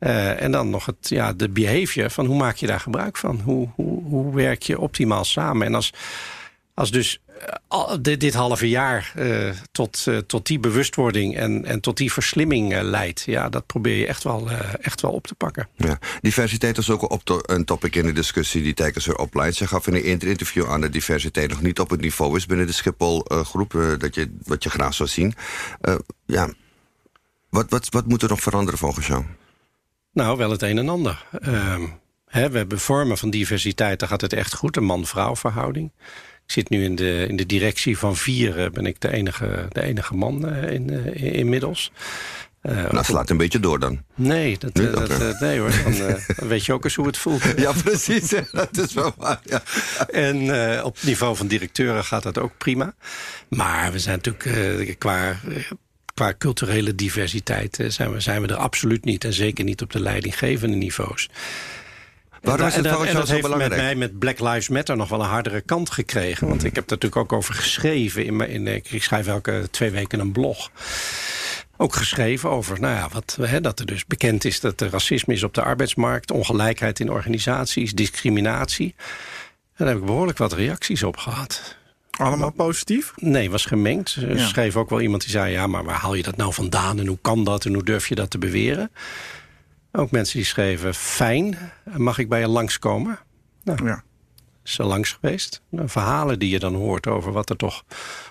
Uh, 0.00 0.42
en 0.42 0.52
dan 0.52 0.70
nog 0.70 0.86
het, 0.86 0.96
ja, 1.08 1.32
de 1.32 1.48
behavior 1.48 2.10
van 2.10 2.26
hoe 2.26 2.36
maak 2.36 2.56
je 2.56 2.66
daar 2.66 2.80
gebruik 2.80 3.16
van? 3.16 3.40
Hoe, 3.44 3.68
hoe, 3.74 4.02
hoe 4.02 4.34
werk 4.34 4.62
je 4.62 4.80
optimaal 4.80 5.24
samen? 5.24 5.66
En 5.66 5.74
als, 5.74 5.92
als 6.76 6.90
dus 6.90 7.20
dit, 8.00 8.20
dit 8.20 8.34
halve 8.34 8.68
jaar 8.68 9.12
uh, 9.16 9.50
tot, 9.72 10.04
uh, 10.08 10.18
tot 10.18 10.46
die 10.46 10.58
bewustwording 10.58 11.36
en, 11.36 11.64
en 11.64 11.80
tot 11.80 11.96
die 11.96 12.12
verslimming 12.12 12.80
leidt. 12.80 13.22
Ja, 13.26 13.48
dat 13.48 13.66
probeer 13.66 13.96
je 13.96 14.06
echt 14.06 14.22
wel, 14.22 14.50
echt 14.80 15.00
wel 15.00 15.10
op 15.10 15.26
te 15.26 15.34
pakken. 15.34 15.68
Ja. 15.76 15.98
Diversiteit 16.20 16.78
is 16.78 16.90
ook 16.90 17.10
op 17.10 17.24
to 17.24 17.40
een 17.42 17.64
topic 17.64 17.96
in 17.96 18.06
de 18.06 18.12
discussie 18.12 18.62
die 18.62 18.74
tijdens 18.74 19.06
weer 19.06 19.16
opleidt. 19.16 19.56
Ze 19.56 19.66
gaf 19.66 19.86
in 19.86 19.94
een 19.94 20.20
interview 20.20 20.70
aan 20.70 20.80
dat 20.80 20.92
diversiteit 20.92 21.50
nog 21.50 21.62
niet 21.62 21.80
op 21.80 21.90
het 21.90 22.00
niveau 22.00 22.36
is 22.36 22.46
binnen 22.46 22.66
de 22.66 22.72
Schiphol-groep. 22.72 23.96
dat 23.98 24.14
je, 24.14 24.30
wat 24.44 24.62
je 24.62 24.70
graag 24.70 24.94
zou 24.94 25.08
zien. 25.08 25.34
ja. 26.26 26.48
wat, 27.50 27.70
wat, 27.70 27.88
wat 27.90 28.06
moet 28.06 28.22
er 28.22 28.28
nog 28.28 28.40
veranderen 28.40 28.78
volgens 28.78 29.06
jou? 29.06 29.24
Nou, 30.12 30.36
wel 30.36 30.50
het 30.50 30.62
een 30.62 30.78
en 30.78 30.88
ander. 30.88 31.26
Ehm, 31.40 31.86
hè, 32.26 32.50
we 32.50 32.56
hebben 32.56 32.80
vormen 32.80 33.18
van 33.18 33.30
diversiteit, 33.30 34.00
daar 34.00 34.08
gaat 34.08 34.20
het 34.20 34.32
echt 34.32 34.54
goed. 34.54 34.76
Een 34.76 34.84
man-vrouw 34.84 35.36
verhouding. 35.36 35.92
Ik 36.46 36.52
zit 36.52 36.68
nu 36.68 36.84
in 36.84 36.94
de, 36.94 37.26
in 37.28 37.36
de 37.36 37.46
directie 37.46 37.98
van 37.98 38.16
vier, 38.16 38.70
ben 38.70 38.86
ik 38.86 39.00
de 39.00 39.12
enige, 39.12 39.66
de 39.72 39.82
enige 39.82 40.14
man 40.14 40.48
in, 40.54 40.90
in, 40.90 41.32
inmiddels. 41.32 41.92
Uh, 42.62 42.90
nou, 42.90 43.04
slaat 43.04 43.30
een 43.30 43.36
beetje 43.36 43.60
door 43.60 43.78
dan. 43.78 44.02
Nee, 44.14 44.58
dat, 44.58 44.74
nee, 44.74 44.90
dat, 44.90 45.40
nee 45.40 45.58
hoor. 45.58 45.70
Dan, 45.84 45.98
dan, 46.36 46.48
weet 46.48 46.64
je 46.64 46.72
ook 46.72 46.84
eens 46.84 46.94
hoe 46.94 47.06
het 47.06 47.16
voelt. 47.16 47.42
Ja, 47.56 47.72
precies. 47.84 48.28
dat 48.52 48.78
is 48.78 48.94
wel 48.94 49.14
waar. 49.16 49.40
Ja. 49.44 49.62
En 50.10 50.84
op 50.84 50.94
het 50.94 51.04
niveau 51.04 51.36
van 51.36 51.46
directeuren 51.46 52.04
gaat 52.04 52.22
dat 52.22 52.38
ook 52.38 52.58
prima. 52.58 52.94
Maar 53.48 53.92
we 53.92 53.98
zijn 53.98 54.20
natuurlijk 54.22 54.98
qua 54.98 55.36
qua 56.16 56.34
culturele 56.38 56.94
diversiteit 56.94 57.84
zijn, 57.88 58.12
we, 58.12 58.20
zijn 58.20 58.42
we 58.42 58.48
er 58.48 58.56
absoluut 58.56 59.04
niet. 59.04 59.24
En 59.24 59.32
zeker 59.32 59.64
niet 59.64 59.82
op 59.82 59.92
de 59.92 60.00
leidinggevende 60.00 60.76
niveaus. 60.76 61.28
Waarom 62.46 62.66
is 62.66 62.74
het 62.74 63.28
heeft 63.28 63.56
met 63.56 63.68
mij 63.68 63.94
met 63.94 64.18
Black 64.18 64.40
Lives 64.40 64.68
Matter 64.68 64.96
nog 64.96 65.08
wel 65.08 65.20
een 65.20 65.28
hardere 65.28 65.60
kant 65.60 65.90
gekregen. 65.90 66.48
Want 66.48 66.64
ik 66.64 66.74
heb 66.74 66.84
er 66.84 66.90
natuurlijk 66.90 67.22
ook 67.22 67.32
over 67.32 67.54
geschreven. 67.54 68.24
In, 68.24 68.40
in, 68.40 68.66
ik 68.66 69.02
schrijf 69.02 69.26
elke 69.26 69.68
twee 69.70 69.90
weken 69.90 70.20
een 70.20 70.32
blog 70.32 70.70
ook 71.76 71.94
geschreven 71.94 72.50
over 72.50 72.80
nou 72.80 72.94
ja, 72.94 73.08
wat, 73.12 73.38
hè, 73.40 73.60
dat 73.60 73.78
er 73.80 73.86
dus 73.86 74.06
bekend 74.06 74.44
is 74.44 74.60
dat 74.60 74.80
er 74.80 74.90
racisme 74.90 75.34
is 75.34 75.42
op 75.42 75.54
de 75.54 75.62
arbeidsmarkt, 75.62 76.30
ongelijkheid 76.30 77.00
in 77.00 77.10
organisaties, 77.10 77.92
discriminatie. 77.92 78.94
En 78.96 79.84
daar 79.84 79.88
heb 79.88 79.98
ik 79.98 80.04
behoorlijk 80.04 80.38
wat 80.38 80.52
reacties 80.52 81.02
op 81.02 81.16
gehad. 81.16 81.76
Allemaal 82.10 82.50
positief? 82.50 83.12
Nee, 83.16 83.50
was 83.50 83.64
gemengd. 83.64 84.14
Er 84.14 84.40
schreef 84.40 84.76
ook 84.76 84.90
wel 84.90 85.00
iemand 85.00 85.22
die 85.22 85.30
zei: 85.30 85.52
ja, 85.52 85.66
maar 85.66 85.84
waar 85.84 86.00
haal 86.00 86.14
je 86.14 86.22
dat 86.22 86.36
nou 86.36 86.52
vandaan 86.52 86.98
en 86.98 87.06
hoe 87.06 87.18
kan 87.22 87.44
dat 87.44 87.64
en 87.64 87.74
hoe 87.74 87.84
durf 87.84 88.08
je 88.08 88.14
dat 88.14 88.30
te 88.30 88.38
beweren? 88.38 88.90
Ook 89.96 90.10
mensen 90.10 90.36
die 90.36 90.46
schreven, 90.46 90.94
fijn, 90.94 91.58
mag 91.96 92.18
ik 92.18 92.28
bij 92.28 92.40
je 92.40 92.48
langskomen? 92.48 93.18
Nou, 93.64 93.86
ja. 93.86 94.04
is 94.64 94.78
er 94.78 94.84
langs 94.84 95.12
geweest. 95.12 95.62
Nou, 95.68 95.88
verhalen 95.88 96.38
die 96.38 96.50
je 96.50 96.58
dan 96.58 96.74
hoort 96.74 97.06
over 97.06 97.32
wat 97.32 97.50
er 97.50 97.56
toch 97.56 97.84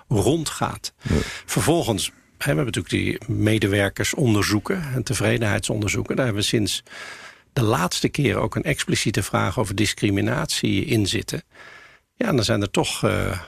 rondgaat. 0.07 0.93
Ja. 1.01 1.16
Vervolgens 1.45 2.11
we 2.38 2.43
hebben 2.43 2.66
natuurlijk 2.66 2.93
die 2.93 3.36
medewerkersonderzoeken 3.36 4.84
en 4.93 5.03
tevredenheidsonderzoeken. 5.03 6.16
Daar 6.16 6.26
hebben 6.26 6.43
we 6.43 6.49
sinds 6.49 6.84
de 7.53 7.63
laatste 7.63 8.09
keer 8.09 8.38
ook 8.38 8.55
een 8.55 8.63
expliciete 8.63 9.24
vraag 9.24 9.59
over 9.59 9.76
discriminatie 9.76 10.86
in 10.86 11.07
zitten. 11.07 11.43
Ja, 12.16 12.32
dan 12.32 12.43
zijn 12.43 12.61
er 12.61 12.72
toch. 12.72 13.03
Uh, 13.03 13.39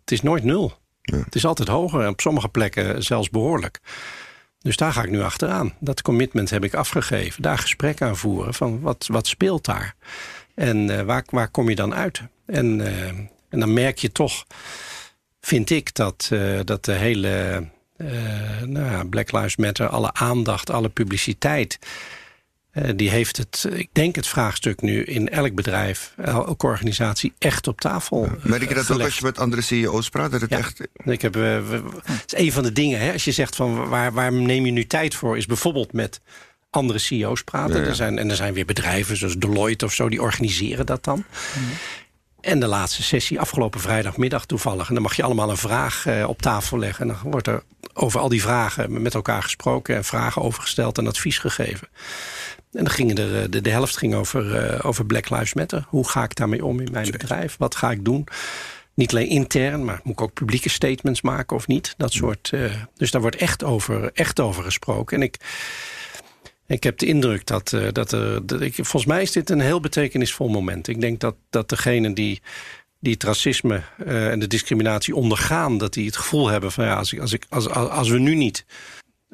het 0.00 0.12
is 0.12 0.22
nooit 0.22 0.44
nul. 0.44 0.72
Ja. 1.00 1.16
Het 1.16 1.34
is 1.34 1.44
altijd 1.44 1.68
hoger 1.68 2.02
en 2.02 2.08
op 2.08 2.20
sommige 2.20 2.48
plekken 2.48 3.02
zelfs 3.02 3.30
behoorlijk. 3.30 3.80
Dus 4.64 4.76
daar 4.76 4.92
ga 4.92 5.02
ik 5.02 5.10
nu 5.10 5.22
achteraan. 5.22 5.72
Dat 5.78 6.02
commitment 6.02 6.50
heb 6.50 6.64
ik 6.64 6.74
afgegeven. 6.74 7.42
Daar 7.42 7.58
gesprek 7.58 8.02
aan 8.02 8.16
voeren 8.16 8.54
van 8.54 8.80
wat, 8.80 9.06
wat 9.10 9.26
speelt 9.26 9.64
daar? 9.64 9.94
En 10.54 10.76
uh, 10.76 11.00
waar, 11.00 11.24
waar 11.30 11.48
kom 11.48 11.68
je 11.68 11.74
dan 11.74 11.94
uit? 11.94 12.22
En, 12.46 12.78
uh, 12.78 13.06
en 13.48 13.60
dan 13.60 13.72
merk 13.72 13.98
je 13.98 14.12
toch, 14.12 14.46
vind 15.40 15.70
ik, 15.70 15.94
dat, 15.94 16.28
uh, 16.32 16.60
dat 16.64 16.84
de 16.84 16.92
hele 16.92 17.64
nou, 18.64 19.08
Black 19.08 19.32
Lives 19.32 19.56
Matter, 19.56 19.88
alle 19.88 20.12
aandacht, 20.12 20.70
alle 20.70 20.88
publiciteit 20.88 21.78
eh, 21.80 21.88
die 22.94 23.10
heeft 23.10 23.36
het, 23.36 23.66
ik 23.72 23.88
denk 23.92 24.16
het 24.16 24.26
vraagstuk 24.26 24.82
nu 24.82 25.04
in 25.04 25.28
elk 25.28 25.54
bedrijf, 25.54 26.14
elke 26.16 26.66
organisatie 26.66 27.32
echt 27.38 27.66
op 27.66 27.80
tafel. 27.80 28.24
Ja. 28.24 28.36
Merk 28.42 28.68
je 28.68 28.74
dat 28.74 28.90
ook 28.90 29.00
als 29.00 29.18
je 29.18 29.24
met 29.24 29.38
andere 29.38 29.62
CEO's 29.62 30.08
praat? 30.08 30.30
Dat 30.30 30.40
het 30.40 30.50
echt... 30.50 30.80
ik 31.04 31.22
heb, 31.22 31.34
het 31.34 32.32
is 32.32 32.38
een 32.38 32.52
van 32.52 32.62
de 32.62 32.72
dingen, 32.72 33.00
hè, 33.00 33.12
als 33.12 33.24
je 33.24 33.32
zegt 33.32 33.56
van 33.56 33.88
waar, 33.88 34.12
waar 34.12 34.32
neem 34.32 34.66
je 34.66 34.72
nu 34.72 34.86
tijd 34.86 35.14
voor, 35.14 35.36
is 35.36 35.46
bijvoorbeeld 35.46 35.92
met 35.92 36.20
andere 36.70 36.98
CEO's 36.98 37.42
praten. 37.42 37.86
Er 37.86 37.94
zijn, 37.94 38.18
en 38.18 38.30
er 38.30 38.36
zijn 38.36 38.54
weer 38.54 38.64
bedrijven 38.64 39.16
zoals 39.16 39.36
Deloitte 39.36 39.84
of 39.84 39.92
zo, 39.92 40.08
die 40.08 40.22
organiseren 40.22 40.86
dat 40.86 41.04
dan. 41.04 41.24
En 42.40 42.60
de 42.60 42.66
laatste 42.66 43.02
sessie, 43.02 43.40
afgelopen 43.40 43.80
vrijdagmiddag 43.80 44.46
toevallig. 44.46 44.88
En 44.88 44.94
dan 44.94 45.02
mag 45.02 45.16
je 45.16 45.22
allemaal 45.22 45.50
een 45.50 45.56
vraag 45.56 46.06
op 46.26 46.42
tafel 46.42 46.78
leggen. 46.78 47.08
En 47.08 47.16
dan 47.22 47.30
wordt 47.30 47.46
er 47.46 47.62
over 47.92 48.20
al 48.20 48.28
die 48.28 48.42
vragen 48.42 49.02
met 49.02 49.14
elkaar 49.14 49.42
gesproken... 49.42 49.96
en 49.96 50.04
vragen 50.04 50.42
overgesteld 50.42 50.98
en 50.98 51.06
advies 51.06 51.38
gegeven. 51.38 51.88
En 52.74 52.84
dan 52.84 52.92
gingen 52.92 53.16
er, 53.16 53.42
eh, 53.42 53.50
de, 53.50 53.60
de 53.60 53.70
helft 53.70 53.96
ging 53.96 54.14
over, 54.14 54.72
uh, 54.74 54.78
over 54.82 55.06
Black 55.06 55.30
Lives 55.30 55.54
Matter. 55.54 55.86
Hoe 55.88 56.08
ga 56.08 56.24
ik 56.24 56.34
daarmee 56.34 56.64
om 56.64 56.80
in 56.80 56.92
mijn 56.92 57.10
bedrijf? 57.10 57.56
Wat 57.58 57.74
ga 57.74 57.90
ik 57.90 58.04
doen? 58.04 58.26
Niet 58.94 59.12
alleen 59.12 59.28
intern, 59.28 59.84
maar 59.84 60.00
moet 60.02 60.12
ik 60.12 60.20
ook 60.20 60.32
publieke 60.32 60.68
statements 60.68 61.22
maken 61.22 61.56
of 61.56 61.66
niet? 61.66 61.94
Dat 61.96 62.12
soort. 62.12 62.50
Uh, 62.54 62.72
dus 62.96 63.10
daar 63.10 63.20
wordt 63.20 63.36
echt 63.36 63.64
over, 63.64 64.10
echt 64.12 64.40
over 64.40 64.64
gesproken. 64.64 65.16
En 65.16 65.22
ik, 65.22 65.36
ik 66.66 66.82
heb 66.82 66.98
de 66.98 67.06
indruk 67.06 67.46
dat, 67.46 67.72
uh, 67.72 67.88
dat 67.92 68.12
er. 68.12 68.46
Dat 68.46 68.60
ik, 68.60 68.74
volgens 68.74 69.06
mij 69.06 69.22
is 69.22 69.32
dit 69.32 69.50
een 69.50 69.60
heel 69.60 69.80
betekenisvol 69.80 70.48
moment. 70.48 70.88
Ik 70.88 71.00
denk 71.00 71.20
dat, 71.20 71.34
dat 71.50 71.68
degenen 71.68 72.14
die, 72.14 72.42
die 73.00 73.12
het 73.12 73.22
racisme 73.22 73.82
uh, 74.06 74.30
en 74.30 74.38
de 74.38 74.46
discriminatie 74.46 75.14
ondergaan, 75.14 75.78
dat 75.78 75.92
die 75.92 76.06
het 76.06 76.16
gevoel 76.16 76.48
hebben 76.48 76.72
van 76.72 76.84
ja, 76.84 76.94
als, 76.94 77.12
ik, 77.12 77.20
als, 77.20 77.32
ik, 77.32 77.44
als, 77.48 77.68
als 77.68 78.08
we 78.08 78.18
nu 78.18 78.34
niet 78.34 78.64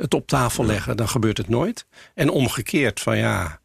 het 0.01 0.15
op 0.15 0.27
tafel 0.27 0.65
leggen, 0.65 0.97
dan 0.97 1.09
gebeurt 1.09 1.37
het 1.37 1.49
nooit. 1.49 1.87
En 2.15 2.31
omgekeerd 2.31 3.01
van 3.01 3.19
ja, 3.19 3.61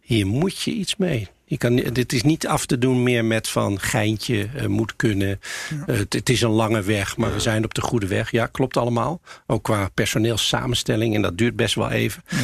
hier 0.00 0.26
moet 0.26 0.60
je 0.62 0.70
iets 0.70 0.96
mee. 0.96 1.28
Je 1.44 1.56
kan, 1.56 1.76
dit 1.76 2.12
is 2.12 2.22
niet 2.22 2.46
af 2.46 2.66
te 2.66 2.78
doen 2.78 3.02
meer 3.02 3.24
met 3.24 3.48
van 3.48 3.80
geintje, 3.80 4.48
uh, 4.56 4.66
moet 4.66 4.96
kunnen. 4.96 5.40
Uh, 5.86 5.98
het, 6.08 6.28
is 6.28 6.42
een 6.42 6.50
lange 6.50 6.82
weg, 6.82 7.16
maar 7.16 7.32
we 7.32 7.40
zijn 7.40 7.64
op 7.64 7.74
de 7.74 7.80
goede 7.80 8.06
weg. 8.06 8.30
Ja, 8.30 8.46
klopt 8.46 8.76
allemaal. 8.76 9.20
Ook 9.46 9.62
qua 9.62 9.90
personeelssamenstelling 9.94 11.14
en 11.14 11.22
dat 11.22 11.38
duurt 11.38 11.56
best 11.56 11.74
wel 11.74 11.90
even. 11.90 12.22
Ja. 12.28 12.36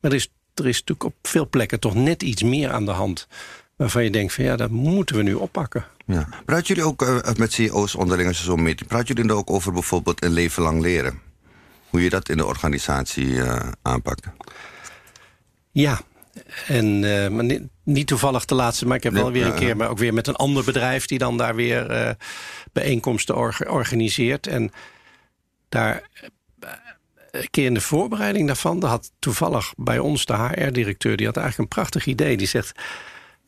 Maar 0.00 0.10
er 0.10 0.14
is, 0.14 0.28
er 0.54 0.66
is 0.66 0.78
natuurlijk 0.78 1.04
op 1.04 1.14
veel 1.22 1.48
plekken 1.48 1.80
toch 1.80 1.94
net 1.94 2.22
iets 2.22 2.42
meer 2.42 2.70
aan 2.70 2.84
de 2.84 2.90
hand. 2.90 3.26
Waarvan 3.76 4.04
je 4.04 4.10
denkt 4.10 4.32
van 4.32 4.44
ja, 4.44 4.56
dat 4.56 4.70
moeten 4.70 5.16
we 5.16 5.22
nu 5.22 5.34
oppakken. 5.34 5.86
Ja. 6.06 6.28
Praat 6.44 6.66
jullie 6.66 6.84
ook 6.84 7.02
uh, 7.02 7.18
met 7.36 7.52
CEO's 7.52 7.94
onderling 7.94 8.28
als 8.28 8.38
je 8.38 8.44
zo 8.44 8.56
meet? 8.56 8.86
Praat 8.86 9.08
jullie 9.08 9.28
er 9.28 9.34
ook 9.34 9.50
over 9.50 9.72
bijvoorbeeld 9.72 10.24
een 10.24 10.32
leven 10.32 10.62
lang 10.62 10.80
leren? 10.80 11.20
Hoe 11.94 12.02
je 12.02 12.10
dat 12.10 12.28
in 12.28 12.36
de 12.36 12.46
organisatie 12.46 13.26
uh, 13.26 13.58
aanpakt. 13.82 14.26
Ja, 15.70 16.00
en 16.66 17.02
uh, 17.02 17.28
maar 17.28 17.44
niet, 17.44 17.62
niet, 17.82 18.06
toevallig 18.06 18.44
de 18.44 18.54
laatste, 18.54 18.86
maar 18.86 18.96
ik 18.96 19.02
heb 19.02 19.12
wel 19.12 19.32
weer 19.32 19.46
een 19.46 19.54
keer, 19.54 19.76
maar 19.76 19.88
ook 19.88 19.98
weer 19.98 20.14
met 20.14 20.26
een 20.26 20.36
ander 20.36 20.64
bedrijf 20.64 21.06
die 21.06 21.18
dan 21.18 21.36
daar 21.36 21.54
weer 21.54 21.90
uh, 21.90 22.10
bijeenkomsten 22.72 23.36
organiseert. 23.70 24.46
En 24.46 24.72
daar 25.68 26.08
een 27.30 27.50
keer 27.50 27.64
in 27.64 27.74
de 27.74 27.80
voorbereiding 27.80 28.46
daarvan, 28.46 28.80
daar 28.80 28.90
had 28.90 29.10
toevallig 29.18 29.72
bij 29.76 29.98
ons 29.98 30.24
de 30.24 30.36
HR-directeur, 30.36 31.16
die 31.16 31.26
had 31.26 31.36
eigenlijk 31.36 31.70
een 31.70 31.76
prachtig 31.76 32.06
idee. 32.06 32.36
Die 32.36 32.46
zegt. 32.46 32.80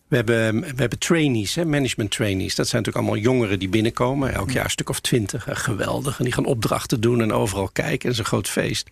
We 0.09 0.17
hebben, 0.17 0.61
we 0.61 0.75
hebben 0.77 0.99
trainees, 0.99 1.55
hè, 1.55 1.65
management 1.65 2.11
trainees. 2.11 2.55
Dat 2.55 2.69
zijn 2.69 2.83
natuurlijk 2.83 3.09
allemaal 3.09 3.33
jongeren 3.33 3.59
die 3.59 3.69
binnenkomen. 3.69 4.35
Elk 4.35 4.51
jaar 4.51 4.65
een 4.65 4.71
stuk 4.71 4.89
of 4.89 5.01
twintig. 5.01 5.47
Geweldig. 5.51 6.19
En 6.19 6.25
die 6.25 6.33
gaan 6.33 6.45
opdrachten 6.45 7.01
doen 7.01 7.21
en 7.21 7.33
overal 7.33 7.69
kijken. 7.73 8.09
Het 8.09 8.13
is 8.13 8.19
een 8.19 8.25
groot 8.25 8.49
feest. 8.49 8.89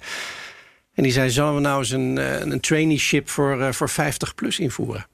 En 0.95 1.03
die 1.03 1.13
zei, 1.13 1.31
zullen 1.31 1.55
we 1.55 1.61
nou 1.61 1.79
eens 1.79 1.91
een, 1.91 2.19
eh, 2.19 2.41
een 2.41 2.61
traineeship 2.61 3.29
voor, 3.29 3.59
uh, 3.59 3.73
voor 3.73 3.89
50 3.89 4.35
plus 4.35 4.59
invoeren? 4.59 5.07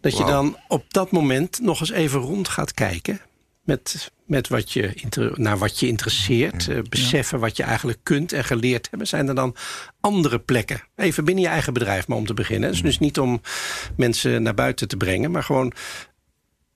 Dat 0.00 0.16
je 0.16 0.24
dan 0.24 0.56
op 0.68 0.84
dat 0.88 1.10
moment 1.10 1.60
nog 1.62 1.80
eens 1.80 1.90
even 1.90 2.20
rond 2.20 2.48
gaat 2.48 2.74
kijken 2.74 3.20
met, 3.62 4.10
met 4.24 4.48
wat 4.48 4.72
je, 4.72 4.94
naar 5.34 5.58
wat 5.58 5.80
je 5.80 5.86
interesseert. 5.86 6.66
Uh, 6.66 6.78
beseffen 6.88 7.38
wat 7.40 7.56
je 7.56 7.62
eigenlijk 7.62 7.98
kunt 8.02 8.32
en 8.32 8.44
geleerd 8.44 8.90
hebben. 8.90 9.08
Zijn 9.08 9.28
er 9.28 9.34
dan 9.34 9.56
andere 10.00 10.38
plekken? 10.38 10.82
Even 10.96 11.24
binnen 11.24 11.44
je 11.44 11.50
eigen 11.50 11.72
bedrijf 11.72 12.08
maar 12.08 12.18
om 12.18 12.26
te 12.26 12.34
beginnen. 12.34 12.70
Dus, 12.70 12.82
dus 12.82 12.98
niet 12.98 13.18
om 13.18 13.40
mensen 13.96 14.42
naar 14.42 14.54
buiten 14.54 14.88
te 14.88 14.96
brengen. 14.96 15.30
Maar 15.30 15.42
gewoon, 15.42 15.72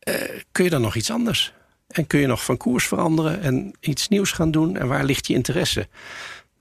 uh, 0.08 0.14
kun 0.52 0.64
je 0.64 0.70
dan 0.70 0.80
nog 0.80 0.94
iets 0.94 1.10
anders? 1.10 1.52
En 1.88 2.06
kun 2.06 2.20
je 2.20 2.26
nog 2.26 2.44
van 2.44 2.56
koers 2.56 2.86
veranderen 2.86 3.40
en 3.40 3.72
iets 3.80 4.08
nieuws 4.08 4.32
gaan 4.32 4.50
doen? 4.50 4.76
En 4.76 4.86
waar 4.86 5.04
ligt 5.04 5.26
je 5.26 5.34
interesse? 5.34 5.88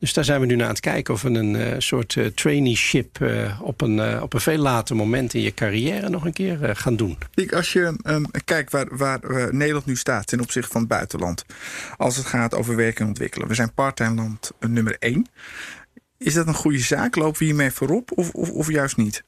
Dus 0.04 0.14
daar 0.14 0.26
zijn 0.26 0.39
we 0.39 0.45
nu 0.45 0.56
naar 0.56 0.66
aan 0.66 0.72
het 0.72 0.80
kijken 0.80 1.14
of 1.14 1.22
we 1.22 1.30
een 1.30 1.54
uh, 1.54 1.74
soort 1.78 2.16
uh, 2.16 2.26
traineeship 2.26 3.20
uh, 3.20 3.62
op, 3.62 3.82
een, 3.82 4.22
op 4.22 4.34
een 4.34 4.41
veel 4.41 4.58
later 4.58 4.95
moment 4.95 5.34
in 5.34 5.41
je 5.41 5.54
carrière 5.54 6.10
nog 6.10 6.26
een 6.26 6.34
keer 6.34 6.76
gaan 6.76 6.95
doen. 6.95 7.18
Ik, 7.34 7.54
als 7.54 7.74
je 7.74 7.95
um, 8.04 8.26
kijkt 8.45 8.72
waar, 8.72 8.97
waar 8.97 9.20
Nederland 9.51 9.86
nu 9.86 9.95
staat 9.95 10.28
ten 10.28 10.39
opzichte 10.39 10.72
van 10.72 10.82
het 10.82 10.89
buitenland, 10.89 11.45
als 11.97 12.16
het 12.16 12.26
gaat 12.26 12.56
over 12.56 12.76
werken 12.76 13.01
en 13.01 13.08
ontwikkelen. 13.08 13.47
We 13.47 13.54
zijn 13.54 13.74
parttime 13.74 14.16
land 14.16 14.51
nummer 14.60 14.95
één. 14.99 15.28
Is 16.18 16.34
dat 16.34 16.47
een 16.47 16.54
goede 16.54 16.80
zaak? 16.80 17.16
Lopen 17.16 17.39
we 17.39 17.45
hiermee 17.45 17.72
voorop 17.72 18.12
of, 18.16 18.30
of, 18.30 18.49
of 18.49 18.72
juist 18.72 18.97
niet? 18.97 19.24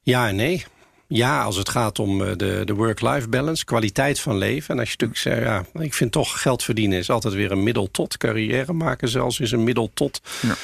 Ja 0.00 0.28
en 0.28 0.36
nee. 0.36 0.64
Ja, 1.06 1.42
als 1.42 1.56
het 1.56 1.68
gaat 1.68 1.98
om 1.98 2.22
eh, 2.22 2.36
de, 2.36 2.62
de 2.64 2.74
work-life 2.74 3.28
balance, 3.28 3.64
kwaliteit 3.64 4.20
van 4.20 4.38
leven. 4.38 4.74
En 4.74 4.80
als 4.80 4.90
je 4.90 4.96
natuurlijk 4.98 5.20
zegt, 5.20 5.42
ja, 5.42 5.82
ik 5.82 5.94
vind 5.94 6.12
toch 6.12 6.40
geld 6.40 6.62
verdienen 6.62 6.98
is 6.98 7.10
altijd 7.10 7.34
weer 7.34 7.52
een 7.52 7.62
middel 7.62 7.90
tot. 7.90 8.16
Carrière 8.16 8.72
maken 8.72 9.08
zelfs 9.08 9.40
is 9.40 9.52
een 9.52 9.64
middel 9.64 9.90
tot. 9.94 10.20
Ja. 10.40 10.54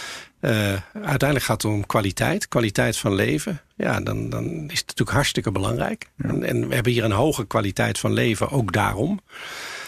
Uh, 0.40 0.50
uiteindelijk 0.92 1.42
gaat 1.42 1.62
het 1.62 1.72
om 1.72 1.86
kwaliteit, 1.86 2.48
kwaliteit 2.48 2.96
van 2.96 3.14
leven. 3.14 3.60
Ja, 3.76 4.00
dan, 4.00 4.30
dan 4.30 4.44
is 4.44 4.78
het 4.78 4.86
natuurlijk 4.86 5.10
hartstikke 5.10 5.50
belangrijk. 5.50 6.10
En, 6.16 6.44
en, 6.44 6.68
we 6.68 6.74
hebben 6.74 6.92
hier 6.92 7.04
een 7.04 7.12
hoge 7.12 7.46
kwaliteit 7.46 7.98
van 7.98 8.12
leven, 8.12 8.50
ook 8.50 8.72
daarom. 8.72 9.20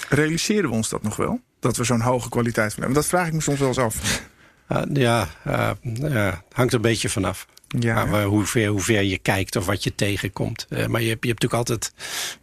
Realiseren 0.08 0.70
we 0.70 0.76
ons 0.76 0.88
dat 0.88 1.02
nog 1.02 1.16
wel? 1.16 1.40
Dat 1.60 1.76
we 1.76 1.84
zo'n 1.84 2.00
hoge 2.00 2.28
kwaliteit 2.28 2.72
van 2.72 2.80
leven? 2.80 2.94
Dat 2.94 3.06
vraag 3.06 3.26
ik 3.26 3.32
me 3.32 3.40
soms 3.40 3.58
wel 3.58 3.68
eens 3.68 3.78
af. 3.78 4.22
Uh, 4.68 4.82
ja, 4.92 5.28
uh, 5.46 6.32
hangt 6.52 6.72
een 6.72 6.80
beetje 6.80 7.08
vanaf. 7.08 7.46
Ja, 7.78 8.04
maar 8.04 8.24
hoe, 8.24 8.44
ver, 8.44 8.66
hoe 8.66 8.80
ver 8.80 9.02
je 9.02 9.18
kijkt 9.18 9.56
of 9.56 9.66
wat 9.66 9.84
je 9.84 9.94
tegenkomt. 9.94 10.66
Uh, 10.68 10.86
maar 10.86 11.00
je, 11.00 11.06
je 11.06 11.12
hebt 11.12 11.24
natuurlijk 11.24 11.54
altijd. 11.54 11.92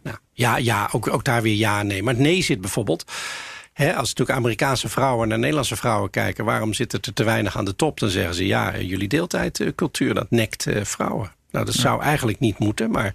Nou, 0.02 0.16
ja, 0.32 0.56
ja 0.56 0.88
ook, 0.92 1.12
ook 1.12 1.24
daar 1.24 1.42
weer 1.42 1.56
ja, 1.56 1.82
nee. 1.82 2.02
Maar 2.02 2.14
nee 2.14 2.42
zit 2.42 2.60
bijvoorbeeld. 2.60 3.04
Als 3.74 4.08
natuurlijk 4.08 4.38
Amerikaanse 4.38 4.88
vrouwen 4.88 5.28
naar 5.28 5.38
Nederlandse 5.38 5.76
vrouwen 5.76 6.10
kijken... 6.10 6.44
waarom 6.44 6.74
zit 6.74 6.92
er 6.92 7.00
te 7.14 7.24
weinig 7.24 7.56
aan 7.56 7.64
de 7.64 7.76
top? 7.76 8.00
Dan 8.00 8.08
zeggen 8.08 8.34
ze, 8.34 8.46
ja, 8.46 8.78
jullie 8.78 9.08
deeltijdcultuur, 9.08 10.14
dat 10.14 10.30
nekt 10.30 10.66
vrouwen. 10.82 11.32
Nou, 11.50 11.64
dat 11.64 11.74
zou 11.74 12.02
eigenlijk 12.02 12.38
niet 12.38 12.58
moeten, 12.58 12.90
maar 12.90 13.14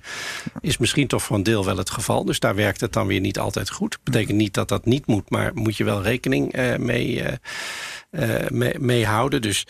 is 0.62 0.78
misschien 0.78 1.08
toch 1.08 1.24
voor 1.24 1.36
een 1.36 1.44
deel 1.44 1.66
wel 1.66 1.78
het 1.78 1.90
geval. 1.90 2.26
Dus 2.26 2.40
daar 2.40 2.56
werkt 2.56 2.82
het 2.82 2.94
dan 2.94 3.08
weer 3.08 3.20
niet 3.20 3.40
altijd 3.40 3.70
goed. 3.70 3.98
Betekent 4.04 4.38
niet 4.38 4.54
dat 4.54 4.68
dat 4.68 4.86
niet 4.86 5.08
moet, 5.08 5.30
maar 5.30 5.52
moet 5.54 5.78
je 5.78 5.84
wel 5.84 6.02
rekening 6.02 6.58
uh, 6.58 6.76
mee, 6.76 7.24
uh, 8.12 8.36
mee, 8.50 8.80
mee, 8.80 9.06
houden. 9.06 9.42
Dus 9.42 9.68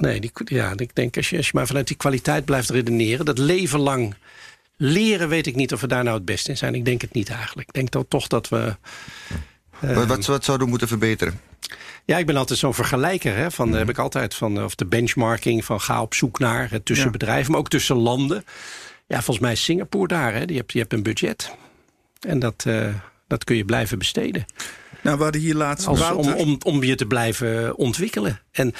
nee, 0.00 0.20
die, 0.20 0.30
ja, 0.44 0.72
ik 0.76 0.94
denk 0.94 1.16
als 1.16 1.30
je, 1.30 1.36
als 1.36 1.46
je 1.46 1.52
maar 1.54 1.66
vanuit 1.66 1.86
die 1.86 1.96
kwaliteit 1.96 2.44
blijft 2.44 2.70
redeneren... 2.70 3.24
dat 3.24 3.38
leven 3.38 3.80
lang 3.80 4.14
leren 4.76 5.28
weet 5.28 5.46
ik 5.46 5.56
niet 5.56 5.72
of 5.72 5.80
we 5.80 5.86
daar 5.86 6.04
nou 6.04 6.16
het 6.16 6.24
beste 6.24 6.50
in 6.50 6.56
zijn. 6.56 6.74
Ik 6.74 6.84
denk 6.84 7.00
het 7.00 7.12
niet 7.12 7.28
eigenlijk. 7.28 7.68
Ik 7.68 7.74
denk 7.74 7.90
dan 7.90 8.08
toch 8.08 8.26
dat 8.26 8.48
we... 8.48 8.76
wat, 9.80 10.06
wat, 10.06 10.26
wat 10.26 10.44
zouden 10.44 10.64
we 10.64 10.70
moeten 10.70 10.88
verbeteren? 10.88 11.40
Ja, 12.04 12.18
ik 12.18 12.26
ben 12.26 12.36
altijd 12.36 12.58
zo'n 12.58 12.74
vergelijker. 12.74 13.36
Hè, 13.36 13.50
van, 13.50 13.68
mm 13.68 13.74
heb 13.74 13.88
ik 13.88 13.98
altijd 13.98 14.34
van, 14.34 14.64
of 14.64 14.74
de 14.74 14.86
benchmarking 14.86 15.64
van 15.64 15.80
ga 15.80 16.02
op 16.02 16.14
zoek 16.14 16.38
naar 16.38 16.70
het 16.70 16.84
tussen 16.84 17.06
ja. 17.06 17.12
bedrijven, 17.12 17.50
maar 17.50 17.60
ook 17.60 17.68
tussen 17.68 17.96
landen. 17.96 18.44
Ja, 19.06 19.16
volgens 19.16 19.38
mij 19.38 19.52
is 19.52 19.64
Singapore 19.64 20.08
daar. 20.08 20.34
Hè, 20.34 20.44
die, 20.44 20.56
hebt, 20.56 20.72
die 20.72 20.80
hebt 20.80 20.92
een 20.92 21.02
budget. 21.02 21.54
En 22.20 22.38
dat, 22.38 22.64
uh, 22.66 22.94
dat 23.26 23.44
kun 23.44 23.56
je 23.56 23.64
blijven 23.64 23.98
besteden. 23.98 24.46
Nou, 25.02 25.16
we 25.16 25.22
hadden 25.22 25.40
hier 25.40 25.54
laatst 25.54 25.86
Als, 25.86 26.10
om, 26.10 26.32
om, 26.32 26.58
om 26.64 26.82
je 26.82 26.94
te 26.94 27.06
blijven 27.06 27.76
ontwikkelen. 27.76 28.40
En 28.50 28.74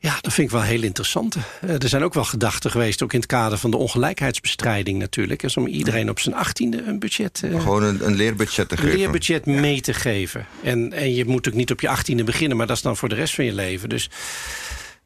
ja, 0.00 0.18
dat 0.20 0.32
vind 0.32 0.46
ik 0.46 0.52
wel 0.52 0.62
heel 0.62 0.82
interessant. 0.82 1.36
Uh, 1.36 1.82
er 1.82 1.88
zijn 1.88 2.02
ook 2.02 2.14
wel 2.14 2.24
gedachten 2.24 2.70
geweest, 2.70 3.02
ook 3.02 3.12
in 3.12 3.18
het 3.18 3.28
kader 3.28 3.58
van 3.58 3.70
de 3.70 3.76
ongelijkheidsbestrijding 3.76 4.98
natuurlijk. 4.98 5.42
Is 5.42 5.56
om 5.56 5.66
iedereen 5.66 6.10
op 6.10 6.18
zijn 6.18 6.34
achttiende 6.34 6.82
een 6.82 6.98
budget... 6.98 7.42
Uh, 7.44 7.60
Gewoon 7.60 7.82
een, 7.82 8.06
een, 8.06 8.14
leerbudget 8.14 8.68
te 8.68 8.74
een 8.74 8.80
geven. 8.80 8.94
Een 8.94 9.00
leerbudget 9.00 9.42
ja. 9.44 9.60
mee 9.60 9.80
te 9.80 9.94
geven. 9.94 10.46
En, 10.62 10.92
en 10.92 11.14
je 11.14 11.24
moet 11.24 11.48
ook 11.48 11.54
niet 11.54 11.70
op 11.70 11.80
je 11.80 11.88
achttiende 11.88 12.24
beginnen, 12.24 12.56
maar 12.56 12.66
dat 12.66 12.76
is 12.76 12.82
dan 12.82 12.96
voor 12.96 13.08
de 13.08 13.14
rest 13.14 13.34
van 13.34 13.44
je 13.44 13.54
leven. 13.54 13.88
Dus 13.88 14.10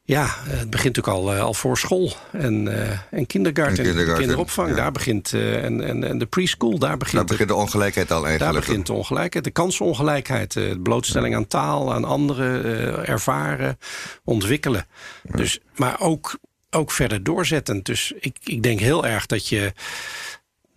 ja, 0.05 0.25
het 0.39 0.69
begint 0.69 0.95
natuurlijk 0.95 1.07
al, 1.07 1.35
uh, 1.35 1.41
al 1.41 1.53
voor 1.53 1.77
school. 1.77 2.13
En, 2.31 2.65
uh, 2.65 2.89
en 3.11 3.25
kindergarten, 3.25 3.85
en 3.85 4.15
kinderopvang, 4.15 4.69
ja. 4.69 4.75
daar 4.75 4.91
begint... 4.91 5.31
Uh, 5.31 5.63
en, 5.63 5.81
en, 5.81 6.03
en 6.03 6.17
de 6.17 6.25
preschool, 6.25 6.79
daar 6.79 6.97
begint... 6.97 7.15
Daar 7.15 7.25
begint 7.25 7.49
de 7.49 7.55
ongelijkheid 7.55 8.11
al 8.11 8.25
eigenlijk. 8.25 8.51
Daar 8.51 8.61
begint 8.61 8.87
de 8.87 8.93
ongelijkheid, 8.93 9.45
de 9.45 9.51
kansenongelijkheid. 9.51 10.53
de 10.53 10.79
blootstelling 10.83 11.35
aan 11.35 11.47
taal, 11.47 11.93
aan 11.93 12.03
anderen, 12.03 13.07
ervaren, 13.07 13.79
ontwikkelen. 14.23 14.85
Ja. 15.23 15.37
Dus, 15.37 15.59
maar 15.75 15.99
ook, 15.99 16.37
ook 16.69 16.91
verder 16.91 17.23
doorzetten. 17.23 17.83
Dus 17.83 18.13
ik, 18.19 18.37
ik 18.43 18.63
denk 18.63 18.79
heel 18.79 19.05
erg 19.05 19.25
dat 19.25 19.47
je... 19.47 19.73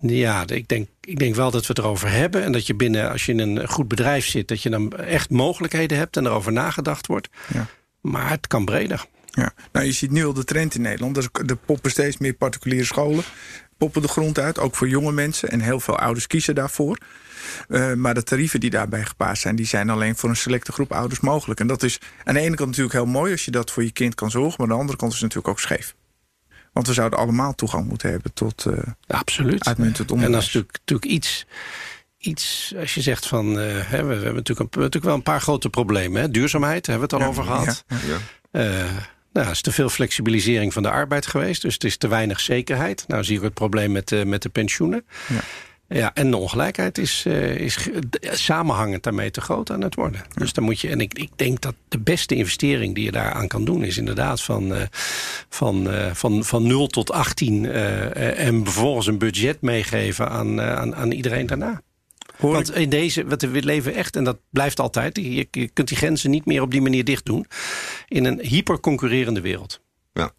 Ja, 0.00 0.44
ik 0.46 0.68
denk, 0.68 0.88
ik 1.00 1.18
denk 1.18 1.34
wel 1.34 1.50
dat 1.50 1.60
we 1.60 1.66
het 1.68 1.78
erover 1.78 2.10
hebben. 2.10 2.42
En 2.42 2.52
dat 2.52 2.66
je 2.66 2.74
binnen, 2.74 3.10
als 3.10 3.26
je 3.26 3.32
in 3.32 3.38
een 3.38 3.68
goed 3.68 3.88
bedrijf 3.88 4.26
zit... 4.26 4.48
dat 4.48 4.62
je 4.62 4.70
dan 4.70 4.92
echt 4.92 5.30
mogelijkheden 5.30 5.98
hebt 5.98 6.16
en 6.16 6.26
erover 6.26 6.52
nagedacht 6.52 7.06
wordt. 7.06 7.28
Ja. 7.54 7.66
Maar 8.00 8.30
het 8.30 8.46
kan 8.46 8.64
breder. 8.64 9.06
Ja. 9.37 9.53
Nou, 9.72 9.87
je 9.87 9.93
ziet 9.93 10.11
nu 10.11 10.26
al 10.26 10.32
de 10.32 10.45
trend 10.45 10.74
in 10.74 10.80
Nederland. 10.80 11.16
Er 11.16 11.57
poppen 11.57 11.91
steeds 11.91 12.18
meer 12.18 12.34
particuliere 12.34 12.84
scholen. 12.84 13.24
Poppen 13.76 14.03
de 14.03 14.09
grond 14.09 14.39
uit, 14.39 14.59
ook 14.59 14.74
voor 14.74 14.89
jonge 14.89 15.12
mensen. 15.12 15.49
En 15.49 15.61
heel 15.61 15.80
veel 15.80 15.99
ouders 15.99 16.26
kiezen 16.26 16.55
daarvoor. 16.55 16.99
Uh, 17.68 17.93
maar 17.93 18.14
de 18.14 18.22
tarieven 18.22 18.61
die 18.61 18.70
daarbij 18.70 19.05
gepaard 19.05 19.39
zijn... 19.39 19.57
die 19.57 19.66
zijn 19.66 19.91
alleen 19.91 20.16
voor 20.16 20.28
een 20.28 20.37
selecte 20.37 20.72
groep 20.72 20.93
ouders 20.93 21.20
mogelijk. 21.20 21.61
En 21.61 21.66
dat 21.66 21.82
is 21.82 22.01
aan 22.24 22.34
de 22.34 22.41
ene 22.41 22.57
kant 22.57 22.68
natuurlijk 22.68 22.95
heel 22.95 23.07
mooi... 23.07 23.32
als 23.32 23.45
je 23.45 23.51
dat 23.51 23.70
voor 23.70 23.82
je 23.82 23.93
kind 23.93 24.14
kan 24.14 24.30
zorgen. 24.30 24.55
Maar 24.57 24.66
aan 24.66 24.72
de 24.72 24.80
andere 24.80 24.99
kant 24.99 25.12
is 25.12 25.20
het 25.20 25.28
natuurlijk 25.28 25.59
ook 25.59 25.64
scheef. 25.64 25.95
Want 26.72 26.87
we 26.87 26.95
zouden 26.95 27.18
allemaal 27.18 27.55
toegang 27.55 27.89
moeten 27.89 28.11
hebben 28.11 28.32
tot 28.32 28.64
uh, 28.68 28.76
ja, 29.01 29.18
absoluut. 29.18 29.64
uitmuntend 29.64 30.11
onderwijs. 30.11 30.34
En 30.34 30.41
dat 30.41 30.49
is 30.49 30.55
natuurlijk, 30.55 30.78
natuurlijk 30.84 31.12
iets 31.12 31.47
iets, 32.18 32.74
als 32.78 32.95
je 32.95 33.01
zegt 33.01 33.26
van... 33.26 33.59
Uh, 33.59 33.64
hè, 33.82 34.05
we, 34.05 34.14
hebben 34.14 34.34
natuurlijk, 34.34 34.61
een, 34.61 34.80
natuurlijk 34.80 35.05
wel 35.05 35.14
een 35.14 35.22
paar 35.22 35.41
grote 35.41 35.70
problemen. 35.70 36.20
Hè? 36.20 36.30
Duurzaamheid, 36.30 36.87
hebben 36.87 37.09
we 37.09 37.14
het 37.16 37.24
al 37.24 37.30
ja, 37.30 37.34
over 37.39 37.45
gehad. 37.45 37.84
Ja, 37.89 37.97
ja. 38.53 38.84
Uh, 38.84 38.97
nou, 39.37 39.51
is 39.51 39.61
te 39.61 39.72
veel 39.72 39.89
flexibilisering 39.89 40.72
van 40.72 40.82
de 40.82 40.91
arbeid 40.91 41.26
geweest. 41.26 41.62
Dus 41.62 41.74
het 41.74 41.84
is 41.84 41.97
te 41.97 42.09
weinig 42.09 42.41
zekerheid. 42.41 43.05
Nou 43.09 43.24
zie 43.24 43.37
ik 43.37 43.43
het 43.43 43.55
probleem 43.55 43.93
met, 43.93 44.11
uh, 44.11 44.24
met 44.24 44.43
de 44.43 44.49
pensioenen. 44.49 45.05
Ja. 45.28 45.41
Ja, 45.89 46.14
en 46.14 46.30
de 46.30 46.37
ongelijkheid 46.37 46.99
is, 46.99 47.24
uh, 47.26 47.55
is 47.55 47.89
samenhangend 48.20 49.03
daarmee 49.03 49.30
te 49.30 49.41
groot 49.41 49.70
aan 49.70 49.80
het 49.82 49.95
worden. 49.95 50.20
Ja. 50.28 50.41
Dus 50.41 50.53
dan 50.53 50.64
moet 50.64 50.80
je, 50.80 50.89
en 50.89 51.01
ik, 51.01 51.18
ik 51.18 51.30
denk 51.37 51.61
dat 51.61 51.74
de 51.89 51.99
beste 51.99 52.34
investering 52.34 52.95
die 52.95 53.05
je 53.05 53.12
daaraan 53.12 53.49
kan 53.49 53.64
doen, 53.64 53.84
is 53.84 53.97
inderdaad 53.97 54.43
van, 54.43 54.72
uh, 54.72 54.82
van, 55.49 55.93
uh, 55.93 56.11
van, 56.12 56.45
van 56.45 56.66
0 56.66 56.87
tot 56.87 57.12
18 57.12 57.66
en 57.66 58.64
vervolgens 58.64 59.07
een 59.07 59.18
budget 59.18 59.61
meegeven 59.61 60.28
aan, 60.28 60.61
aan, 60.61 60.95
aan 60.95 61.12
iedereen 61.12 61.47
daarna. 61.47 61.82
Hoor 62.39 62.53
Want 62.53 62.74
in 62.74 62.91
deze, 62.91 63.26
wat 63.26 63.43
we 63.43 63.62
leven 63.62 63.95
echt, 63.95 64.16
en 64.16 64.24
dat 64.24 64.39
blijft 64.51 64.80
altijd, 64.80 65.16
je, 65.16 65.49
je 65.51 65.68
kunt 65.68 65.89
die 65.89 65.97
grenzen 65.97 66.30
niet 66.30 66.47
meer 66.47 66.62
op 66.62 66.70
die 66.70 66.80
manier 66.80 67.05
dicht 67.05 67.24
doen, 67.24 67.47
in 68.09 68.24
een 68.24 68.41
hyperconcurrerende 68.41 69.41
wereld. 69.41 69.80
Ja. 70.12 70.32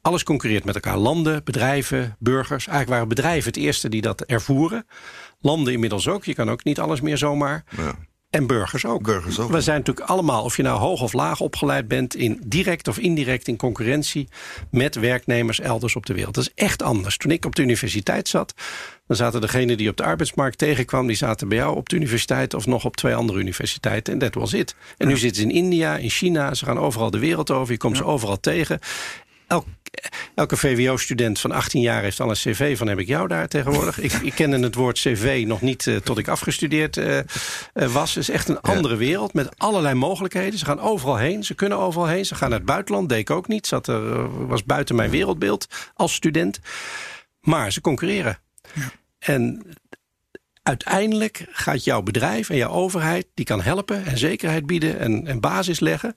Alles 0.00 0.22
concurreert 0.22 0.64
met 0.64 0.74
elkaar. 0.74 0.96
Landen, 0.96 1.44
bedrijven, 1.44 2.16
burgers. 2.18 2.66
Eigenlijk 2.66 2.88
waren 2.88 3.08
bedrijven 3.08 3.52
het 3.52 3.62
eerste 3.62 3.88
die 3.88 4.00
dat 4.00 4.20
ervoeren. 4.20 4.86
Landen 5.40 5.72
inmiddels 5.72 6.08
ook. 6.08 6.24
Je 6.24 6.34
kan 6.34 6.50
ook 6.50 6.64
niet 6.64 6.80
alles 6.80 7.00
meer 7.00 7.18
zomaar. 7.18 7.64
Ja. 7.76 7.94
En 8.30 8.46
burgers 8.46 8.86
ook. 8.86 9.02
Burgers 9.02 9.38
ook. 9.38 9.50
We 9.50 9.60
zijn 9.60 9.78
natuurlijk 9.78 10.08
allemaal, 10.08 10.44
of 10.44 10.56
je 10.56 10.62
nou 10.62 10.78
hoog 10.78 11.02
of 11.02 11.12
laag 11.12 11.40
opgeleid 11.40 11.88
bent... 11.88 12.14
in 12.14 12.40
direct 12.46 12.88
of 12.88 12.98
indirect 12.98 13.48
in 13.48 13.56
concurrentie 13.56 14.28
met 14.70 14.94
werknemers 14.94 15.60
elders 15.60 15.96
op 15.96 16.06
de 16.06 16.14
wereld. 16.14 16.34
Dat 16.34 16.44
is 16.44 16.64
echt 16.64 16.82
anders. 16.82 17.16
Toen 17.16 17.30
ik 17.30 17.44
op 17.44 17.54
de 17.54 17.62
universiteit 17.62 18.28
zat... 18.28 18.54
dan 19.06 19.16
zaten 19.16 19.40
degenen 19.40 19.76
die 19.76 19.88
op 19.88 19.96
de 19.96 20.04
arbeidsmarkt 20.04 20.58
tegenkwam... 20.58 21.06
die 21.06 21.16
zaten 21.16 21.48
bij 21.48 21.58
jou 21.58 21.76
op 21.76 21.88
de 21.88 21.96
universiteit 21.96 22.54
of 22.54 22.66
nog 22.66 22.84
op 22.84 22.96
twee 22.96 23.14
andere 23.14 23.38
universiteiten. 23.38 24.12
En 24.12 24.18
dat 24.18 24.34
was 24.34 24.52
it. 24.52 24.74
En 24.96 25.08
nu 25.08 25.16
zitten 25.16 25.42
ze 25.42 25.48
in 25.48 25.54
India, 25.54 25.96
in 25.96 26.10
China. 26.10 26.54
Ze 26.54 26.64
gaan 26.64 26.78
overal 26.78 27.10
de 27.10 27.18
wereld 27.18 27.50
over. 27.50 27.72
Je 27.72 27.78
komt 27.78 27.96
ze 27.96 28.04
overal 28.04 28.40
tegen. 28.40 28.80
Elk, 29.48 29.66
elke 30.34 30.56
VWO-student 30.56 31.40
van 31.40 31.52
18 31.52 31.80
jaar 31.80 32.02
heeft 32.02 32.20
al 32.20 32.28
een 32.28 32.34
cv 32.34 32.78
van 32.78 32.88
heb 32.88 32.98
ik 32.98 33.06
jou 33.06 33.28
daar 33.28 33.48
tegenwoordig. 33.48 33.98
ik, 34.00 34.12
ik 34.12 34.34
kende 34.34 34.58
het 34.58 34.74
woord 34.74 34.98
cv 34.98 35.44
nog 35.46 35.60
niet 35.60 35.86
uh, 35.86 35.96
tot 35.96 36.18
ik 36.18 36.28
afgestudeerd 36.28 36.96
uh, 36.96 37.16
uh, 37.16 37.22
was. 37.92 38.14
Het 38.14 38.22
is 38.22 38.30
echt 38.30 38.48
een 38.48 38.60
andere 38.60 38.96
wereld 38.96 39.32
met 39.32 39.58
allerlei 39.58 39.94
mogelijkheden. 39.94 40.58
Ze 40.58 40.64
gaan 40.64 40.80
overal 40.80 41.16
heen, 41.16 41.44
ze 41.44 41.54
kunnen 41.54 41.78
overal 41.78 42.06
heen. 42.06 42.24
Ze 42.24 42.34
gaan 42.34 42.48
naar 42.48 42.58
het 42.58 42.68
buitenland, 42.68 43.08
deed 43.08 43.18
ik 43.18 43.30
ook 43.30 43.48
niet. 43.48 43.66
Zat 43.66 43.86
er, 43.86 44.46
was 44.46 44.64
buiten 44.64 44.96
mijn 44.96 45.10
wereldbeeld 45.10 45.66
als 45.94 46.14
student. 46.14 46.60
Maar 47.40 47.72
ze 47.72 47.80
concurreren. 47.80 48.38
Ja. 48.74 48.90
En 49.18 49.66
uiteindelijk 50.62 51.46
gaat 51.50 51.84
jouw 51.84 52.02
bedrijf 52.02 52.50
en 52.50 52.56
jouw 52.56 52.70
overheid... 52.70 53.26
die 53.34 53.44
kan 53.44 53.60
helpen 53.60 54.04
en 54.04 54.18
zekerheid 54.18 54.66
bieden 54.66 54.98
en, 54.98 55.26
en 55.26 55.40
basis 55.40 55.80
leggen... 55.80 56.16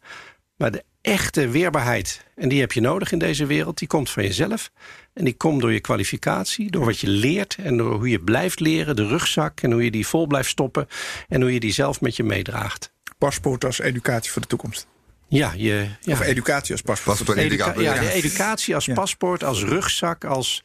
Maar 0.61 0.71
de 0.71 0.83
echte 1.01 1.49
weerbaarheid, 1.49 2.25
en 2.35 2.49
die 2.49 2.59
heb 2.59 2.71
je 2.71 2.81
nodig 2.81 3.11
in 3.11 3.19
deze 3.19 3.45
wereld... 3.45 3.77
die 3.77 3.87
komt 3.87 4.09
van 4.09 4.23
jezelf. 4.23 4.71
En 5.13 5.23
die 5.23 5.33
komt 5.33 5.61
door 5.61 5.73
je 5.73 5.79
kwalificatie, 5.79 6.71
door 6.71 6.85
wat 6.85 6.99
je 6.99 7.07
leert... 7.07 7.57
en 7.63 7.77
door 7.77 7.93
hoe 7.93 8.09
je 8.09 8.19
blijft 8.19 8.59
leren, 8.59 8.95
de 8.95 9.07
rugzak... 9.07 9.61
en 9.61 9.71
hoe 9.71 9.83
je 9.83 9.91
die 9.91 10.07
vol 10.07 10.27
blijft 10.27 10.49
stoppen... 10.49 10.87
en 11.27 11.41
hoe 11.41 11.53
je 11.53 11.59
die 11.59 11.73
zelf 11.73 12.01
met 12.01 12.15
je 12.15 12.23
meedraagt. 12.23 12.91
Paspoort 13.17 13.65
als 13.65 13.79
educatie 13.79 14.31
voor 14.31 14.41
de 14.41 14.47
toekomst. 14.47 14.87
Ja, 15.27 15.53
je, 15.55 15.87
ja. 16.01 16.13
Of 16.13 16.19
educatie 16.21 16.71
als 16.71 16.81
paspoort. 16.81 17.17
paspoort 17.17 17.37
Educa 17.37 17.73
ja, 17.79 17.99
de 17.99 18.11
educatie 18.11 18.75
als 18.75 18.87
paspoort, 18.87 19.43
als 19.43 19.63
rugzak, 19.63 20.25
als... 20.25 20.63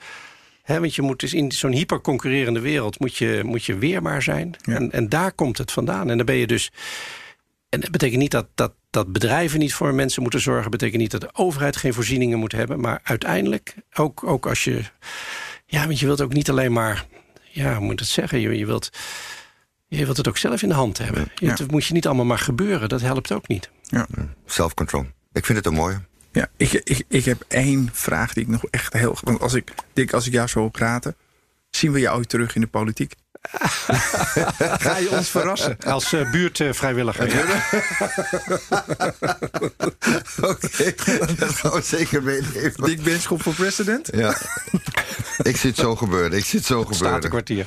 He, 0.62 0.80
want 0.80 0.94
je 0.94 1.02
moet 1.02 1.20
dus 1.20 1.34
in 1.34 1.52
zo'n 1.52 1.72
hyperconcurrerende 1.72 2.60
wereld... 2.60 2.98
moet 3.00 3.16
je, 3.16 3.40
moet 3.44 3.64
je 3.64 3.78
weerbaar 3.78 4.22
zijn. 4.22 4.56
Ja. 4.62 4.74
En, 4.74 4.92
en 4.92 5.08
daar 5.08 5.32
komt 5.32 5.58
het 5.58 5.72
vandaan. 5.72 6.10
En 6.10 6.16
dan 6.16 6.26
ben 6.26 6.36
je 6.36 6.46
dus... 6.46 6.70
En 7.68 7.80
dat 7.80 7.90
betekent 7.90 8.20
niet 8.20 8.30
dat, 8.30 8.46
dat, 8.54 8.72
dat 8.90 9.12
bedrijven 9.12 9.58
niet 9.58 9.74
voor 9.74 9.94
mensen 9.94 10.22
moeten 10.22 10.40
zorgen. 10.40 10.62
Dat 10.62 10.80
betekent 10.80 11.00
niet 11.00 11.10
dat 11.10 11.20
de 11.20 11.34
overheid 11.34 11.76
geen 11.76 11.94
voorzieningen 11.94 12.38
moet 12.38 12.52
hebben. 12.52 12.80
Maar 12.80 13.00
uiteindelijk, 13.02 13.74
ook, 13.94 14.24
ook 14.24 14.46
als 14.46 14.64
je... 14.64 14.82
Ja, 15.66 15.86
want 15.86 16.00
je 16.00 16.06
wilt 16.06 16.20
ook 16.20 16.32
niet 16.32 16.50
alleen 16.50 16.72
maar... 16.72 17.06
Ja, 17.50 17.74
hoe 17.74 17.84
moet 17.84 17.92
ik 17.92 17.98
het 17.98 18.08
zeggen? 18.08 18.40
Je, 18.40 18.58
je, 18.58 18.66
wilt, 18.66 18.90
je 19.86 20.04
wilt 20.04 20.16
het 20.16 20.28
ook 20.28 20.38
zelf 20.38 20.62
in 20.62 20.68
de 20.68 20.74
hand 20.74 20.98
hebben. 20.98 21.30
Ja. 21.34 21.48
Het 21.48 21.70
moet 21.70 21.84
je 21.84 21.92
niet 21.92 22.06
allemaal 22.06 22.24
maar 22.24 22.38
gebeuren. 22.38 22.88
Dat 22.88 23.00
helpt 23.00 23.32
ook 23.32 23.48
niet. 23.48 23.70
Ja. 23.82 24.06
Self-control. 24.46 25.06
Ik 25.32 25.44
vind 25.44 25.58
het 25.58 25.66
een 25.66 25.74
mooie. 25.74 26.00
Ja, 26.32 26.48
ik, 26.56 26.72
ik, 26.72 27.04
ik 27.08 27.24
heb 27.24 27.44
één 27.48 27.88
vraag 27.92 28.32
die 28.32 28.42
ik 28.42 28.48
nog 28.48 28.64
echt 28.64 28.92
heel... 28.92 29.16
Want 29.22 29.40
als 29.40 29.54
ik, 29.54 29.74
Dick, 29.92 30.12
als 30.12 30.26
ik 30.26 30.32
jou 30.32 30.48
zo 30.48 30.60
hoor 30.60 30.70
praten... 30.70 31.16
zien 31.70 31.92
we 31.92 32.00
jou 32.00 32.16
ooit 32.16 32.28
terug 32.28 32.54
in 32.54 32.60
de 32.60 32.66
politiek? 32.66 33.14
Ga 34.84 34.96
je 34.96 35.08
ons 35.10 35.28
verrassen 35.28 35.76
als 35.84 36.12
uh, 36.12 36.30
buurtvrijwilliger? 36.30 37.24
Oké, 40.40 40.66
okay, 40.66 41.18
dat 41.36 41.50
gaan 41.50 41.72
we 41.72 41.80
zeker 41.82 42.22
meenemen. 42.22 42.72
Dick 42.76 43.02
Benschop 43.02 43.42
voor 43.42 43.54
president? 43.54 44.08
Ja. 44.12 44.36
Ik 45.42 45.56
zie 45.56 45.70
het 45.70 45.78
zo 45.78 45.96
gebeuren. 45.96 46.38
Ik 46.38 46.44
zie 46.44 46.58
het 46.58 46.68
zo 46.68 46.78
het 46.78 46.96
gebeuren. 46.96 47.20
Staat 47.20 47.24
een 47.24 47.30
kwartier. 47.30 47.66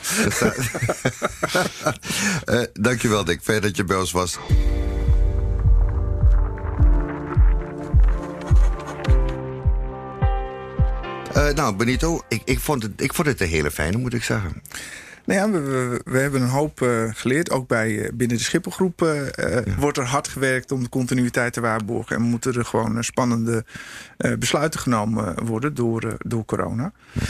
uh, 2.46 2.64
dankjewel, 2.86 3.24
Dick. 3.24 3.40
Fijn 3.44 3.62
dat 3.62 3.76
je 3.76 3.84
bij 3.84 3.98
ons 3.98 4.12
was. 4.12 4.38
Uh, 11.36 11.50
nou, 11.50 11.76
Benito, 11.76 12.22
ik, 12.28 12.42
ik, 12.46 12.60
vond 12.60 12.84
het, 12.84 13.02
ik 13.02 13.14
vond 13.14 13.28
het 13.28 13.42
een 13.42 13.48
hele 13.48 13.72
fijne, 13.72 13.98
moet 13.98 14.14
ik 14.14 14.24
zeggen. 14.24 14.62
Nou 15.30 15.42
ja, 15.42 15.60
we, 15.62 16.02
we, 16.06 16.18
hebben 16.18 16.42
een 16.42 16.48
hoop 16.48 16.82
uh, 16.82 17.10
geleerd. 17.14 17.52
Ook 17.52 17.68
bij, 17.68 17.92
uh, 17.92 18.10
binnen 18.14 18.38
de 18.38 18.44
Schipholgroep 18.44 19.02
uh, 19.02 19.30
ja. 19.36 19.64
wordt 19.78 19.98
er 19.98 20.06
hard 20.06 20.28
gewerkt 20.28 20.72
om 20.72 20.84
de 20.84 20.90
continuïteit 20.90 21.54
te 21.54 21.62
waarborgen. 21.62 22.16
En 22.16 22.22
moeten 22.22 22.54
er 22.54 22.66
gewoon 22.66 23.04
spannende 23.04 23.66
besluiten 24.40 24.80
genomen 24.80 25.46
worden 25.46 25.74
door, 25.74 26.18
door 26.18 26.46
corona. 26.46 26.92
Ja. 27.12 27.22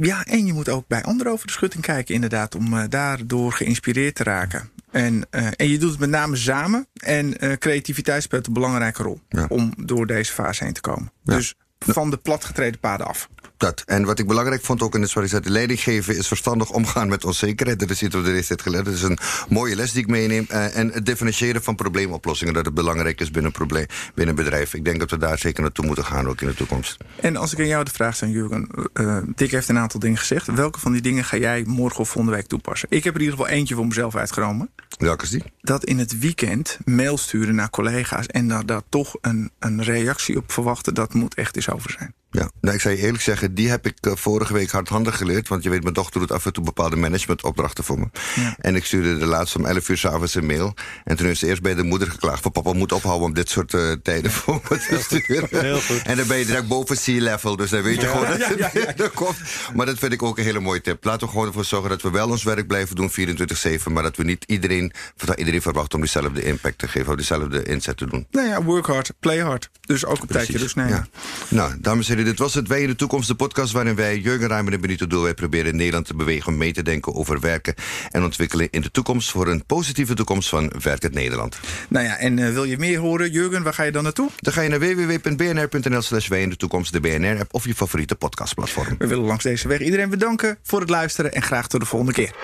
ja. 0.00 0.24
en 0.24 0.46
je 0.46 0.52
moet 0.52 0.68
ook 0.68 0.86
bij 0.86 1.02
anderen 1.02 1.32
over 1.32 1.46
de 1.46 1.52
schutting 1.52 1.84
kijken, 1.84 2.14
inderdaad, 2.14 2.54
om 2.54 2.88
daardoor 2.88 3.52
geïnspireerd 3.52 4.14
te 4.14 4.22
raken. 4.22 4.70
En, 4.90 5.30
en 5.30 5.68
je 5.68 5.78
doet 5.78 5.90
het 5.90 6.00
met 6.00 6.10
name 6.10 6.36
samen. 6.36 6.86
En 6.94 7.58
creativiteit 7.58 8.22
speelt 8.22 8.46
een 8.46 8.52
belangrijke 8.52 9.02
rol 9.02 9.20
ja. 9.28 9.46
om 9.48 9.74
door 9.76 10.06
deze 10.06 10.32
fase 10.32 10.64
heen 10.64 10.72
te 10.72 10.80
komen. 10.80 11.12
Dus 11.24 11.54
van 11.78 12.10
de 12.10 12.16
platgetreden 12.16 12.80
paden 12.80 13.06
af. 13.06 13.28
Dat. 13.60 13.82
En 13.86 14.04
wat 14.04 14.18
ik 14.18 14.26
belangrijk 14.26 14.64
vond 14.64 14.82
ook 14.82 14.94
in 14.94 15.00
de 15.00 15.40
leiding 15.42 15.80
geven 15.80 16.16
is 16.16 16.28
verstandig 16.28 16.70
omgaan 16.70 17.08
met 17.08 17.24
onzekerheid. 17.24 17.78
Dat 17.78 17.90
is 17.90 18.02
iets 18.02 18.14
wat 18.14 18.24
we 18.24 18.32
de 18.32 18.44
tijd 18.44 18.62
geleerd. 18.62 18.84
Dat 18.84 18.94
is 18.94 19.02
een 19.02 19.18
mooie 19.48 19.76
les 19.76 19.92
die 19.92 20.02
ik 20.02 20.08
meeneem. 20.08 20.46
Uh, 20.50 20.76
en 20.76 20.92
het 20.92 21.06
differentiëren 21.06 21.62
van 21.62 21.74
probleemoplossingen, 21.74 22.54
dat 22.54 22.64
het 22.64 22.74
belangrijk 22.74 23.20
is 23.20 23.30
binnen, 23.30 23.52
probleem, 23.52 23.86
binnen 24.14 24.36
een 24.36 24.44
bedrijf. 24.44 24.74
Ik 24.74 24.84
denk 24.84 24.98
dat 24.98 25.10
we 25.10 25.18
daar 25.18 25.38
zeker 25.38 25.62
naartoe 25.62 25.86
moeten 25.86 26.04
gaan, 26.04 26.28
ook 26.28 26.40
in 26.40 26.46
de 26.46 26.54
toekomst. 26.54 26.96
En 27.20 27.36
als 27.36 27.52
ik 27.52 27.58
aan 27.58 27.66
jou 27.66 27.84
de 27.84 27.90
vraag 27.90 28.14
stel, 28.14 28.28
Jurgen. 28.28 28.68
Uh, 28.94 29.18
Dick 29.34 29.50
heeft 29.50 29.68
een 29.68 29.78
aantal 29.78 30.00
dingen 30.00 30.18
gezegd. 30.18 30.46
Welke 30.46 30.80
van 30.80 30.92
die 30.92 31.02
dingen 31.02 31.24
ga 31.24 31.36
jij 31.36 31.64
morgen 31.66 32.00
of 32.00 32.08
volgende 32.08 32.36
week 32.36 32.46
toepassen? 32.46 32.88
Ik 32.90 33.04
heb 33.04 33.14
er 33.14 33.20
in 33.20 33.26
ieder 33.26 33.38
geval 33.38 33.58
eentje 33.58 33.74
voor 33.74 33.86
mezelf 33.86 34.16
uitgenomen. 34.16 34.70
Welke 34.98 35.24
is 35.24 35.30
die? 35.30 35.42
Dat 35.60 35.84
in 35.84 35.98
het 35.98 36.18
weekend 36.18 36.78
mail 36.84 37.18
sturen 37.18 37.54
naar 37.54 37.70
collega's 37.70 38.26
en 38.26 38.48
daar, 38.48 38.66
daar 38.66 38.82
toch 38.88 39.16
een, 39.20 39.50
een 39.58 39.82
reactie 39.82 40.36
op 40.36 40.52
verwachten, 40.52 40.94
dat 40.94 41.14
moet 41.14 41.34
echt 41.34 41.56
eens 41.56 41.70
over 41.70 41.90
zijn. 41.90 42.14
Ja, 42.30 42.50
nou, 42.60 42.74
ik 42.74 42.80
zou 42.80 42.96
je 42.96 43.02
eerlijk 43.02 43.22
zeggen, 43.22 43.54
die 43.54 43.68
heb 43.68 43.86
ik 43.86 44.06
uh, 44.06 44.12
vorige 44.14 44.52
week 44.52 44.70
hardhandig 44.70 45.16
geleerd. 45.16 45.48
Want 45.48 45.62
je 45.62 45.70
weet, 45.70 45.82
mijn 45.82 45.94
dochter 45.94 46.20
doet 46.20 46.32
af 46.32 46.46
en 46.46 46.52
toe 46.52 46.64
bepaalde 46.64 46.96
managementopdrachten 46.96 47.84
voor 47.84 47.98
me. 47.98 48.08
Ja. 48.34 48.56
En 48.58 48.76
ik 48.76 48.84
stuurde 48.84 49.18
de 49.18 49.26
laatste 49.26 49.58
om 49.58 49.64
11 49.64 49.88
uur 49.88 49.98
s'avonds 49.98 50.34
een 50.34 50.46
mail. 50.46 50.74
En 51.04 51.16
toen 51.16 51.26
is 51.26 51.38
ze 51.38 51.46
eerst 51.46 51.62
bij 51.62 51.74
de 51.74 51.82
moeder 51.82 52.10
geklaagd: 52.10 52.42
van 52.42 52.52
papa 52.52 52.72
moet 52.72 52.92
ophouden 52.92 53.26
om 53.26 53.34
dit 53.34 53.50
soort 53.50 53.72
uh, 53.72 53.92
tijden 54.02 54.30
voor 54.40 54.60
me 54.68 54.78
te 54.78 54.98
sturen. 55.00 55.48
Heel 55.50 55.80
goed. 55.80 56.02
En 56.02 56.16
dan 56.16 56.26
ben 56.26 56.38
je 56.38 56.46
direct 56.46 56.68
boven 56.68 56.96
sea 56.96 57.20
level. 57.20 57.56
Dus 57.56 57.70
dan 57.70 57.82
weet 57.82 58.00
je 58.00 58.06
ja. 58.06 58.12
gewoon 58.12 58.38
dat 58.38 58.48
het 58.48 58.98
ja, 58.98 59.08
komt. 59.14 59.36
Maar 59.74 59.86
dat 59.86 59.98
vind 59.98 60.12
ik 60.12 60.22
ook 60.22 60.38
een 60.38 60.44
hele 60.44 60.60
mooie 60.60 60.80
tip. 60.80 61.04
Laten 61.04 61.26
we 61.26 61.32
gewoon 61.32 61.46
ervoor 61.46 61.64
zorgen 61.64 61.90
dat 61.90 62.02
we 62.02 62.10
wel 62.10 62.28
ons 62.28 62.42
werk 62.42 62.66
blijven 62.66 62.96
doen 62.96 63.10
24-7. 63.10 63.92
Maar 63.92 64.02
dat 64.02 64.16
we 64.16 64.24
niet 64.24 64.44
iedereen, 64.46 64.92
dat 65.16 65.38
iedereen 65.38 65.62
verwacht 65.62 65.94
om 65.94 66.00
dezelfde 66.00 66.42
impact 66.42 66.78
te 66.78 66.88
geven. 66.88 67.08
Of 67.08 67.16
dezelfde 67.16 67.62
inzet 67.62 67.96
te 67.96 68.06
doen. 68.06 68.26
Nou 68.30 68.48
ja, 68.48 68.62
work 68.62 68.86
hard, 68.86 69.12
play 69.20 69.38
hard. 69.38 69.70
Dus 69.80 70.04
ook 70.04 70.22
op 70.22 70.30
tijdje 70.30 70.58
dus 70.58 70.74
nee. 70.74 70.88
Ja. 70.88 71.06
Nou, 71.48 71.74
dames 71.78 72.08
en 72.08 72.16
heren, 72.16 72.19
dit 72.24 72.38
was 72.38 72.54
het. 72.54 72.68
Wij 72.68 72.82
in 72.82 72.88
de 72.88 72.96
toekomst, 72.96 73.28
de 73.28 73.34
podcast 73.34 73.72
waarin 73.72 73.94
wij, 73.94 74.18
Jurgen 74.18 74.48
Ruimer 74.48 74.72
en 74.72 74.80
Benito 74.80 75.06
Doel, 75.06 75.22
wij 75.22 75.34
proberen 75.34 75.76
Nederland 75.76 76.06
te 76.06 76.16
bewegen 76.16 76.52
om 76.52 76.58
mee 76.58 76.72
te 76.72 76.82
denken 76.82 77.14
over 77.14 77.40
werken 77.40 77.74
en 78.10 78.24
ontwikkelen 78.24 78.68
in 78.70 78.80
de 78.80 78.90
toekomst 78.90 79.30
voor 79.30 79.48
een 79.48 79.64
positieve 79.66 80.14
toekomst 80.14 80.48
van 80.48 80.72
Werkend 80.82 81.14
Nederland. 81.14 81.58
Nou 81.88 82.04
ja, 82.04 82.18
en 82.18 82.38
uh, 82.38 82.52
wil 82.52 82.64
je 82.64 82.78
meer 82.78 82.98
horen, 82.98 83.30
Jurgen, 83.30 83.62
waar 83.62 83.74
ga 83.74 83.82
je 83.82 83.92
dan 83.92 84.02
naartoe? 84.02 84.30
Dan 84.36 84.52
ga 84.52 84.60
je 84.60 84.68
naar 84.68 84.80
www.bnr.nl 84.80 86.02
slash 86.02 86.28
wij 86.28 86.42
in 86.42 86.50
de 86.50 86.56
toekomst, 86.56 86.92
de 86.92 87.00
BNR-app 87.00 87.54
of 87.54 87.64
je 87.64 87.74
favoriete 87.74 88.14
podcastplatform. 88.14 88.94
We 88.98 89.06
willen 89.06 89.24
langs 89.24 89.44
deze 89.44 89.68
weg 89.68 89.80
iedereen 89.80 90.10
bedanken 90.10 90.58
voor 90.62 90.80
het 90.80 90.90
luisteren 90.90 91.32
en 91.32 91.42
graag 91.42 91.68
tot 91.68 91.80
de 91.80 91.86
volgende 91.86 92.12
keer. 92.12 92.34